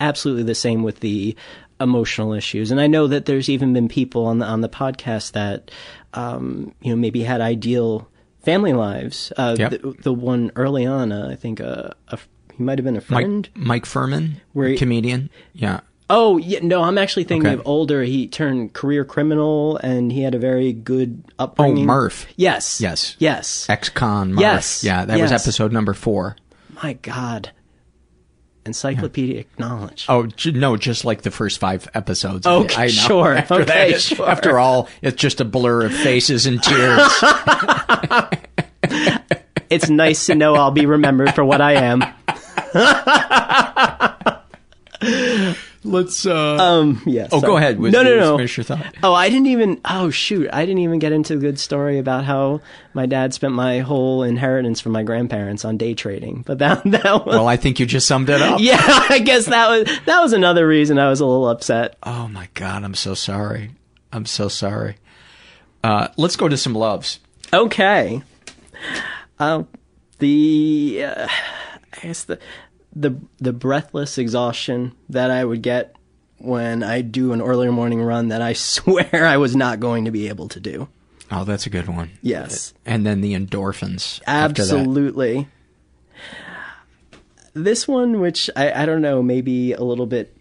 [0.00, 1.36] absolutely the same with the
[1.80, 2.70] emotional issues.
[2.70, 5.70] And i know that there's even been people on the on the podcast that
[6.14, 8.08] um you know maybe had ideal
[8.42, 9.70] family lives uh Yep.
[9.70, 12.18] the, the one early on uh, i think uh, a,
[12.56, 15.28] he might have been a friend Mike, Mike Furman, Where he- comedian.
[15.54, 15.80] Yeah.
[16.10, 17.58] Oh yeah, no, I'm actually thinking Okay.
[17.60, 18.02] of older.
[18.02, 21.84] He turned career criminal, and he had a very good upbringing.
[21.84, 21.86] Oh.
[21.86, 22.26] Murph.
[22.36, 22.78] Yes.
[22.78, 23.16] Yes.
[23.18, 23.68] Yes.
[23.70, 24.40] Ex-con Murph.
[24.42, 24.84] Yes.
[24.84, 26.36] Yeah, that was episode number four.
[26.82, 27.50] My God.
[28.66, 30.06] Encyclopedic knowledge.
[30.08, 32.46] Oh j- no, just like the first five episodes.
[32.46, 32.92] Okay, I know.
[32.92, 33.34] sure.
[33.34, 34.28] After Okay, that, sure.
[34.28, 37.08] After all, it's just a blur of faces and tears.
[39.70, 42.04] It's nice to know I'll be remembered for what I am.
[45.84, 46.24] Let's.
[46.24, 47.02] uh Um.
[47.04, 47.28] Yes.
[47.30, 47.78] Oh, go ahead.
[47.78, 48.36] No, no, no.
[48.36, 48.94] finish your thought.
[49.02, 49.80] Oh, I didn't even.
[49.84, 50.48] Oh, shoot!
[50.52, 52.62] I didn't even get into the good story about how
[52.94, 56.42] my dad spent my whole inheritance from my grandparents on day trading.
[56.46, 57.26] But that that was.
[57.26, 58.60] Well, I think you just summed it up.
[58.62, 61.96] yeah, I guess that was that was another reason I was a little upset.
[62.02, 63.72] Oh my God, I'm so sorry.
[64.10, 64.96] I'm so sorry.
[65.82, 67.20] Uh, let's go to some loves.
[67.52, 68.22] Okay.
[69.38, 69.68] Um,
[70.18, 72.38] the uh, I guess the
[72.94, 75.96] the the breathless exhaustion that I would get
[76.38, 80.10] when I do an earlier morning run that I swear I was not going to
[80.10, 80.88] be able to do.
[81.30, 82.10] Oh, that's a good one.
[82.22, 82.74] Yes.
[82.84, 84.20] And then the endorphins.
[84.26, 85.48] Absolutely.
[87.54, 90.36] This one, which I, I don't know, maybe a little bit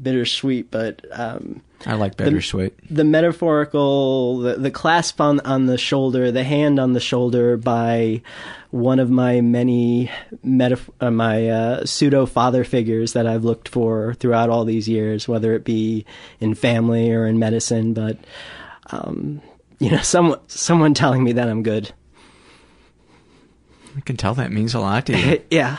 [0.00, 2.74] bittersweet, but um, I like the- bittersweet.
[2.90, 8.22] The, metaphorical, the, the clasp on, on the shoulder, the hand on the shoulder by
[8.70, 10.10] one of my many
[10.44, 15.28] metaf- uh, my uh, pseudo father figures that I've looked for throughout all these years,
[15.28, 16.04] whether it be
[16.40, 17.94] in family or in medicine.
[17.94, 18.18] But
[18.90, 19.40] um,
[19.78, 21.92] you know, someone someone telling me that I'm good.
[23.96, 25.42] I can tell that means a lot to you.
[25.50, 25.78] yeah.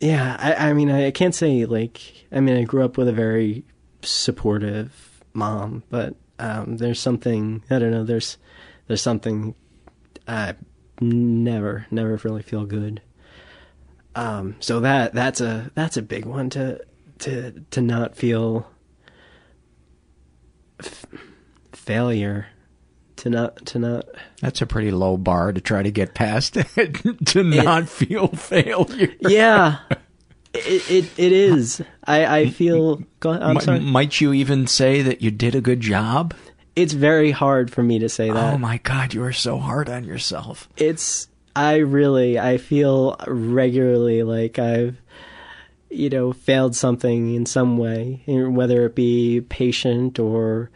[0.00, 2.26] Yeah, I, I mean, I, can't say like.
[2.32, 3.64] I mean, I grew up with a very
[4.02, 8.04] supportive mom, but um, there's something I don't know.
[8.04, 8.38] There's
[8.86, 9.54] there's something
[10.26, 10.54] I
[11.00, 13.02] never never really feel good.
[14.14, 16.80] Um, so that that's a that's a big one to
[17.20, 18.70] to to not feel
[20.82, 21.04] f-
[21.72, 22.46] failure
[23.20, 24.04] to not to not
[24.40, 29.14] That's a pretty low bar to try to get past it, to not feel failure.
[29.20, 29.78] yeah
[30.54, 35.22] it it, it is i i feel go, i'm sorry Might you even say that
[35.22, 36.34] you did a good job?
[36.76, 39.88] it's very hard for me to say that Oh my God, you are so hard
[39.90, 40.68] on yourself.
[40.76, 44.96] it's i really i feel regularly like i've
[45.90, 50.70] you know failed something in some way whether it be patient or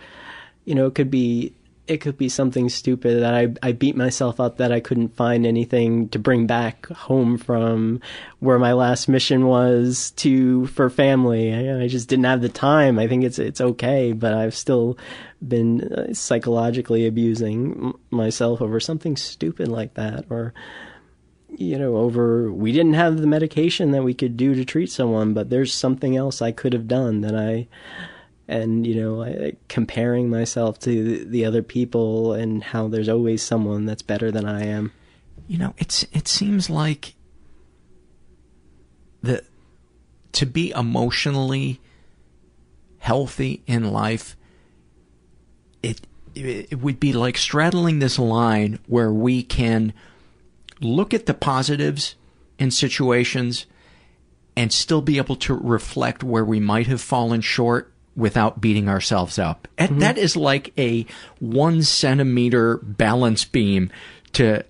[0.64, 1.52] you know it could be
[1.86, 5.44] it could be something stupid that I, I beat myself up that I couldn't find
[5.44, 8.00] anything to bring back home from
[8.38, 11.52] where my last mission was to for family.
[11.52, 12.98] I, I just didn't have the time.
[12.98, 14.96] I think it's it's okay, but I've still
[15.46, 20.54] been uh, psychologically abusing myself over something stupid like that, or
[21.50, 25.34] you know, over we didn't have the medication that we could do to treat someone,
[25.34, 27.68] but there's something else I could have done that I
[28.46, 34.02] and you know comparing myself to the other people and how there's always someone that's
[34.02, 34.92] better than I am.
[35.46, 37.14] You know, it's it seems like
[39.22, 39.44] the
[40.32, 41.80] to be emotionally
[42.98, 44.36] healthy in life
[45.82, 49.92] it it would be like straddling this line where we can
[50.80, 52.16] look at the positives
[52.58, 53.66] in situations
[54.56, 59.38] and still be able to reflect where we might have fallen short without beating ourselves
[59.38, 59.66] up.
[59.78, 59.98] Mm-hmm.
[59.98, 61.06] That is like a
[61.40, 63.90] one centimeter balance beam
[64.34, 64.64] to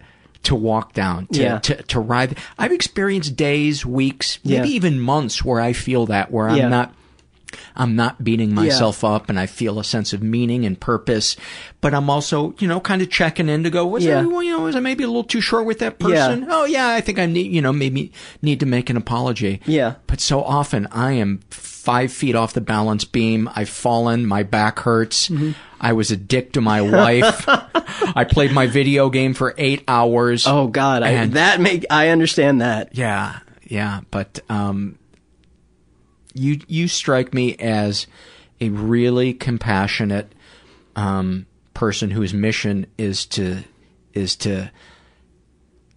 [0.44, 1.58] to walk down, to, yeah.
[1.58, 2.36] to, to ride.
[2.58, 4.74] I've experienced days, weeks, maybe Yeah.
[4.74, 6.68] even months where I feel that, where I'm Yeah.
[6.68, 6.94] not
[7.76, 11.36] I'm not beating myself up and I feel a sense of meaning and purpose,
[11.80, 14.20] but I'm also, you know, kind of checking in to go, was Yeah.
[14.20, 16.40] I, well, you know, was I maybe a little too short with that person?
[16.42, 16.48] Yeah.
[16.50, 18.12] Oh yeah, I think I need, you know, maybe
[18.42, 19.60] need to make an apology.
[19.66, 19.94] Yeah.
[20.08, 21.40] But so often I am
[21.84, 23.48] five feet off the balance beam.
[23.54, 24.26] I've fallen.
[24.26, 25.28] My back hurts.
[25.28, 25.52] Mm-hmm.
[25.80, 27.44] I was a dick to my wife.
[28.16, 30.46] I played my video game for eight hours.
[30.46, 32.96] Oh God, I, that make I understand that.
[32.96, 34.98] Yeah, yeah, but um,
[36.32, 38.06] you you strike me as
[38.60, 40.32] a really compassionate
[40.96, 41.44] um,
[41.74, 43.62] person whose mission is to
[44.14, 44.70] is to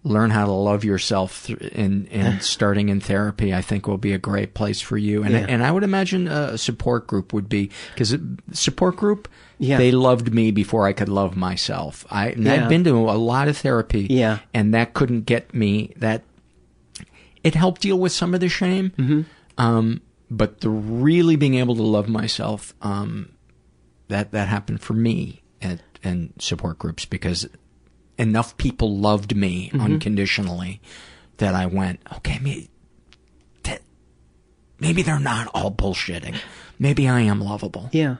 [0.04, 4.12] learn how to love yourself th- and and starting in therapy I think will be
[4.12, 5.46] a great place for you and Yeah.
[5.48, 8.16] and I would imagine a support group would be because
[8.52, 9.76] support group Yeah.
[9.76, 12.54] they loved me before I could love myself I and Yeah.
[12.62, 14.38] I've been to a lot of therapy Yeah.
[14.54, 16.22] and that couldn't get me that
[17.44, 19.20] it helped deal with some of the shame Mm-hmm.
[19.62, 20.00] um,
[20.30, 23.30] but the really being able to love myself um,
[24.08, 27.48] that that happened for me at and support groups because
[28.18, 29.80] enough people loved me Mm-hmm.
[29.80, 30.80] unconditionally
[31.38, 32.68] that I went okay maybe
[33.64, 33.80] that,
[34.80, 36.36] maybe they're not all bullshitting
[36.78, 38.16] maybe I am lovable Yeah.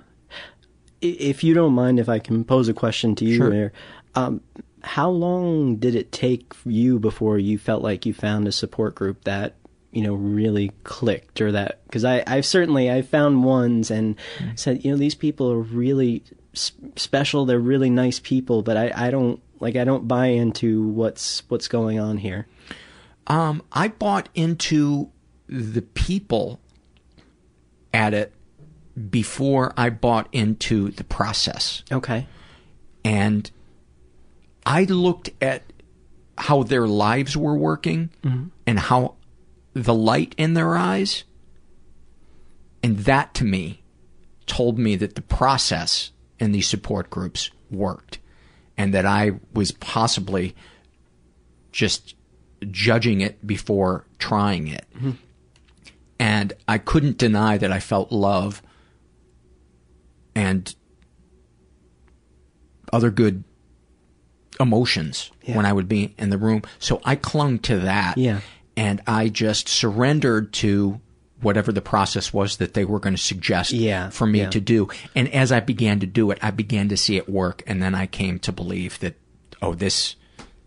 [1.00, 3.50] If you don't mind, if I can pose a question to you, Sure.
[3.50, 3.72] Mayor,
[4.16, 4.40] um,
[4.82, 9.22] how long did it take you before you felt like you found a support group
[9.22, 9.54] that
[9.92, 11.84] you know really clicked, or that?
[11.84, 14.16] Because I, I've certainly I found ones and
[14.56, 17.46] said, you know, these people are really s- special.
[17.46, 21.68] They're really nice people, but I, I don't like I don't buy into what's what's
[21.68, 22.46] going on here.
[23.26, 25.10] Um, I bought into
[25.48, 26.60] the people
[27.92, 28.32] at it
[29.10, 31.82] before I bought into the process.
[31.90, 32.26] Okay.
[33.04, 33.50] And
[34.64, 35.62] I looked at
[36.36, 38.10] how their lives were working
[38.66, 39.16] and how
[39.72, 41.24] the light in their eyes.
[42.82, 43.82] And that to me
[44.46, 48.18] told me that the process in these support groups worked
[48.78, 50.54] and that I was possibly
[51.72, 52.14] just
[52.70, 54.86] judging it before trying it.
[56.18, 58.62] And I couldn't deny that I felt love
[60.34, 60.74] and
[62.92, 63.44] other good
[64.60, 65.56] emotions Yeah.
[65.56, 66.62] when I would be in the room.
[66.78, 68.16] So I clung to that.
[68.18, 68.40] Yeah.
[68.76, 71.00] And I just surrendered to
[71.40, 74.50] whatever the process was that they were going to suggest Yeah, for me yeah.
[74.50, 74.88] to do.
[75.14, 77.62] And as I began to do it, I began to see it work.
[77.66, 79.14] And then I came to believe that,
[79.62, 80.16] oh, this,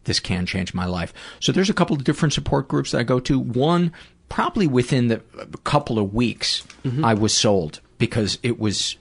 [0.06, 1.14] this can change my life.
[1.42, 3.38] So there's a couple of different support groups that I go to.
[3.38, 3.92] One,
[4.30, 7.04] probably within the a couple of weeks, Mm-hmm.
[7.06, 8.96] I was sold because it was,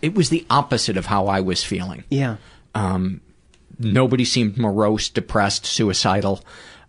[0.00, 2.04] it was the opposite of how I was feeling.
[2.08, 2.36] Yeah.
[2.74, 3.20] Um,
[3.78, 6.42] nobody seemed morose, depressed, suicidal.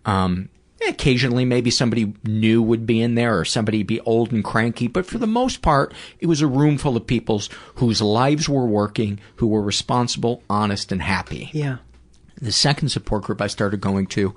[0.06, 0.48] Um,
[0.88, 5.06] occasionally, maybe somebody new would be in there or somebody be old and cranky, but
[5.06, 7.42] for the most part, it was a room full of people
[7.76, 11.50] whose lives were working, who were responsible, honest, and happy.
[11.52, 11.78] Yeah.
[12.40, 14.34] The second support group I started going to,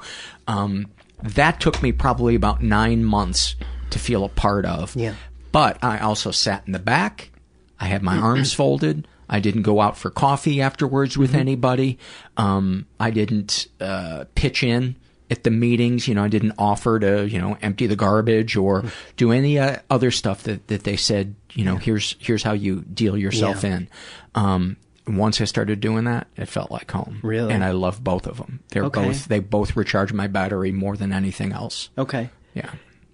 [0.48, 0.88] um,
[1.22, 3.56] that took me probably about nine months
[3.90, 4.96] to feel a part of.
[4.96, 5.16] Yeah.
[5.52, 7.32] But I also sat in the back.
[7.80, 9.08] I had my arms folded.
[9.30, 11.98] I didn't go out for coffee afterwards with anybody.
[12.38, 14.96] Um, I didn't uh, pitch in
[15.30, 16.08] at the meetings.
[16.08, 18.86] You know, I didn't offer to you know empty the garbage or
[19.18, 21.36] do any uh, other stuff that, that they said.
[21.54, 23.76] You know, here's here's how you deal yourself Yeah.
[23.78, 23.90] in.
[24.36, 24.78] Um,
[25.08, 27.20] once I started doing that, it felt like home.
[27.24, 27.52] Really?
[27.52, 28.60] and I love both of them.
[28.70, 29.06] They're Okay.
[29.06, 31.90] both they both recharge my battery more than anything else.
[31.98, 32.30] Okay.
[32.54, 32.70] Yeah.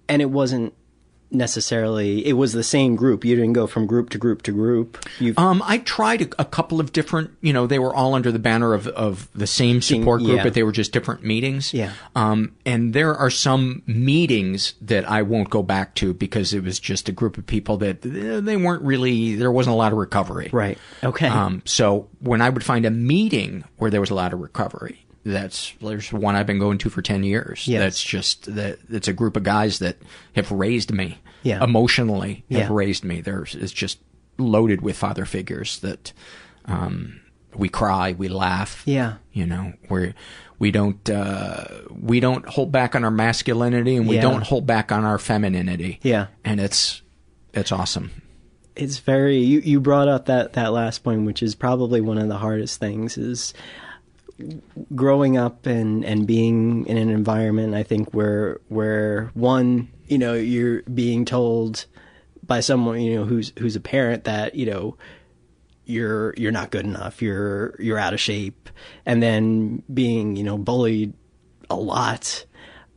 [0.08, 0.74] And it wasn't
[1.36, 2.26] necessarily.
[2.26, 3.24] It was the same group.
[3.24, 5.06] You didn't go from group to group to group.
[5.18, 8.32] You Um, I tried a, a couple of different, you know, they were all under
[8.32, 10.42] the banner of, of the same support group, yeah.
[10.42, 11.72] but they were just different meetings.
[11.72, 11.92] Yeah.
[12.14, 16.80] Um, and there are some meetings that I won't go back to because it was
[16.80, 20.50] just a group of people that they weren't really, there wasn't a lot of recovery.
[20.52, 20.78] Right.
[21.02, 21.28] Okay.
[21.28, 25.02] Um, so when I would find a meeting where there was a lot of recovery,
[25.24, 27.66] that's there's one I've been going to for ten years.
[27.66, 27.80] Yes.
[27.80, 29.96] That's just that it's a group of guys that
[30.36, 31.18] have raised me.
[31.46, 31.62] Yeah.
[31.64, 32.68] Emotionally have Yeah.
[32.70, 33.20] raised me.
[33.20, 33.98] There's it's just
[34.38, 36.12] loaded with father figures that
[36.66, 37.20] um,
[37.54, 38.82] we cry, we laugh.
[38.84, 39.14] Yeah.
[39.32, 40.12] You know, we
[40.58, 44.22] we don't uh, we don't hold back on our masculinity and we Yeah.
[44.22, 46.00] don't hold back on our femininity.
[46.02, 46.26] Yeah.
[46.44, 47.02] And it's
[47.54, 48.10] it's awesome.
[48.74, 52.28] it's very you, you brought up that that last point which is probably one of
[52.28, 53.54] the hardest things is
[54.94, 60.34] growing up and and being in an environment i think where where one you know
[60.34, 61.86] you're being told
[62.44, 64.96] by someone you know who's who's a parent that you know
[65.84, 68.68] you're you're not good enough you're you're out of shape
[69.04, 71.12] and then being you know bullied
[71.70, 72.44] a lot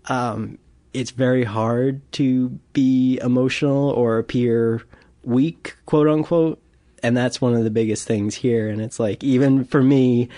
[0.06, 0.58] um
[0.94, 4.82] it's very hard to be emotional or appear
[5.24, 6.62] weak, quote unquote.
[7.02, 8.68] And that's one of the biggest things here.
[8.70, 10.30] And it's like, even for me,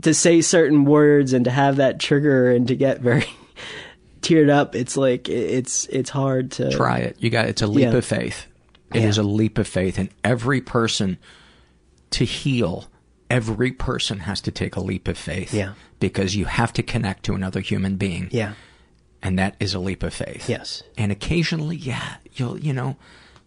[0.00, 3.26] to say certain words and to have that trigger and to get very
[4.22, 7.16] teared up, it's like, it's, it's hard to Try it.
[7.18, 7.96] You got it's a leap Yeah.
[7.98, 8.46] of faith.
[8.94, 9.22] It is Yeah.
[9.22, 11.18] a leap of faith and every person
[12.10, 12.88] to heal
[13.30, 15.54] every person has to take a leap of faith.
[15.54, 15.72] Yeah.
[15.98, 18.28] Because you have to connect to another human being.
[18.30, 18.52] Yeah.
[19.22, 20.50] And that is a leap of faith.
[20.50, 20.82] Yes.
[20.98, 22.96] And occasionally, yeah, you'll, you know,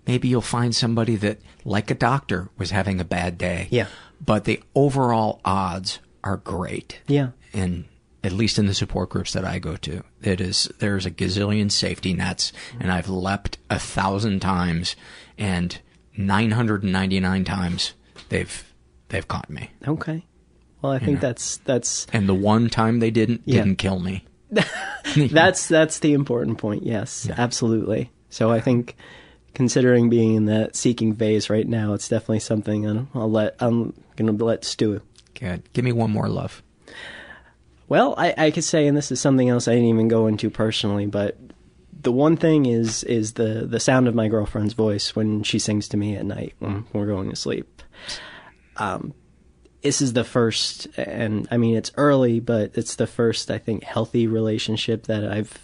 [0.08, 3.68] maybe you'll find somebody that, like a doctor, was having a bad day.
[3.70, 3.86] Yeah.
[4.26, 7.02] But the overall odds are great.
[7.08, 7.30] Yeah.
[7.54, 7.86] And
[8.26, 11.72] at least in the support groups that I go to, it is, there's a gazillion
[11.72, 14.96] safety nets and I've leapt a thousand times
[15.38, 15.80] and
[16.18, 17.94] 999 times
[18.30, 18.74] they've,
[19.10, 19.70] they've caught me.
[19.88, 20.26] Okay.
[20.82, 23.64] Well, I think that's, that's, And the one time they didn't, Yeah.
[23.64, 24.26] didn't kill me.
[25.32, 26.84] that's that's the important point.
[26.86, 28.12] Yes, absolutely.
[28.30, 28.96] So I think
[29.54, 33.94] considering being in that seeking phase right now, it's definitely something I'll, I'll let I'm
[34.16, 35.02] gonna let stew.
[35.34, 35.64] Good.
[35.74, 36.62] Give me one more love.
[37.88, 40.50] Well, I, I could say, and this is something else I didn't even go into
[40.50, 41.38] personally, but
[42.02, 45.88] the one thing is is the the sound of my girlfriend's voice when she sings
[45.90, 47.82] to me at night when we're going to sleep.
[48.78, 49.14] Um,
[49.82, 53.84] this is the first, and I mean it's early, but it's the first I think
[53.84, 55.58] healthy relationship that I've,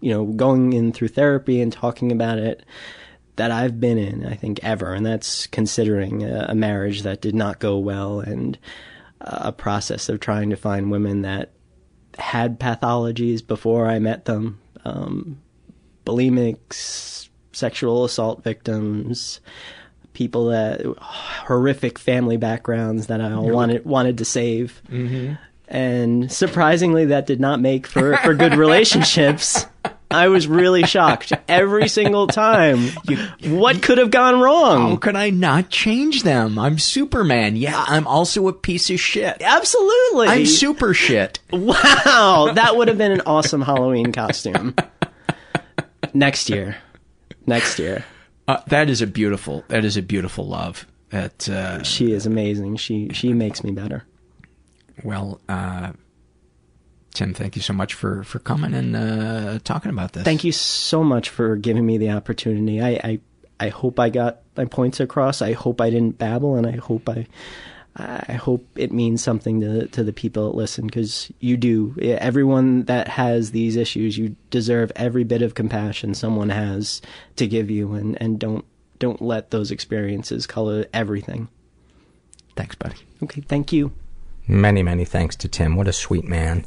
[0.00, 2.64] you know, going in through therapy and talking about it
[3.36, 7.36] that I've been in, I think ever, and that's considering a, a marriage that did
[7.36, 8.58] not go well and
[9.20, 11.50] a process of trying to find women that
[12.18, 15.40] had pathologies before I met them, um,
[16.04, 19.40] bulimics, sexual assault victims,
[20.12, 24.82] people that horrific family backgrounds that I wanted wanted to save.
[24.90, 25.34] Mm-hmm.
[25.68, 29.66] And surprisingly, that did not make for for good relationships.
[30.10, 32.88] I was really shocked every single time.
[33.44, 34.90] what could have gone wrong?
[34.90, 36.58] How could I not change them?
[36.58, 37.56] I'm Superman.
[37.56, 39.42] Yeah, I'm also a piece of shit.
[39.42, 40.28] Absolutely.
[40.28, 41.40] I'm super shit.
[41.52, 44.74] Wow, that would have been an awesome Halloween costume.
[46.14, 46.76] Next year.
[47.46, 48.04] Next year.
[48.46, 49.64] Uh, that is a beautiful.
[49.68, 50.86] That is a beautiful love.
[51.10, 52.76] That uh, she is amazing.
[52.76, 54.04] She she makes me better.
[55.04, 55.92] Well, uh,
[57.14, 60.24] Tim, thank you so much for for coming and uh, talking about this.
[60.24, 62.80] Thank you so much for giving me the opportunity.
[62.80, 63.20] I, I
[63.60, 65.42] I hope I got my points across.
[65.42, 67.26] I hope I didn't babble, and I hope I
[67.98, 71.96] I hope it means something to to the people that listen because you do.
[72.00, 77.02] Everyone that has these issues, you deserve every bit of compassion someone has
[77.36, 78.64] to give you, and and don't
[79.00, 81.48] don't let those experiences color everything.
[82.54, 82.96] Thanks, buddy.
[83.22, 83.92] Okay, thank you.
[84.48, 85.76] Many, many thanks to Tim.
[85.76, 86.64] What a sweet man.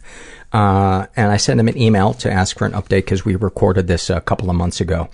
[0.54, 3.88] Uh, and I sent him an email to ask for an update because we recorded
[3.88, 5.10] this a couple of months ago.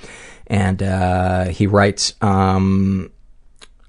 [0.47, 3.11] And uh, he writes, um,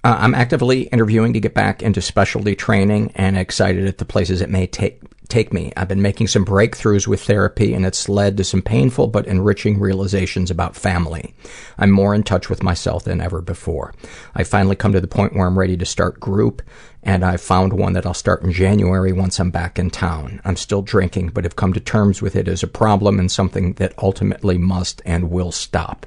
[0.05, 4.41] Uh, I'm actively interviewing to get back into specialty training and excited at the places
[4.41, 5.73] it may take take me.
[5.77, 9.79] I've been making some breakthroughs with therapy and it's led to some painful but enriching
[9.79, 11.35] realizations about family.
[11.77, 13.93] I'm more in touch with myself than ever before.
[14.35, 16.63] I finally come to the point where I'm ready to start group
[17.03, 20.41] and I found one that I'll start in January once I'm back in town.
[20.45, 23.75] I'm still drinking but have come to terms with it as a problem and something
[23.75, 26.07] that ultimately must and will stop.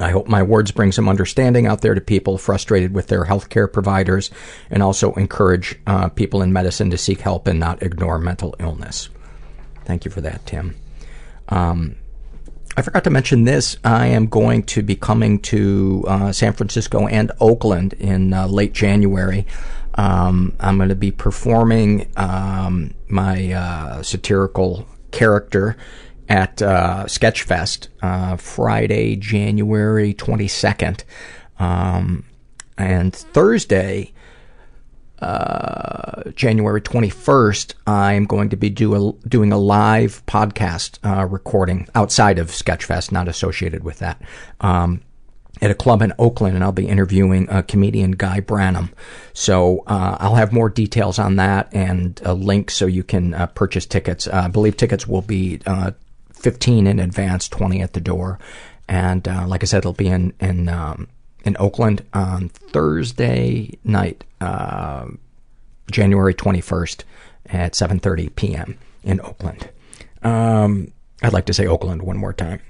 [0.00, 3.70] I hope my words bring some understanding out there to people frustrated with their healthcare
[3.70, 4.30] providers
[4.70, 9.10] and also encourage uh, people in medicine to seek help and not ignore mental illness.
[9.84, 10.76] Thank you for that, Tim.
[11.48, 11.96] Um,
[12.74, 13.76] I forgot to mention this.
[13.84, 18.72] I am going to be coming to uh, San Francisco and Oakland in uh, late
[18.72, 19.46] January.
[19.94, 25.76] Um, I'm going to be performing um, my uh, satirical character
[26.32, 31.04] at uh, Sketchfest uh, Friday, January 22nd.
[31.58, 32.24] Um,
[32.78, 34.14] and Thursday,
[35.18, 41.86] uh, January 21st, I'm going to be do a, doing a live podcast uh, recording
[41.94, 44.22] outside of Sketchfest, not associated with that,
[44.62, 45.02] um,
[45.60, 48.90] at a club in Oakland, and I'll be interviewing uh, comedian Guy Branum.
[49.34, 53.48] So uh, I'll have more details on that and a link so you can uh,
[53.48, 54.26] purchase tickets.
[54.26, 55.60] Uh, I believe tickets will be
[56.42, 58.38] 15 in advance, 20 at the door.
[58.88, 61.08] And uh, like I said, it'll be in in um,
[61.44, 65.06] in Oakland on Thursday night, uh,
[65.90, 67.04] January 21st
[67.46, 68.78] at 7:30 p.m.
[69.04, 69.70] in Oakland.
[70.22, 70.92] Um,
[71.22, 72.60] I'd like to say Oakland one more time.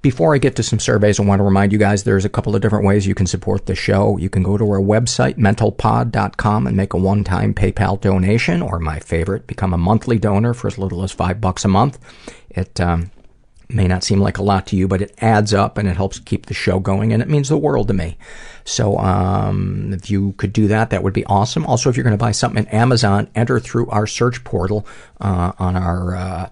[0.00, 2.54] Before I get to some surveys, I want to remind you guys there's a couple
[2.54, 4.16] of different ways you can support the show.
[4.16, 9.00] You can go to our website, mentalpod.com, and make a one-time PayPal donation, or my
[9.00, 11.98] favorite, become a monthly donor for as little as five bucks a month.
[12.48, 13.10] It um,
[13.68, 16.20] may not seem like a lot to you, but it adds up and it helps
[16.20, 18.16] keep the show going, and it means the world to me.
[18.64, 21.66] So um, if you could do that, that would be awesome.
[21.66, 24.86] Also, if you're going to buy something at Amazon, enter through our search portal
[25.20, 26.48] uh, on our, uh,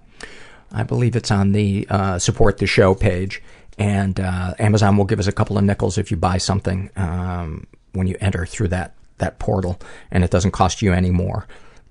[0.71, 3.41] I believe it's on the uh, support the show page,
[3.77, 7.67] and uh, Amazon will give us a couple of nickels if you buy something um,
[7.93, 9.79] when you enter through that that portal,
[10.11, 11.47] and it doesn't cost you any more.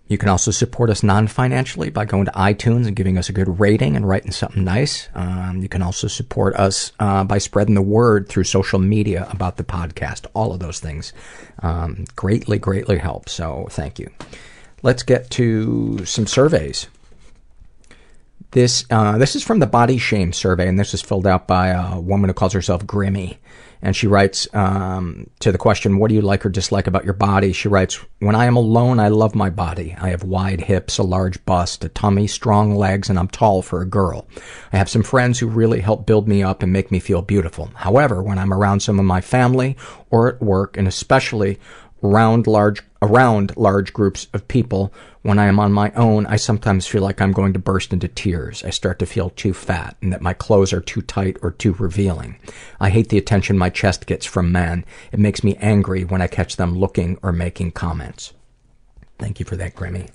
[0.09, 3.59] You can also support us non-financially by going to iTunes and giving us a good
[3.59, 5.09] rating and writing something nice.
[5.15, 9.57] Um, you can also support us uh, by spreading the word through social media about
[9.57, 10.27] the podcast.
[10.33, 11.13] All of those things
[11.61, 13.29] um, greatly, greatly help.
[13.29, 14.09] So thank you.
[14.83, 16.87] Let's get to some surveys.
[18.53, 21.69] This uh, this is from the Body Shame survey, and this is filled out by
[21.69, 23.39] a woman who calls herself Grimmy.
[23.83, 27.15] And she writes um, to the question, What do you like or dislike about your
[27.15, 27.53] body?
[27.53, 29.95] She writes, When I am alone, I love my body.
[30.01, 33.83] I have wide hips, a large bust, a tummy, strong legs, and I'm tall for
[33.83, 34.27] a girl.
[34.73, 37.71] I have some friends who really help build me up and make me feel beautiful.
[37.75, 39.77] However, when I'm around some of my family
[40.11, 41.59] or at work, and especially
[42.03, 44.93] around large around large groups of people
[45.27, 48.09] when i am on my own i sometimes feel like i'm going to burst into
[48.09, 48.63] tears.
[48.65, 51.73] I start to feel too fat and that my clothes are too tight or too
[51.73, 52.39] revealing.
[52.81, 54.85] I hate the attention my chest gets from men.
[55.13, 58.33] It makes me angry when i catch them looking or making comments.
[59.19, 60.11] Thank you for that grimmy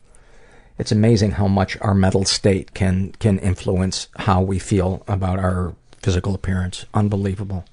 [0.81, 5.75] it's amazing how much our mental state can can influence how we feel about our
[6.01, 6.85] physical appearance.
[6.93, 7.65] Unbelievable.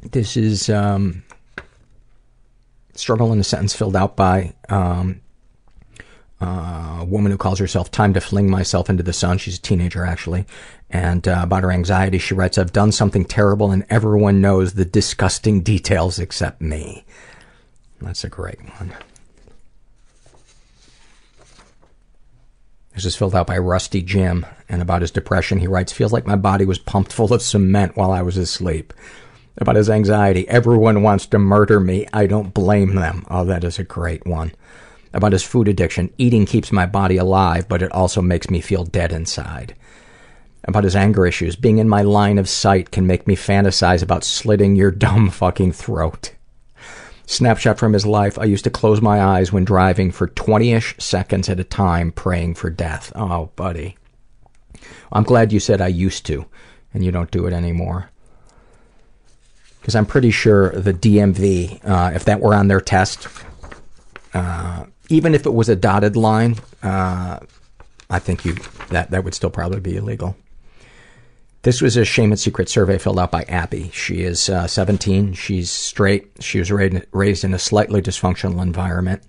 [0.00, 1.22] This is um,
[2.98, 5.20] struggle in a sentence filled out by um,
[6.40, 9.62] uh, a woman who calls herself "Time to Fling Myself into the Sun." She's a
[9.62, 10.46] teenager, actually,
[10.90, 14.84] and uh, about her anxiety, she writes, "I've done something terrible, and everyone knows the
[14.84, 17.04] disgusting details except me."
[18.00, 18.92] That's a great one.
[22.94, 26.26] This is filled out by Rusty Jim, and about his depression, he writes, "Feels like
[26.26, 28.92] my body was pumped full of cement while I was asleep."
[29.60, 30.48] About his anxiety.
[30.48, 32.06] Everyone wants to murder me.
[32.12, 33.26] I don't blame them.
[33.28, 34.52] Oh, that is a great one.
[35.12, 36.12] About his food addiction.
[36.18, 39.74] Eating keeps my body alive, but it also makes me feel dead inside.
[40.64, 41.56] About his anger issues.
[41.56, 45.72] Being in my line of sight can make me fantasize about slitting your dumb fucking
[45.72, 46.34] throat.
[47.26, 48.38] Snapshot from his life.
[48.38, 52.54] I used to close my eyes when driving for 20-ish seconds at a time praying
[52.54, 53.12] for death.
[53.14, 53.96] Oh, buddy.
[55.12, 56.46] I'm glad you said I used to,
[56.94, 58.10] and you don't do it anymore
[59.88, 63.26] because I'm pretty sure the DMV, uh, if that were on their test,
[64.34, 67.38] uh, even if it was a dotted line, uh,
[68.10, 68.56] I think you
[68.90, 70.36] that that would still probably be illegal.
[71.62, 73.90] This was a shame and secret survey filled out by Abby.
[73.94, 75.32] She is uh, 17.
[75.32, 76.32] She's straight.
[76.40, 79.22] She was raised, raised in a slightly dysfunctional environment.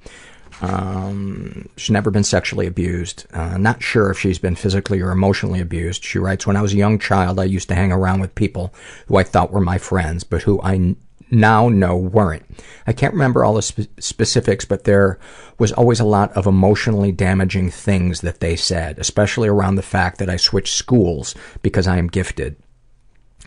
[0.62, 3.26] Um, she's never been sexually abused.
[3.34, 6.04] Uh, not sure if she's been physically or emotionally abused.
[6.04, 8.74] She writes, When I was a young child, I used to hang around with people
[9.08, 10.98] who I thought were my friends, but who I n-
[11.32, 12.44] now know weren't.
[12.88, 15.20] I can't remember all the spe- specifics, but there
[15.58, 20.18] was always a lot of emotionally damaging things that they said, especially around the fact
[20.20, 22.58] that I switched schools because I am gifted.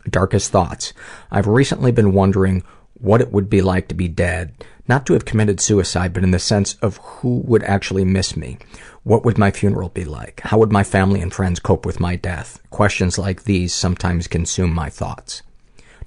[0.09, 0.93] Darkest thoughts.
[1.30, 2.64] I've recently been wondering
[3.02, 4.54] what it would be like to be dead
[4.88, 8.58] not to have committed suicide, but in the sense of who would actually miss me.
[9.04, 10.40] What would my funeral be like?
[10.40, 12.60] How would my family and friends cope with my death?
[12.70, 15.42] Questions like these sometimes consume my thoughts.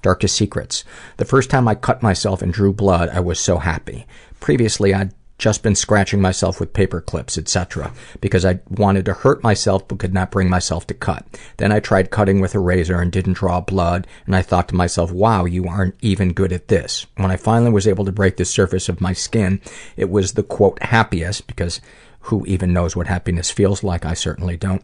[0.02, 0.84] Darkest secrets.
[1.16, 4.06] The first time I cut myself and drew blood, I was so happy.
[4.40, 9.42] Previously, I'd just been scratching myself with paper clips, etc., because I wanted to hurt
[9.42, 11.26] myself but could not bring myself to cut.
[11.58, 14.74] Then I tried cutting with a razor and didn't draw blood, and I thought to
[14.74, 17.06] myself, wow, you aren't even good at this.
[17.16, 19.60] When I finally was able to break the surface of my skin,
[19.96, 21.80] it was the quote happiest, because
[22.20, 24.04] who even knows what happiness feels like?
[24.04, 24.82] I certainly don't.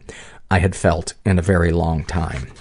[0.49, 2.51] I had felt in a very long time.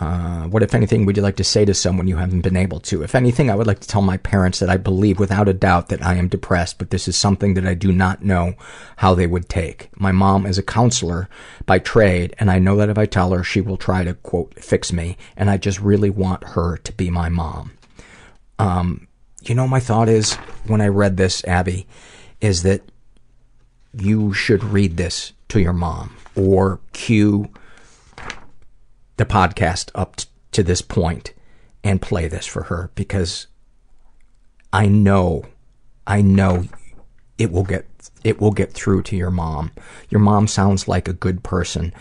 [0.00, 2.78] Uh, what, if anything, would you like to say to someone you haven't been able
[2.78, 3.02] to?
[3.02, 5.88] If anything, I would like to tell my parents that I believe without a doubt
[5.88, 8.54] that I am depressed, but this is something that I do not know
[8.98, 9.90] how they would take.
[9.98, 11.28] My mom is a counselor
[11.66, 14.54] by trade, and I know that if I tell her, she will try to, quote,
[14.62, 17.72] fix me, and I just really want her to be my mom.
[18.60, 19.08] Um,
[19.42, 20.34] you know, my thought is,
[20.66, 21.88] when I read this, Abby,
[22.40, 22.82] is that
[23.92, 27.50] you should read this to your mom, or cue
[29.18, 31.34] the podcast up t- to this point
[31.84, 33.46] and play this for her because
[34.72, 35.44] I know,
[36.06, 36.64] I know
[37.36, 37.86] it will get,
[38.24, 39.70] it will get through to your mom.
[40.08, 41.92] Your mom sounds like a good person,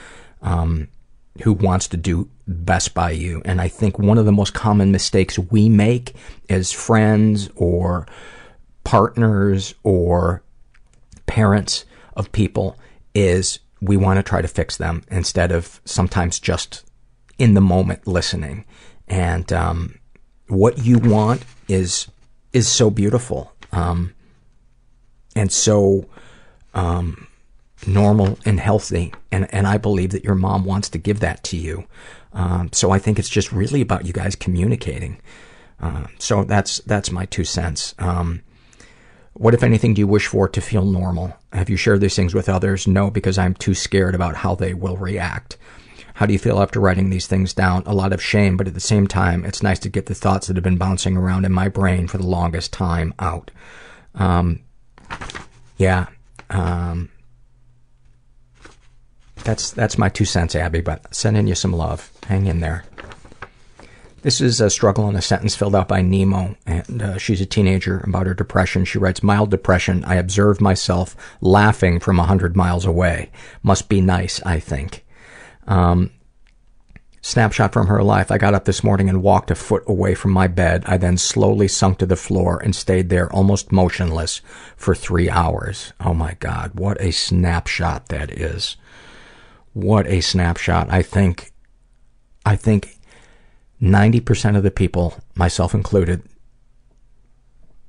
[0.41, 0.87] um,
[1.43, 3.41] who wants to do best by you.
[3.45, 6.15] And I think one of the most common mistakes we make
[6.49, 8.07] as friends or
[8.83, 10.41] partners or
[11.25, 11.85] parents
[12.15, 12.77] of people
[13.13, 16.86] is we want to try to fix them instead of sometimes just
[17.37, 18.65] in the moment listening.
[19.07, 19.99] And um,
[20.47, 22.07] what you want is
[22.53, 24.13] is so beautiful um,
[25.35, 26.07] and so
[26.73, 27.27] um,
[27.85, 29.13] normal and healthy.
[29.31, 31.85] And, and I believe that your mom wants to give that to you.
[32.33, 35.19] Um, so I think it's just really about you guys communicating.
[35.79, 37.93] Uh, so that's that's my two cents.
[37.99, 38.41] Um,
[39.33, 41.37] what, if anything, do you wish for to feel normal?
[41.53, 42.87] Have you shared these things with others?
[42.87, 45.57] No, because I'm too scared about how they will react.
[46.17, 47.83] How do you feel after writing these things down?
[47.85, 50.47] A lot of shame, but at the same time, it's nice to get the thoughts
[50.47, 53.51] that have been bouncing around in my brain for the longest time out.
[54.15, 54.61] Um,
[55.77, 56.07] yeah.
[56.49, 57.09] Um,
[59.43, 60.81] that's that's my two cents, Abby.
[60.81, 62.11] But sending you some love.
[62.25, 62.83] Hang in there.
[64.23, 67.45] This is a struggle in a sentence filled out by Nemo, and uh, she's a
[67.45, 68.85] teenager about her depression.
[68.85, 70.03] She writes, mild depression.
[70.03, 73.29] I observe myself laughing from a hundred miles away.
[73.61, 75.03] Must be nice, I think.
[75.67, 76.11] Um,
[77.27, 78.31] snapshot from her life.
[78.31, 80.83] I got up this morning and walked a foot away from my bed.
[80.85, 84.41] I then slowly sunk to the floor and stayed there almost motionless
[84.77, 85.91] for three hours.
[85.99, 88.77] Oh my God, what a snapshot that is.
[89.73, 90.87] What a snapshot.
[90.89, 91.51] I think,
[92.45, 92.97] I think
[93.81, 96.23] 90% of the people, myself included,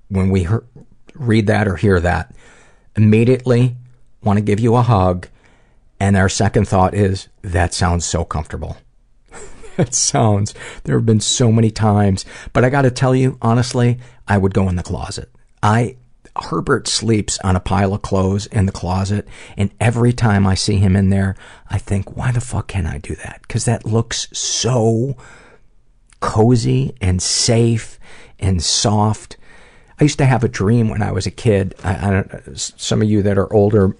[0.08, 0.48] when we
[1.14, 2.34] read that or hear that,
[2.96, 3.76] immediately
[4.22, 5.28] want to give you a hug
[6.00, 8.76] and our second thought is, that sounds so comfortable.
[9.76, 10.54] that sounds,
[10.84, 14.68] there have been so many times, but I gotta tell you, honestly, I would go
[14.68, 15.30] in the closet.
[15.62, 15.96] I,
[16.40, 19.26] Herbert sleeps on a pile of clothes in the closet,
[19.56, 21.36] and every time I see him in there,
[21.68, 23.48] I think, why the fuck can I do that?
[23.48, 25.16] Cause that looks so
[26.20, 27.98] cozy and safe
[28.38, 29.36] and soft.
[30.00, 31.74] I used to have a dream when I was a kid.
[31.82, 33.96] I, I some of you that are older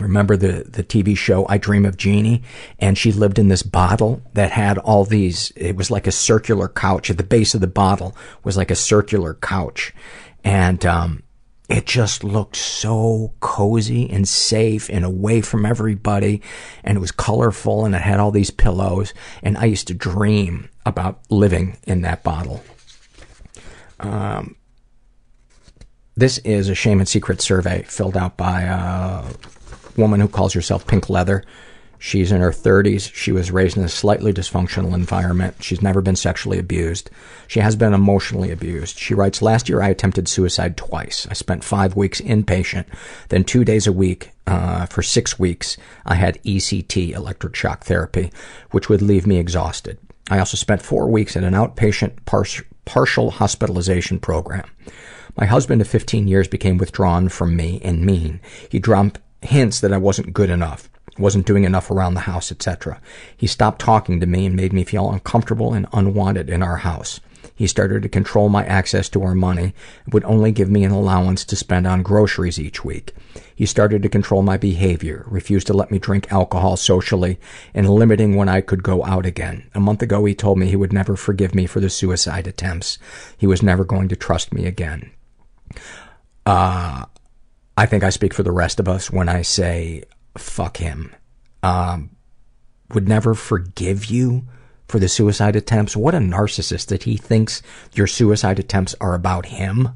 [0.00, 2.42] remember the, the TV show I Dream of Jeannie?
[2.78, 6.68] And she lived in this bottle that had all these, it was like a circular
[6.68, 7.10] couch.
[7.10, 9.94] At the base of the bottle was like a circular couch.
[10.44, 11.22] And, um,
[11.68, 16.40] it just looked so cozy and safe and away from everybody.
[16.82, 19.12] And it was colorful and it had all these pillows.
[19.42, 22.64] And I used to dream about living in that bottle.
[24.00, 24.56] Um,
[26.16, 29.30] this is a shame and secret survey filled out by uh,
[29.98, 31.44] woman who calls herself Pink Leather.
[31.98, 33.12] She's in her 30s.
[33.12, 35.56] She was raised in a slightly dysfunctional environment.
[35.60, 37.10] She's never been sexually abused.
[37.48, 38.98] She has been emotionally abused.
[38.98, 41.26] She writes, Last year I attempted suicide twice.
[41.28, 42.86] I spent five weeks inpatient.
[43.30, 45.76] Then two days a week, uh, for six weeks,
[46.06, 48.30] I had ECT, electric shock therapy,
[48.70, 49.98] which would leave me exhausted.
[50.30, 52.44] I also spent four weeks in an outpatient par-
[52.84, 54.68] partial hospitalization program.
[55.36, 58.40] My husband of 15 years became withdrawn from me and mean.
[58.68, 63.00] He dropped hints that I wasn't good enough, wasn't doing enough around the house, etc.
[63.36, 67.20] He stopped talking to me and made me feel uncomfortable and unwanted in our house.
[67.54, 69.74] He started to control my access to our money
[70.04, 73.14] and would only give me an allowance to spend on groceries each week.
[73.52, 77.40] He started to control my behavior, refused to let me drink alcohol socially,
[77.74, 79.68] and limiting when I could go out again.
[79.74, 82.98] A month ago he told me he would never forgive me for the suicide attempts.
[83.36, 85.10] He was never going to trust me again.
[86.46, 87.06] Uh,
[87.78, 90.02] I think I speak for the rest of us when I say,
[90.36, 91.14] fuck him.
[91.62, 92.10] Um,
[92.92, 94.48] would never forgive you
[94.88, 95.96] for the suicide attempts.
[95.96, 99.90] What a narcissist that he thinks your suicide attempts are about him.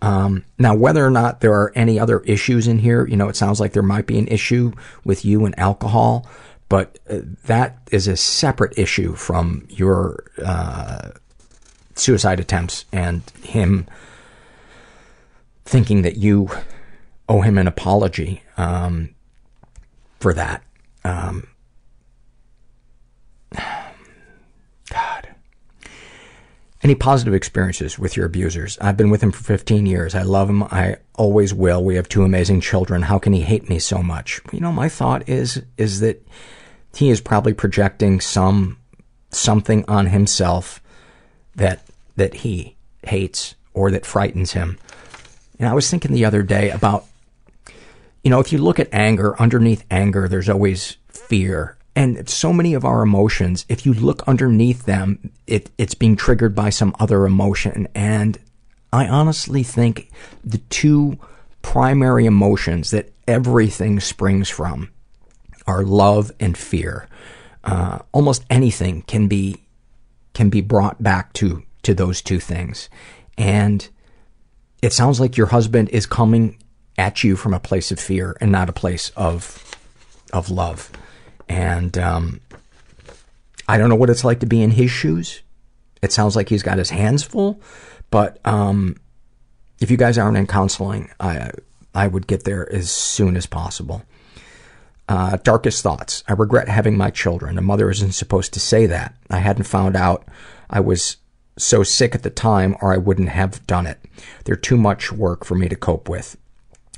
[0.00, 3.36] Um, now, whether or not there are any other issues in here, you know, it
[3.36, 4.72] sounds like there might be an issue
[5.04, 6.26] with you and alcohol,
[6.70, 11.10] but uh, that is a separate issue from your uh,
[11.96, 13.86] suicide attempts and him
[15.66, 16.48] thinking that you
[17.28, 19.14] owe him an apology um,
[20.20, 20.62] for that.
[21.04, 21.48] Um,
[24.90, 25.28] God.
[26.82, 28.76] Any positive experiences with your abusers?
[28.78, 30.14] I've been with him for 15 years.
[30.14, 30.62] I love him.
[30.64, 31.82] I always will.
[31.82, 33.02] We have two amazing children.
[33.02, 34.42] How can he hate me so much?
[34.52, 36.26] You know, my thought is is that
[36.94, 38.76] he is probably projecting some
[39.30, 40.82] something on himself
[41.56, 41.86] that
[42.16, 44.78] that he hates or that frightens him.
[45.58, 47.06] And I was thinking the other day about
[48.24, 51.76] you know, if you look at anger, underneath anger, there's always fear.
[51.94, 56.54] And so many of our emotions, if you look underneath them, it, it's being triggered
[56.54, 57.86] by some other emotion.
[57.94, 58.38] And
[58.92, 60.10] I honestly think
[60.42, 61.18] the two
[61.62, 64.90] primary emotions that everything springs from
[65.66, 67.08] are love and fear.
[67.62, 69.60] Uh, almost anything can be
[70.34, 72.90] can be brought back to to those two things,
[73.38, 73.88] and
[74.82, 76.58] it sounds like your husband is coming
[76.96, 79.60] at you from a place of fear and not a place of
[80.32, 80.90] of love.
[81.48, 82.40] And um,
[83.68, 85.42] I don't know what it's like to be in his shoes.
[86.02, 87.60] It sounds like he's got his hands full,
[88.10, 88.96] but um,
[89.80, 91.50] if you guys aren't in counseling, I
[91.94, 94.02] I would get there as soon as possible.
[95.06, 96.24] Uh, darkest thoughts.
[96.26, 97.58] I regret having my children.
[97.58, 99.14] A mother isn't supposed to say that.
[99.30, 100.26] I hadn't found out
[100.70, 101.18] I was
[101.58, 103.98] so sick at the time or I wouldn't have done it.
[104.44, 106.36] They're too much work for me to cope with.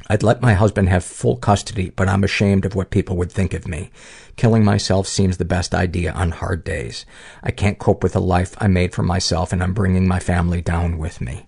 [0.08, 3.54] I'd let my husband have full custody, but I'm ashamed of what people would think
[3.54, 3.90] of me.
[4.36, 7.06] Killing myself seems the best idea on hard days.
[7.42, 10.60] I can't cope with the life I made for myself and I'm bringing my family
[10.60, 11.46] down with me.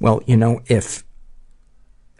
[0.00, 1.04] Well, you know, if,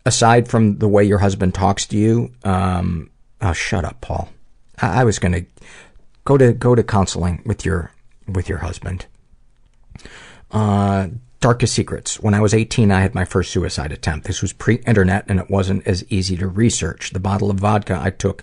[0.06, 4.30] aside from the way your husband talks to you, um, oh, shut up, Paul.
[4.80, 5.42] I, I was gonna
[6.24, 7.92] go to, go to counseling with your,
[8.26, 9.06] with your husband.
[10.50, 11.08] Uh,
[11.40, 12.18] Darkest secrets.
[12.18, 14.26] When I was 18, I had my first suicide attempt.
[14.26, 17.10] This was pre-internet and it wasn't as easy to research.
[17.10, 18.42] The bottle of vodka I took,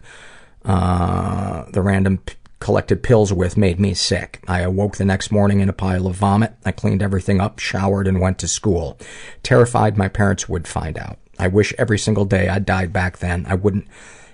[0.63, 4.41] uh, the random p- collected pills with made me sick.
[4.47, 6.53] I awoke the next morning in a pile of vomit.
[6.63, 8.97] I cleaned everything up, showered, and went to school.
[9.43, 11.19] Terrified my parents would find out.
[11.37, 13.45] I wish every single day I died back then.
[13.49, 13.87] I wouldn't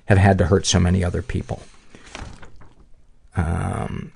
[0.06, 1.64] have had to hurt so many other people.
[3.36, 4.12] Um,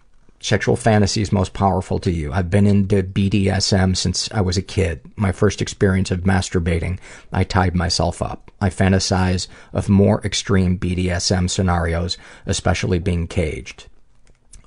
[0.45, 2.31] sexual fantasies most powerful to you.
[2.31, 5.01] I've been into BDSM since I was a kid.
[5.15, 6.99] My first experience of masturbating,
[7.34, 8.51] I tied myself up.
[8.61, 13.88] I fantasize of more extreme BDSM scenarios, especially being caged.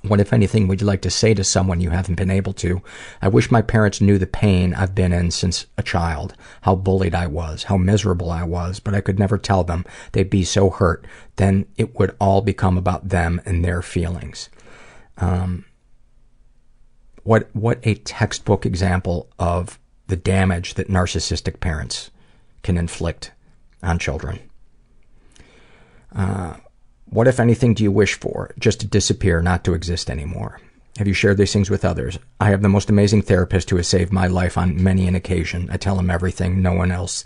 [0.01, 2.81] What, if anything, would you like to say to someone you haven't been able to?
[3.21, 7.15] I wish my parents knew the pain I've been in since a child, how bullied
[7.15, 9.85] I was, how miserable I was, but I could never tell them.
[10.11, 11.07] They'd be so hurt.
[11.37, 14.49] Then it would all become about them and their feelings.
[15.17, 15.65] Um,
[17.23, 22.11] what what a textbook example of the damage that narcissistic parents
[22.63, 23.31] can inflict
[23.83, 24.39] on children.
[26.13, 26.55] Uh,
[27.05, 28.53] what, if anything, do you wish for?
[28.59, 30.59] Just to disappear, not to exist anymore.
[30.97, 32.19] Have you shared these things with others?
[32.39, 35.69] I have the most amazing therapist who has saved my life on many an occasion.
[35.71, 36.61] I tell him everything.
[36.61, 37.25] No one else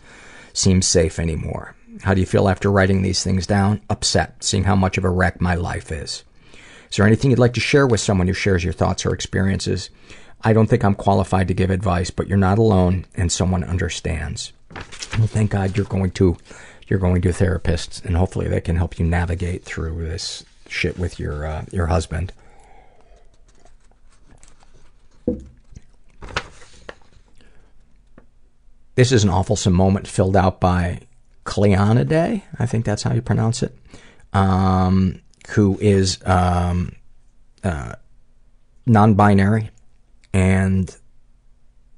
[0.53, 1.75] seems safe anymore.
[2.03, 3.81] How do you feel after writing these things down?
[3.89, 6.23] Upset, seeing how much of a wreck my life is.
[6.93, 9.89] Is there anything you'd like to share with someone who shares your thoughts or experiences?
[10.43, 14.53] I don't think I'm qualified to give advice, but you're not alone and someone understands.
[15.17, 16.37] Well, thank God you're going to
[16.87, 21.19] you're going to therapists and hopefully they can help you navigate through this shit with
[21.19, 22.31] your uh, your husband.
[28.93, 30.99] This is an awful moment filled out by
[31.43, 32.43] Cleonidae.
[32.59, 33.75] I think that's how you pronounce it.
[34.31, 36.95] Um, who is um,
[37.63, 37.93] uh,
[38.85, 39.69] non-binary,
[40.33, 40.95] and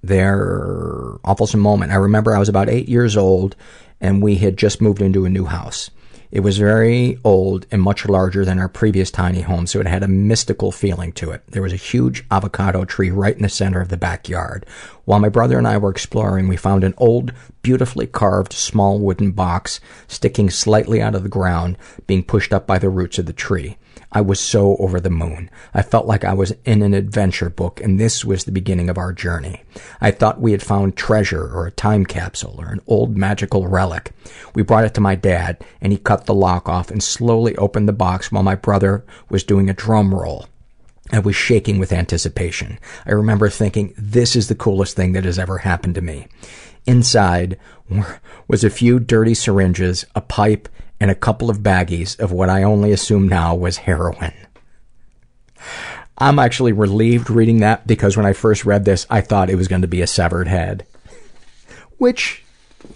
[0.04, 1.92] their awful moment.
[1.92, 3.56] I remember I was about eight years old,
[4.00, 5.90] and we had just moved into a new house.
[6.36, 10.04] It was very old and much larger than our previous tiny home, so it had
[10.04, 11.44] a mystical feeling to it.
[11.48, 14.66] There was a huge avocado tree right in the center of the backyard.
[15.06, 17.32] While my brother and I were exploring, we found an old,
[17.62, 19.80] beautifully carved small wooden box
[20.10, 23.78] sticking slightly out of the ground, being pushed up by the roots of the tree.
[24.16, 25.50] I was so over the moon.
[25.74, 28.98] I felt like I was in an adventure book, and this was the beginning of
[28.98, 29.62] our journey.
[30.00, 34.14] I thought we had found treasure or a time capsule or an old magical relic.
[34.54, 37.90] We brought it to my dad, and he cut the lock off and slowly opened
[37.90, 40.48] the box while my brother was doing a drum roll.
[41.12, 42.80] I was shaking with anticipation.
[43.06, 46.28] I remember thinking, this is the coolest thing that has ever happened to me.
[46.86, 47.60] Inside
[48.48, 52.64] was a few dirty syringes, a pipe, and a couple of baggies of what I
[52.64, 54.34] only assume now was heroin.
[56.18, 59.68] I'm actually relieved reading that because when I first read this, I thought it was
[59.68, 60.86] going to be a severed head.
[61.98, 62.44] Which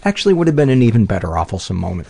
[0.04, 2.08] actually would have been an even better awfulsome moment.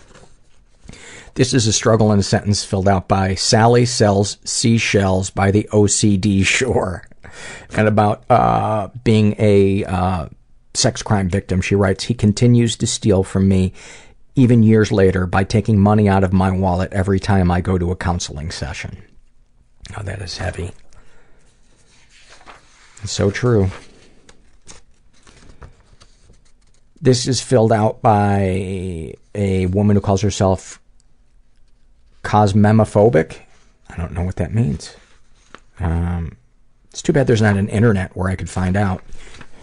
[1.35, 5.69] This is a struggle in a sentence filled out by Sally sells seashells by the
[5.73, 7.05] OCD shore.
[7.77, 10.29] And about uh, being a uh,
[10.75, 13.73] sex crime victim, she writes, He continues to steal from me
[14.35, 17.91] even years later by taking money out of my wallet every time I go to
[17.91, 19.03] a counseling session.
[19.97, 20.73] Oh, that is heavy.
[23.03, 23.71] It's so true.
[27.01, 30.81] This is filled out by a woman who calls herself
[32.23, 33.39] cosmemophobic.
[33.89, 34.95] I don't know what that means.
[35.79, 36.37] Um,
[36.91, 39.03] it's too bad there's not an internet where I could find out.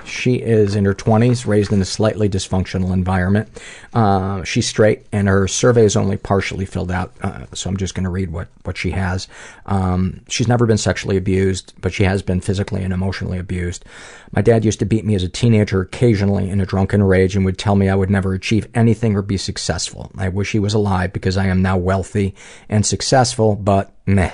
[0.07, 3.49] She is in her 20s, raised in a slightly dysfunctional environment.
[3.93, 7.93] Uh, she's straight, and her survey is only partially filled out, uh, so I'm just
[7.93, 9.27] going to read what, what she has.
[9.65, 13.85] Um, she's never been sexually abused, but she has been physically and emotionally abused.
[14.31, 17.45] My dad used to beat me as a teenager occasionally in a drunken rage and
[17.45, 20.11] would tell me I would never achieve anything or be successful.
[20.17, 22.35] I wish he was alive because I am now wealthy
[22.69, 24.31] and successful, but meh.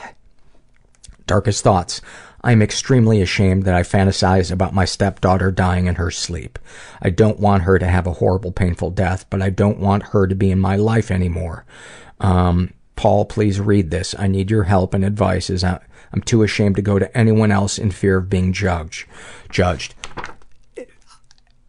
[1.25, 2.01] Darkest thoughts.
[2.43, 6.59] I am extremely ashamed that I fantasize about my stepdaughter dying in her sleep.
[7.01, 10.27] I don't want her to have a horrible, painful death, but I don't want her
[10.27, 11.65] to be in my life anymore.
[12.19, 14.13] Um, Paul, please read this.
[14.19, 15.79] I need your help and advice as I,
[16.11, 19.07] I'm too ashamed to go to anyone else in fear of being judged.
[19.49, 19.95] Judged.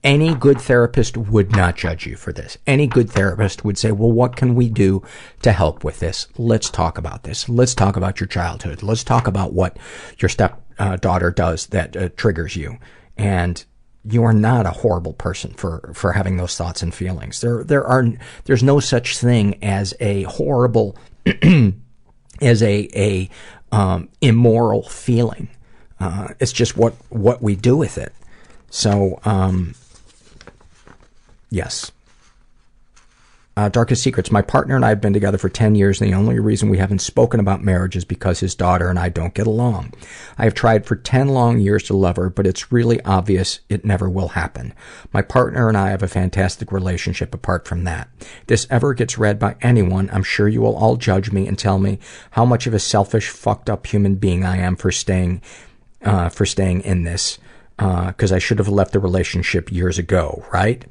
[0.02, 2.58] Any good therapist would not judge you for this.
[2.66, 5.02] Any good therapist would say, well, what can we do
[5.40, 6.28] to help with this?
[6.36, 7.48] Let's talk about this.
[7.48, 8.82] Let's talk about your childhood.
[8.82, 9.78] Let's talk about what
[10.18, 10.28] your
[10.74, 12.78] stepdaughter does that uh, triggers you.
[13.16, 13.64] And
[14.04, 17.40] you are not a horrible person for, for having those thoughts and feelings.
[17.40, 18.06] There, there are,
[18.44, 20.96] there's no such thing as a horrible,
[22.40, 23.30] as a, a,
[23.72, 25.48] um, immoral feeling.
[25.98, 28.12] Uh, it's just what, what we do with it.
[28.70, 29.74] So, um,
[31.54, 31.92] Yes.
[33.56, 34.32] Uh, darkest secrets.
[34.32, 36.78] My partner and I have been together for 10 years, and the only reason we
[36.78, 39.92] haven't spoken about marriage is because his daughter and I don't get along.
[40.36, 43.84] I have tried for 10 long years to love her, but it's really obvious it
[43.84, 44.74] never will happen.
[45.12, 48.08] My partner and I have a fantastic relationship apart from that.
[48.20, 51.56] If this ever gets read by anyone, I'm sure you will all judge me and
[51.56, 52.00] tell me
[52.32, 55.42] how much of a selfish, fucked up human being I am for staying,
[56.02, 57.38] uh, for staying in this,
[57.76, 60.84] because uh, I should have left the relationship years ago, right?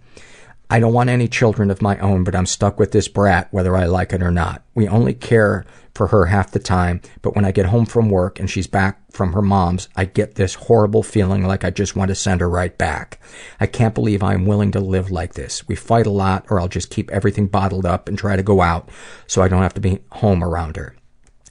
[0.69, 3.76] I don't want any children of my own, but I'm stuck with this brat whether
[3.76, 4.64] I like it or not.
[4.73, 8.40] We only care for her half the time, but when I get home from work
[8.40, 12.10] and she's back from her mom's, I get this horrible feeling like I just want
[12.10, 13.19] to send her right back.
[13.60, 15.68] I can't believe I'm willing to live like this.
[15.68, 18.61] We fight a lot or I'll just keep everything bottled up and try to go
[18.61, 18.90] out
[19.27, 20.95] so I don't have to be home around her.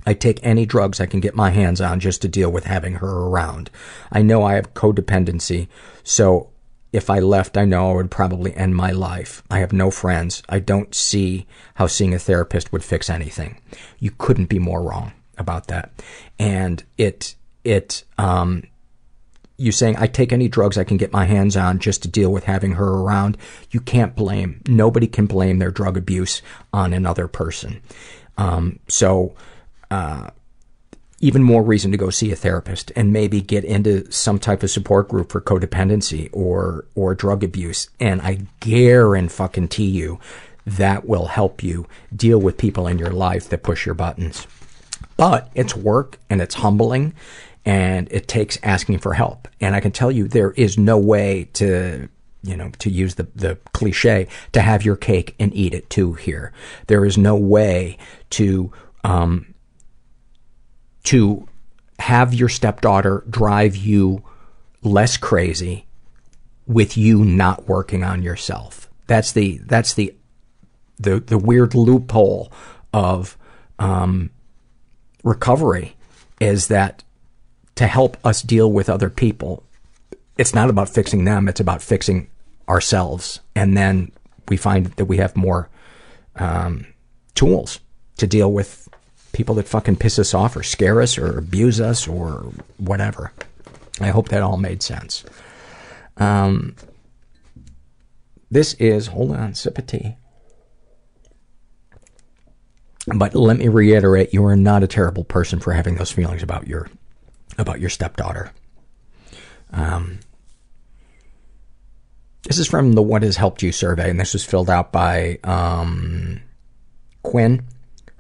[0.05, 2.95] I take any drugs I can get my hands on just to deal with having
[2.95, 3.71] her around.
[4.11, 5.69] I know I have codependency,
[6.03, 6.51] so
[6.93, 9.43] if I left, I know I would probably end my life.
[9.51, 10.43] I have no friends.
[10.49, 13.61] I don't see how seeing a therapist would fix anything.
[13.99, 15.91] You couldn't be more wrong about that.
[16.39, 18.65] And it, it, um,
[19.57, 22.31] you saying, I take any drugs I can get my hands on just to deal
[22.31, 23.39] with having her around.
[23.71, 26.43] You can't blame, nobody can blame their drug abuse
[26.75, 27.81] on another person.
[28.37, 29.35] Um, so,
[29.91, 30.31] uh,
[31.23, 34.71] even more reason to go see a therapist and maybe get into some type of
[34.71, 37.89] support group for codependency or or drug abuse.
[37.99, 40.19] And I guarantee you
[40.67, 44.47] that will help you deal with people in your life that push your buttons.
[45.17, 47.15] But it's work and it's humbling
[47.65, 49.47] and it takes asking for help.
[49.61, 52.09] And I can tell you there is no way to
[52.45, 56.15] you know, to use the, the cliche, to have your cake and eat it too
[56.15, 56.53] here.
[56.89, 57.99] There is no way
[58.31, 58.73] to,
[59.05, 59.52] um,
[61.05, 61.49] to
[61.99, 64.23] have your stepdaughter drive you
[64.83, 65.87] less crazy
[66.67, 68.89] with you not working on yourself.
[69.07, 70.15] That's the that's the
[70.99, 72.53] the the weird loophole
[72.93, 73.37] of
[73.79, 74.31] um,
[75.23, 75.97] recovery
[76.41, 77.03] is that
[77.75, 79.65] to help us deal with other people,
[80.39, 82.29] it's not about fixing them; it's about fixing
[82.69, 84.13] ourselves, and then
[84.49, 85.69] we find that we have more
[86.37, 86.87] um,
[87.35, 87.81] tools
[88.17, 88.82] to deal with
[89.33, 93.33] people that fucking piss us off or scare us or abuse us or whatever.
[94.01, 95.25] I hope that all made sense.
[96.17, 96.77] Um,
[98.51, 100.17] this is, hold on, sip of tea.
[103.07, 106.69] But let me reiterate, you are not a terrible person for having those feelings about
[106.69, 106.89] your,
[107.59, 108.53] about your stepdaughter.
[109.73, 110.21] Um,
[112.45, 115.39] This is from the What Has Helped You survey, and this was filled out by
[115.45, 116.41] um,
[117.23, 117.63] Quinn,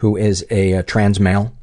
[0.03, 1.57] who is a, a trans male.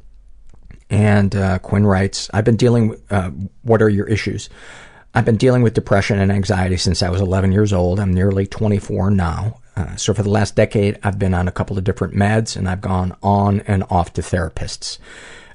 [0.90, 3.32] And uh, Quinn writes, I've been dealing with, uh,
[3.64, 4.50] what are your issues?
[5.14, 8.00] I've been dealing with depression and anxiety since I was 11 years old.
[8.00, 9.60] I'm nearly 24 now.
[9.76, 12.70] Uh, so for the last decade, I've been on a couple of different meds and
[12.70, 15.00] I've gone on and off to therapists.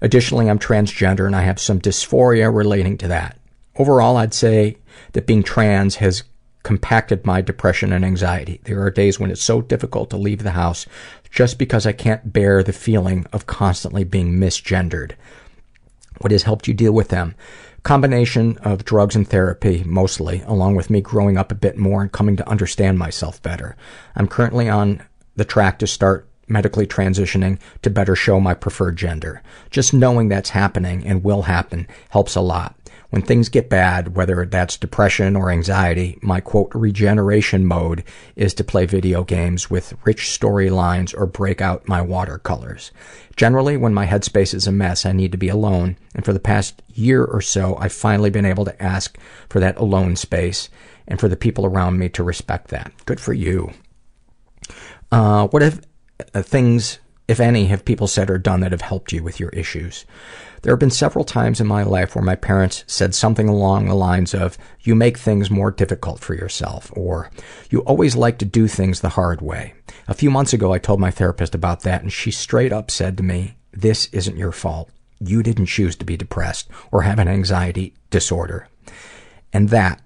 [0.03, 3.39] Additionally, I'm transgender and I have some dysphoria relating to that.
[3.77, 4.77] Overall, I'd say
[5.13, 6.23] that being trans has
[6.65, 8.61] compacted my depression and anxiety.
[8.65, 10.87] There are days when it's so difficult to leave the house
[11.31, 15.13] just because I can't bear the feeling of constantly being misgendered.
[16.21, 17.37] What has helped you deal with them?
[17.83, 22.11] Combination of drugs and therapy, mostly, along with me growing up a bit more and
[22.11, 23.77] coming to understand myself better.
[24.17, 25.03] I'm currently on
[25.37, 29.43] the track to start medically transitioning to better show my preferred gender.
[29.71, 32.75] Just knowing that's happening and will happen helps a lot.
[33.15, 38.03] When things get bad, whether that's depression or anxiety, my quote, regeneration mode
[38.35, 42.91] is to play video games with rich storylines or break out my watercolors.
[43.37, 46.41] Generally, when my headspace is a mess, I need to be alone, and for the
[46.41, 49.17] past year or so, I've finally been able to ask
[49.49, 50.69] for that alone space
[51.07, 52.91] and for the people around me to respect that.
[53.07, 53.71] Good for you.
[55.13, 55.81] Uh, what if
[56.35, 59.51] uh, things, if any, have people said or done that have helped you with your
[59.51, 60.05] issues?
[60.65, 63.95] There have been several times in my life where my parents said something along the
[63.95, 67.31] lines of, you make things more difficult for yourself, or
[67.69, 69.75] you always like to do things the hard way.
[70.09, 73.19] A few months ago, I told my therapist about that, and she straight up said
[73.19, 74.89] to me, this isn't your fault.
[75.21, 78.67] You didn't choose to be depressed or have an anxiety disorder.
[79.53, 80.01] And that,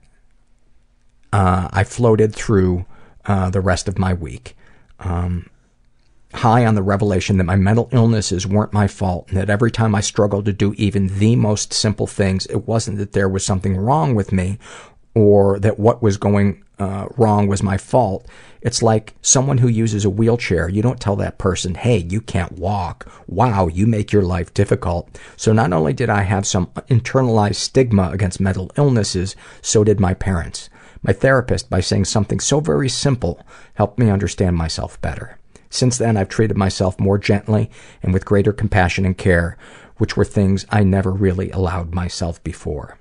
[1.32, 2.84] uh, I floated through
[3.26, 4.56] uh, the rest of my week.
[4.98, 5.50] Um,
[6.34, 9.94] high on the revelation that my mental illnesses weren't my fault and that every time
[9.94, 13.76] I struggled to do even the most simple things, it wasn't that there was something
[13.76, 14.58] wrong with me
[15.14, 18.26] or that what was going uh, wrong was my fault.
[18.60, 20.68] It's like someone who uses a wheelchair.
[20.68, 23.10] You don't tell that person, hey, you can't walk.
[23.26, 25.18] Wow, you make your life difficult.
[25.36, 30.14] So not only did I have some internalized stigma against mental illnesses, so did my
[30.14, 30.70] parents.
[31.02, 33.44] My therapist, by saying something so very simple,
[33.74, 35.37] helped me understand myself better.
[35.70, 37.70] Since then, I've treated myself more gently
[38.02, 39.56] and with greater compassion and care,
[39.96, 42.98] which were things I never really allowed myself before.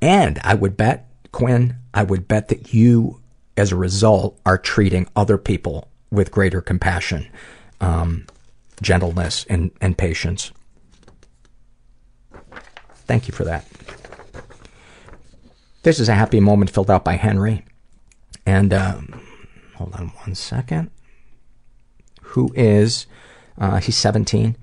[0.00, 3.20] And I would bet, Quinn, I would bet that you,
[3.56, 7.28] as a result, are treating other people with greater compassion,
[7.80, 8.26] um,
[8.80, 10.52] gentleness, and, and patience.
[13.06, 13.66] Thank you for that.
[15.82, 17.64] This is a happy moment filled out by Henry.
[18.44, 19.20] And, um,
[19.74, 20.90] hold on one second
[22.36, 23.06] who is,
[23.56, 24.58] uh, he's 17,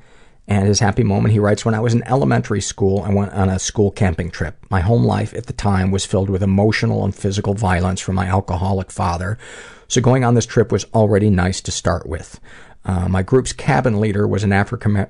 [0.47, 3.49] and his happy moment, he writes, When I was in elementary school, I went on
[3.49, 4.63] a school camping trip.
[4.69, 8.27] My home life at the time was filled with emotional and physical violence from my
[8.27, 9.39] alcoholic father,
[9.87, 12.39] so going on this trip was already nice to start with.
[12.85, 15.07] Uh, my group's cabin leader was an African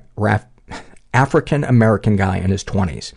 [1.12, 3.12] African American guy in his 20s.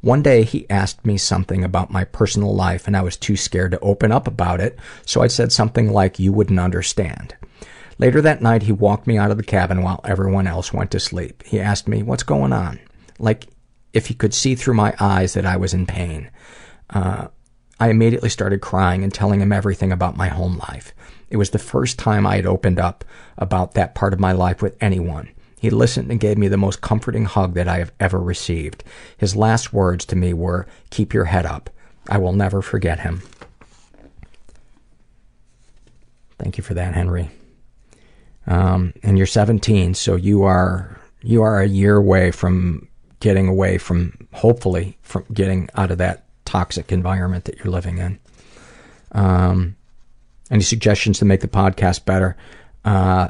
[0.00, 3.70] One day he asked me something about my personal life and I was too scared
[3.70, 4.76] to open up about it,
[5.06, 7.36] so I said something like, you wouldn't understand.
[7.98, 11.00] Later that night, he walked me out of the cabin while everyone else went to
[11.00, 11.42] sleep.
[11.44, 12.78] He asked me, what's going on?
[13.18, 13.48] Like,
[13.92, 16.30] if he could see through my eyes that I was in pain.
[16.90, 17.28] Uh,
[17.80, 20.92] I immediately started crying and telling him everything about my home life.
[21.30, 23.04] It was the first time I had opened up
[23.36, 25.30] about that part of my life with anyone.
[25.60, 28.84] He listened and gave me the most comforting hug that I have ever received.
[29.16, 31.70] His last words to me were, keep your head up.
[32.08, 33.22] I will never forget him.
[36.38, 37.30] Thank you for that, Henry.
[38.48, 42.88] Um, and you're 17, so you are you are a year away from
[43.20, 48.18] getting away from hopefully from getting out of that toxic environment that you're living in.
[49.12, 49.76] Um,
[50.50, 52.36] any suggestions to make the podcast better?
[52.84, 53.28] Uh,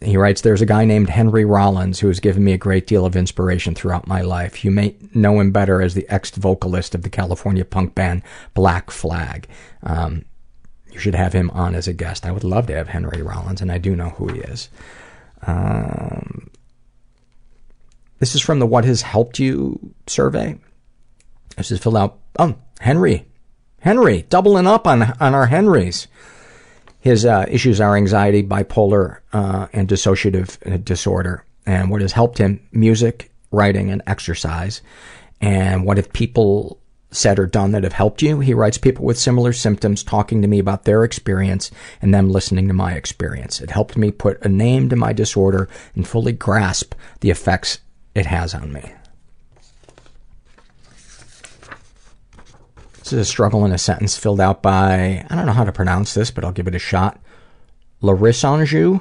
[0.00, 3.06] he writes, There's a guy named Henry Rollins who has given me a great deal
[3.06, 4.64] of inspiration throughout my life.
[4.64, 8.22] You may know him better as the ex vocalist of the California punk band
[8.54, 9.48] Black Flag.
[9.82, 10.24] Um,
[10.92, 12.26] you should have him on as a guest.
[12.26, 14.68] I would love to have Henry Rollins, and I do know who he is.
[15.46, 16.50] Um,
[18.18, 20.58] this is from the What Has Helped You survey.
[21.56, 22.18] This is filled out.
[22.38, 23.26] Oh, Henry.
[23.80, 26.06] Henry, doubling up on, on our Henrys.
[27.00, 31.44] His uh, issues are anxiety, bipolar, uh, and dissociative disorder.
[31.66, 34.82] And what has helped him, music, writing, and exercise.
[35.40, 36.78] And what if people
[37.12, 38.40] said or done that have helped you.
[38.40, 41.70] He writes people with similar symptoms talking to me about their experience
[42.00, 43.60] and them listening to my experience.
[43.60, 47.78] It helped me put a name to my disorder and fully grasp the effects
[48.14, 48.92] it has on me.
[52.98, 55.72] This is a struggle in a sentence filled out by, I don't know how to
[55.72, 57.20] pronounce this, but I'll give it a shot.
[58.00, 59.00] Larissa Anjou.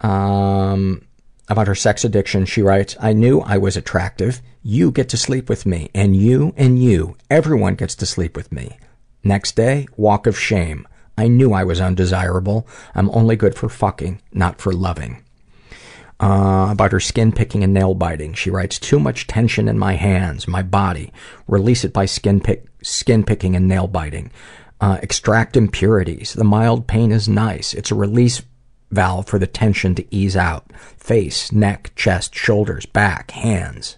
[0.00, 1.06] Um,
[1.48, 4.40] about her sex addiction, she writes, I knew I was attractive.
[4.62, 5.90] You get to sleep with me.
[5.94, 7.16] And you and you.
[7.28, 8.78] Everyone gets to sleep with me.
[9.24, 10.86] Next day, walk of shame.
[11.18, 12.66] I knew I was undesirable.
[12.94, 15.22] I'm only good for fucking, not for loving.
[16.20, 18.32] Uh, about her skin picking and nail biting.
[18.32, 21.12] She writes, too much tension in my hands, my body.
[21.48, 24.30] Release it by skin pick, skin picking and nail biting.
[24.80, 26.32] Uh, extract impurities.
[26.32, 27.74] The mild pain is nice.
[27.74, 28.42] It's a release
[28.92, 30.70] valve for the tension to ease out.
[30.96, 33.96] Face, neck, chest, shoulders, back, hands.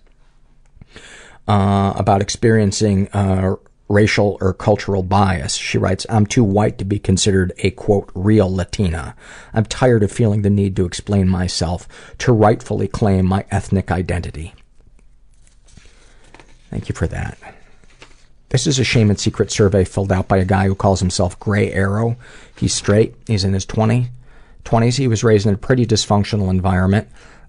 [1.46, 3.56] Uh, about experiencing uh,
[3.88, 5.56] racial or cultural bias.
[5.56, 9.14] She writes, I'm too white to be considered a quote, real Latina.
[9.52, 11.86] I'm tired of feeling the need to explain myself,
[12.18, 14.54] to rightfully claim my ethnic identity.
[16.70, 17.38] Thank you for that.
[18.48, 21.38] This is a shame and secret survey filled out by a guy who calls himself
[21.40, 22.16] Gray Arrow.
[22.56, 23.14] He's straight.
[23.26, 24.08] He's in his 20,
[24.65, 24.97] 20s.
[24.97, 27.09] He was raised in a pretty dysfunctional environment.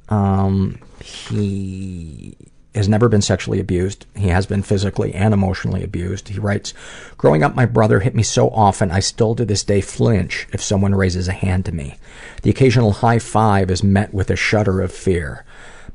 [0.09, 2.35] Um, he
[2.75, 4.05] has never been sexually abused.
[4.15, 6.27] He has been physically and emotionally abused.
[6.27, 6.73] He writes,
[7.17, 10.61] Growing up, my brother hit me so often I still to this day flinch if
[10.61, 11.97] someone raises a hand to me.
[12.41, 15.45] The occasional high five is met with a shudder of fear.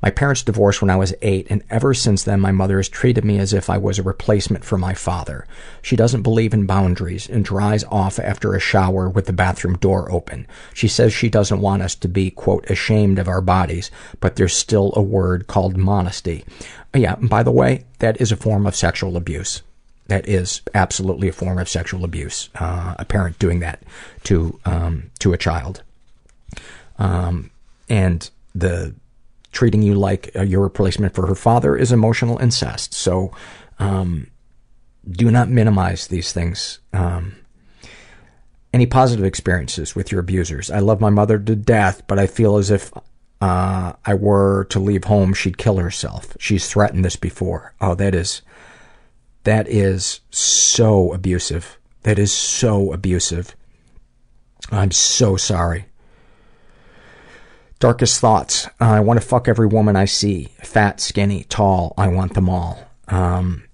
[0.03, 3.25] My parents divorced when I was eight, and ever since then my mother has treated
[3.25, 5.47] me as if I was a replacement for my father.
[5.83, 10.11] She doesn't believe in boundaries and dries off after a shower with the bathroom door
[10.11, 10.47] open.
[10.73, 12.35] She says she doesn't want us to be,
[12.69, 13.91] ashamed of our bodies,
[14.21, 16.45] but there's still a word called modesty.
[16.95, 19.63] Yeah, by the way, that is a form of sexual abuse.
[20.09, 22.49] That is absolutely a form of sexual abuse.
[22.57, 23.83] Uh, a parent doing that
[24.25, 25.85] to um, to a child,
[26.99, 27.51] um,
[27.89, 28.95] and the
[29.53, 32.95] treating you like uh, your replacement for her father is emotional incest.
[32.95, 33.33] So,
[33.79, 34.29] um,
[35.09, 36.81] do not minimize these things.
[36.93, 37.37] Um,
[38.73, 40.71] any positive experiences with your abusers?
[40.71, 42.93] I love my mother to death, but I feel as if
[43.41, 46.37] uh, I were to leave home, she'd kill herself.
[46.39, 47.75] She's threatened this before.
[47.81, 48.43] Oh, that is,
[49.45, 51.79] that is so abusive.
[52.03, 53.57] That is so abusive.
[54.71, 55.87] I'm so sorry.
[57.81, 58.67] Darkest thoughts.
[58.79, 60.49] Uh, I want to fuck every woman I see.
[60.63, 61.95] Fat, skinny, tall.
[61.97, 62.79] I want them all.
[63.09, 63.65] Um,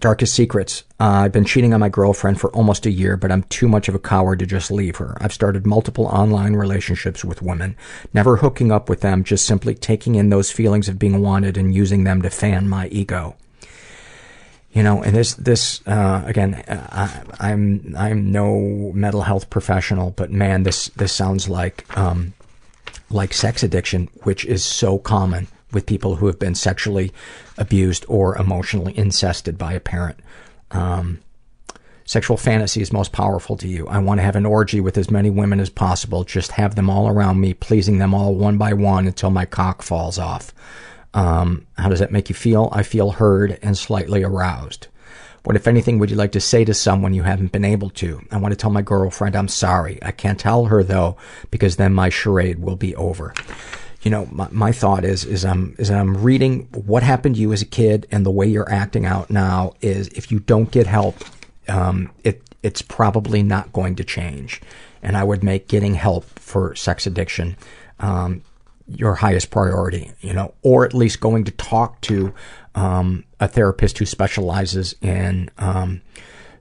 [0.00, 0.84] darkest secrets.
[1.00, 3.88] Uh, I've been cheating on my girlfriend for almost a year, but I'm too much
[3.88, 5.16] of a coward to just leave her.
[5.18, 7.74] I've started multiple online relationships with women,
[8.12, 11.74] never hooking up with them, just simply taking in those feelings of being wanted and
[11.74, 13.34] using them to fan my ego.
[14.74, 20.10] You know, and this, this, uh, again, uh, I, I'm, I'm no mental health professional,
[20.10, 22.34] but man, this, this sounds like, um,
[23.08, 27.12] like sex addiction, which is so common with people who have been sexually
[27.56, 30.18] abused or emotionally incested by a parent.
[30.72, 31.20] Um,
[32.04, 33.86] sexual fantasy is most powerful to you.
[33.86, 36.90] I want to have an orgy with as many women as possible, just have them
[36.90, 40.52] all around me, pleasing them all one by one until my cock falls off.
[41.14, 42.68] Um, how does that make you feel?
[42.72, 44.88] I feel heard and slightly aroused.
[45.44, 48.20] What, if anything, would you like to say to someone you haven't been able to?
[48.30, 49.98] I want to tell my girlfriend I'm sorry.
[50.02, 51.16] I can't tell her though,
[51.50, 53.34] because then my charade will be over.
[54.02, 57.52] You know, my, my thought is, is I'm, is I'm reading what happened to you
[57.52, 60.86] as a kid and the way you're acting out now is if you don't get
[60.86, 61.16] help,
[61.68, 64.62] um, it, it's probably not going to change.
[65.02, 67.56] And I would make getting help for sex addiction,
[68.00, 68.42] um,
[68.86, 72.34] your highest priority, you know, or at least going to talk to
[72.74, 76.02] um, a therapist who specializes in um,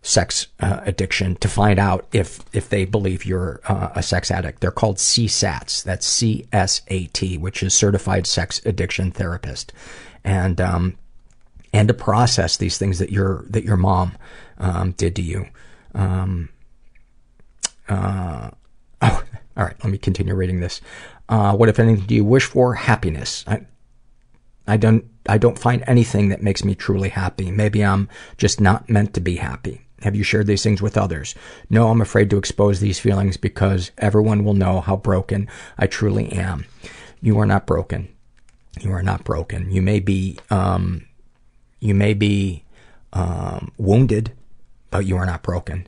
[0.01, 4.59] sex uh, addiction to find out if if they believe you're uh, a sex addict.
[4.59, 5.83] They're called CSATs.
[5.83, 9.73] That's C S A T, which is Certified Sex Addiction Therapist,
[10.23, 10.97] and um,
[11.73, 14.13] and to process these things that your that your mom
[14.59, 15.47] um, did to you.
[15.95, 16.49] Um,
[17.89, 18.51] uh,
[19.01, 19.23] oh,
[19.55, 19.75] all right.
[19.83, 20.81] Let me continue reading this.
[21.29, 22.73] Uh, what, if anything, do you wish for?
[22.73, 23.43] Happiness.
[23.47, 23.65] I,
[24.67, 27.51] I don't, I don't find anything that makes me truly happy.
[27.51, 29.81] Maybe I'm just not meant to be happy.
[30.01, 31.33] Have you shared these things with others?
[31.69, 35.47] No, I'm afraid to expose these feelings because everyone will know how broken
[35.77, 36.65] I truly am.
[37.21, 38.09] You are not broken.
[38.81, 39.71] You are not broken.
[39.71, 41.05] You may be, um,
[41.79, 42.63] you may be,
[43.13, 44.33] um, wounded,
[44.89, 45.87] but you are not broken.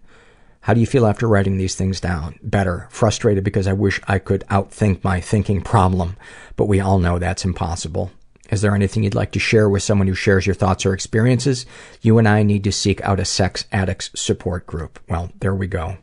[0.65, 2.39] How do you feel after writing these things down?
[2.41, 2.87] Better.
[2.89, 6.17] Frustrated because I wish I could outthink my thinking problem,
[6.55, 8.09] but we all know that's impossible.
[8.49, 11.67] Is there anything you'd like to share with someone who shares your thoughts or experiences?
[12.01, 14.99] You and I need to seek out a sex addicts support group.
[15.07, 15.97] Well, there we go.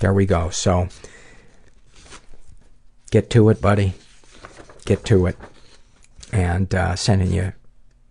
[0.00, 0.50] There we go.
[0.50, 0.88] So,
[3.12, 3.94] get to it, buddy.
[4.84, 5.36] Get to it.
[6.32, 7.52] And uh, sending you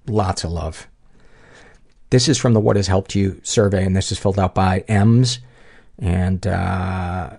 [0.08, 0.88] lots of love.
[2.12, 4.86] this is from the What Has Helped You survey, and this is filled out by
[4.88, 5.40] Ems.
[6.00, 7.38] And uh,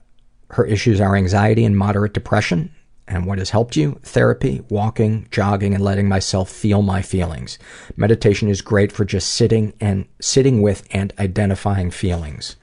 [0.50, 2.74] her issues are anxiety and moderate depression.
[3.08, 3.98] And what has helped you?
[4.02, 7.58] Therapy, walking, jogging, and letting myself feel my feelings.
[7.96, 12.56] Meditation is great for just sitting and sitting with and identifying feelings.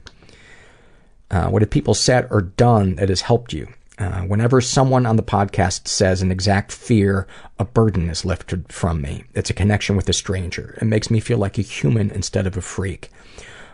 [1.30, 3.68] Uh, what have people said or done that has helped you?
[3.98, 7.26] Uh, whenever someone on the podcast says an exact fear,
[7.58, 9.24] a burden is lifted from me.
[9.34, 10.78] It's a connection with a stranger.
[10.80, 13.10] It makes me feel like a human instead of a freak.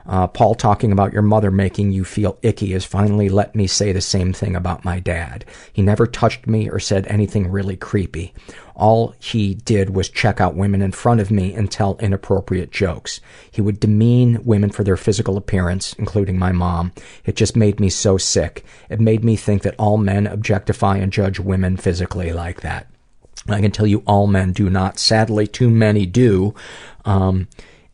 [0.06, 3.92] Uh, Paul talking about your mother making you feel icky has finally let me say
[3.92, 5.44] the same thing about my dad.
[5.72, 8.34] He never touched me or said anything really creepy.
[8.74, 13.20] All he did was check out women in front of me and tell inappropriate jokes.
[13.50, 16.92] He would demean women for their physical appearance, including my mom.
[17.24, 18.64] It just made me so sick.
[18.90, 22.88] It made me think that all men objectify and judge women physically like that.
[23.48, 24.98] I can tell you all men do not.
[24.98, 26.54] Sadly, too many do.
[27.04, 27.48] Um,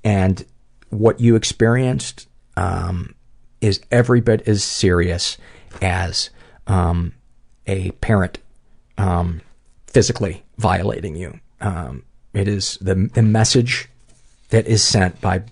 [0.05, 0.45] and
[0.91, 3.15] what you experienced um,
[3.61, 5.39] is every bit as serious
[5.81, 6.31] as
[6.67, 7.15] um,
[7.67, 8.39] a parent
[8.99, 9.41] um,
[9.87, 11.41] physically violating you.
[11.61, 13.89] Um, it is the the message
[14.51, 15.43] that is sent by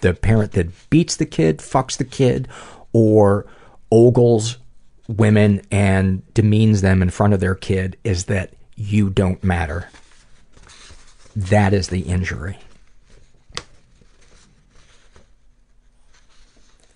[0.00, 2.48] the parent that beats the kid, fucks the kid,
[2.92, 3.46] or
[3.90, 4.58] ogles
[5.08, 9.88] women and demeans them in front of their kid is that you don't matter.
[11.34, 12.58] That is the injury.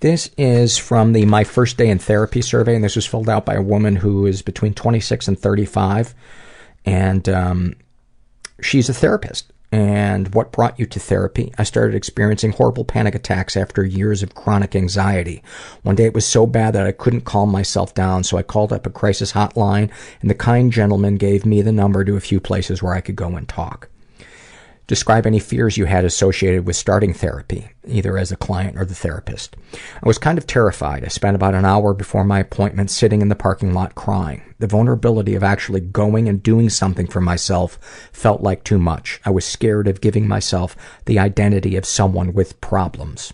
[0.05, 3.47] This is from the My First Day in Therapy survey, and this was filled out
[3.47, 6.14] by a woman who is between 26 and 35.
[6.85, 7.76] And um,
[8.60, 9.51] she's a therapist.
[9.72, 11.55] And what brought you to therapy?
[11.56, 15.43] I started experiencing horrible panic attacks after years of chronic anxiety.
[15.85, 18.74] One day it was so bad that I couldn't calm myself down, so I called
[18.74, 19.90] up a crisis hotline,
[20.20, 23.16] and the kind gentleman gave me the number to a few places where I could
[23.16, 23.89] go and talk.
[24.86, 28.94] Describe any fears you had associated with starting therapy, either as a client or the
[28.94, 29.56] therapist.
[29.73, 31.05] I was kind of terrified.
[31.05, 34.43] I spent about an hour before my appointment sitting in the parking lot crying.
[34.59, 37.78] The vulnerability of actually going and doing something for myself
[38.12, 39.20] felt like too much.
[39.24, 43.32] I was scared of giving myself the identity of someone with problems.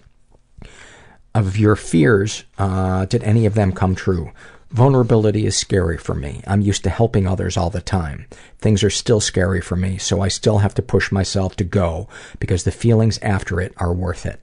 [1.35, 4.31] Of your fears, uh, did any of them come true?
[4.71, 6.43] Vulnerability is scary for me.
[6.47, 8.27] I'm used to helping others all the time.
[8.59, 12.09] Things are still scary for me, so I still have to push myself to go
[12.39, 14.41] because the feelings after it are worth it.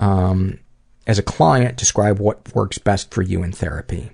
[0.00, 0.58] Um,
[1.06, 4.10] as a client, describe what works best for you in therapy.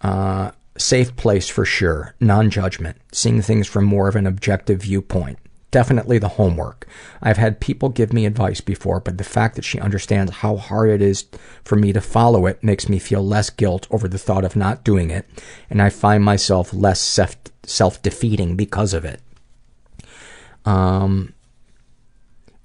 [0.00, 2.14] Uh, safe place for sure.
[2.18, 2.96] Non-judgment.
[3.12, 5.38] Seeing things from more of an objective viewpoint.
[5.70, 6.88] Definitely the homework.
[7.20, 10.88] I've had people give me advice before, but the fact that she understands how hard
[10.88, 11.26] it is
[11.62, 14.82] for me to follow it makes me feel less guilt over the thought of not
[14.82, 15.28] doing it,
[15.68, 17.00] and I find myself less
[17.64, 19.20] self defeating because of it.
[20.64, 21.34] Um,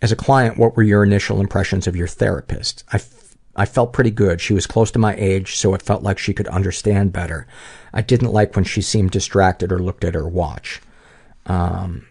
[0.01, 2.85] as a client, what were your initial impressions of your therapist?
[2.91, 3.01] I,
[3.55, 4.39] I felt pretty good.
[4.39, 7.47] She was close to my age, so it felt like she could understand better.
[7.93, 10.81] I didn't like when she seemed distracted or looked at her watch.
[11.45, 12.07] Um,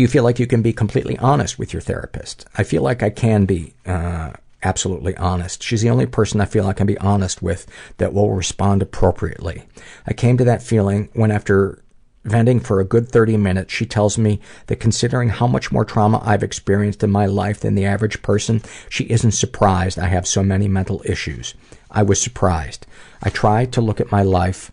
[0.00, 2.46] do you feel like you can be completely honest with your therapist?
[2.56, 4.30] I feel like I can be uh,
[4.62, 5.62] absolutely honest.
[5.62, 7.66] She's the only person I feel I can be honest with
[7.98, 9.64] that will respond appropriately.
[10.06, 11.82] I came to that feeling when after
[12.24, 16.22] venting for a good 30 minutes, she tells me that considering how much more trauma
[16.24, 20.42] I've experienced in my life than the average person, she isn't surprised I have so
[20.42, 21.52] many mental issues.
[21.90, 22.86] I was surprised.
[23.22, 24.72] I tried to look at my life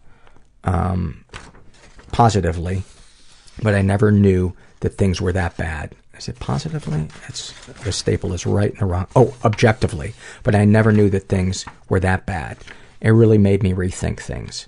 [0.63, 1.25] um,
[2.13, 2.83] positively,
[3.61, 5.95] but I never knew that things were that bad.
[6.17, 7.07] Is it positively?
[7.27, 9.07] It's, the staple is right the wrong.
[9.15, 10.13] Oh, objectively.
[10.43, 12.57] But I never knew that things were that bad.
[13.01, 14.67] It really made me rethink things.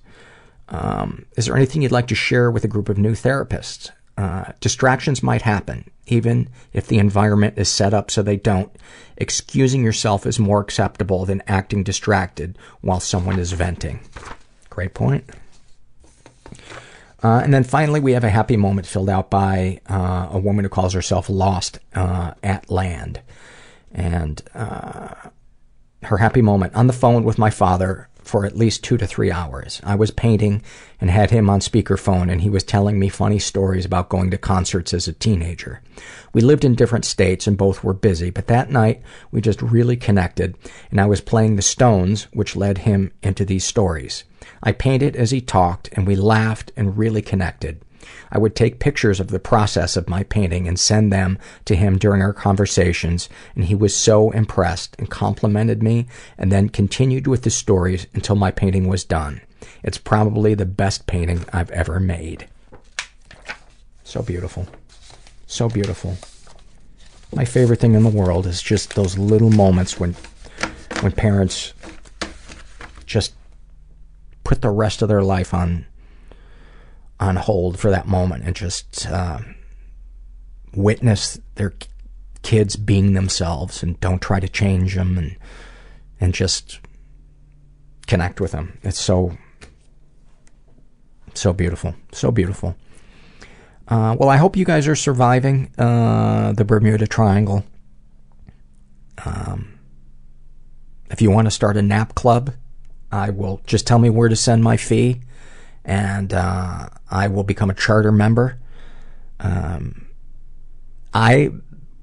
[0.70, 3.90] Um, is there anything you'd like to share with a group of new therapists?
[4.18, 8.72] Uh, distractions might happen, even if the environment is set up so they don't.
[9.18, 14.02] Excusing yourself is more acceptable than acting distracted while someone is venting.
[14.70, 15.24] Great point.
[17.24, 20.64] Uh, and then finally, we have a happy moment filled out by uh, a woman
[20.64, 23.22] who calls herself Lost uh, at Land.
[23.92, 24.42] And
[26.04, 29.32] her happy moment on the phone with my father for at least two to three
[29.32, 29.82] hours.
[29.84, 30.62] I was painting
[31.02, 34.38] and had him on speakerphone, and he was telling me funny stories about going to
[34.38, 35.82] concerts as a teenager.
[36.32, 39.02] We lived in different states and both were busy, but that night
[39.32, 40.56] we just really connected,
[40.92, 44.26] and I was playing the Stones, which led him into these stories.
[44.62, 47.82] I painted as he talked, and we laughed and really connected.
[48.32, 51.98] I would take pictures of the process of my painting and send them to him
[51.98, 56.08] during our conversations, and he was so impressed and complimented me
[56.38, 59.42] and then continued with the stories until my painting was done.
[59.84, 62.48] It's probably the best painting I've ever made.
[64.04, 64.68] So beautiful.
[65.48, 66.18] So beautiful.
[67.34, 70.16] my favorite thing in the world is just those little moments when
[71.02, 71.74] when parents
[73.06, 73.34] just
[74.50, 75.86] put the rest of their life on
[77.20, 79.38] on hold for that moment and just uh,
[80.74, 81.72] witness their
[82.42, 85.38] kids being themselves and don't try to change them and
[86.20, 86.80] and just
[88.08, 88.76] connect with them.
[88.82, 89.38] It's so
[91.36, 92.76] so beautiful, so beautiful.
[93.88, 97.64] Uh, well, I hope you guys are surviving uh, the Bermuda Triangle.
[99.24, 99.78] Um,
[101.12, 102.56] if you want to start a nap club,
[103.12, 105.22] I will just tell me where to send my fee,
[105.84, 108.60] and uh, I will become a charter member.
[109.40, 110.08] Um,
[111.14, 111.52] I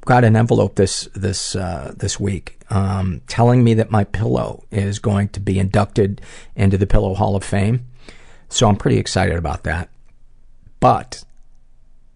[0.05, 4.99] got an envelope this this uh, this week um, telling me that my pillow is
[4.99, 6.20] going to be inducted
[6.55, 7.87] into the Pillow Hall of Fame.
[8.49, 9.91] So I'm pretty excited about that.
[10.81, 11.24] But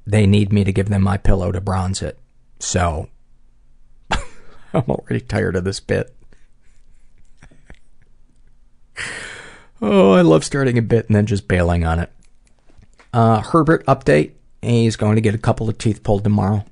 [0.07, 2.19] they need me to give them my pillow to bronze it.
[2.59, 3.09] So
[4.11, 6.15] I'm already tired of this bit.
[9.83, 12.11] Oh, I love starting a bit and then just bailing on it.
[13.13, 14.33] Uh, Herbert update.
[14.63, 16.65] He's going to get a couple of teeth pulled tomorrow.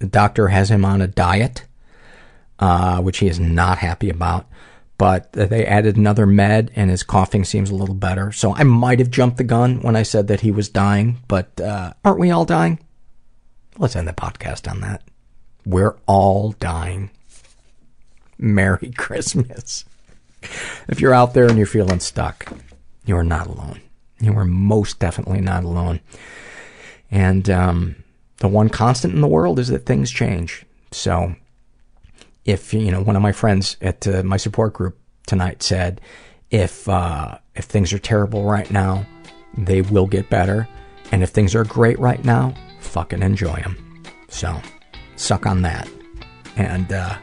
[0.00, 1.64] The doctor has him on a diet,
[2.58, 4.46] uh, which he is not happy about.
[4.96, 8.32] But they added another med, and his coughing seems a little better.
[8.32, 11.60] So I might have jumped the gun when I said that he was dying, but
[11.60, 12.80] uh, aren't we all dying?
[13.78, 15.02] Let's end the podcast on that.
[15.64, 17.10] We're all dying.
[18.38, 19.84] Merry Christmas.
[20.88, 22.50] If you're out there and you're feeling stuck,
[23.04, 23.82] you are not alone.
[24.20, 26.00] You are most definitely not alone.
[27.10, 27.96] And um,
[28.38, 30.64] the one constant in the world is that things change.
[30.92, 31.34] So
[32.48, 36.00] if you know one of my friends at uh, my support group tonight said
[36.50, 39.06] if uh, if things are terrible right now
[39.56, 40.66] they will get better
[41.12, 44.58] and if things are great right now fucking enjoy them so
[45.16, 45.88] suck on that
[46.56, 47.16] and uh,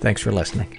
[0.00, 0.78] thanks for listening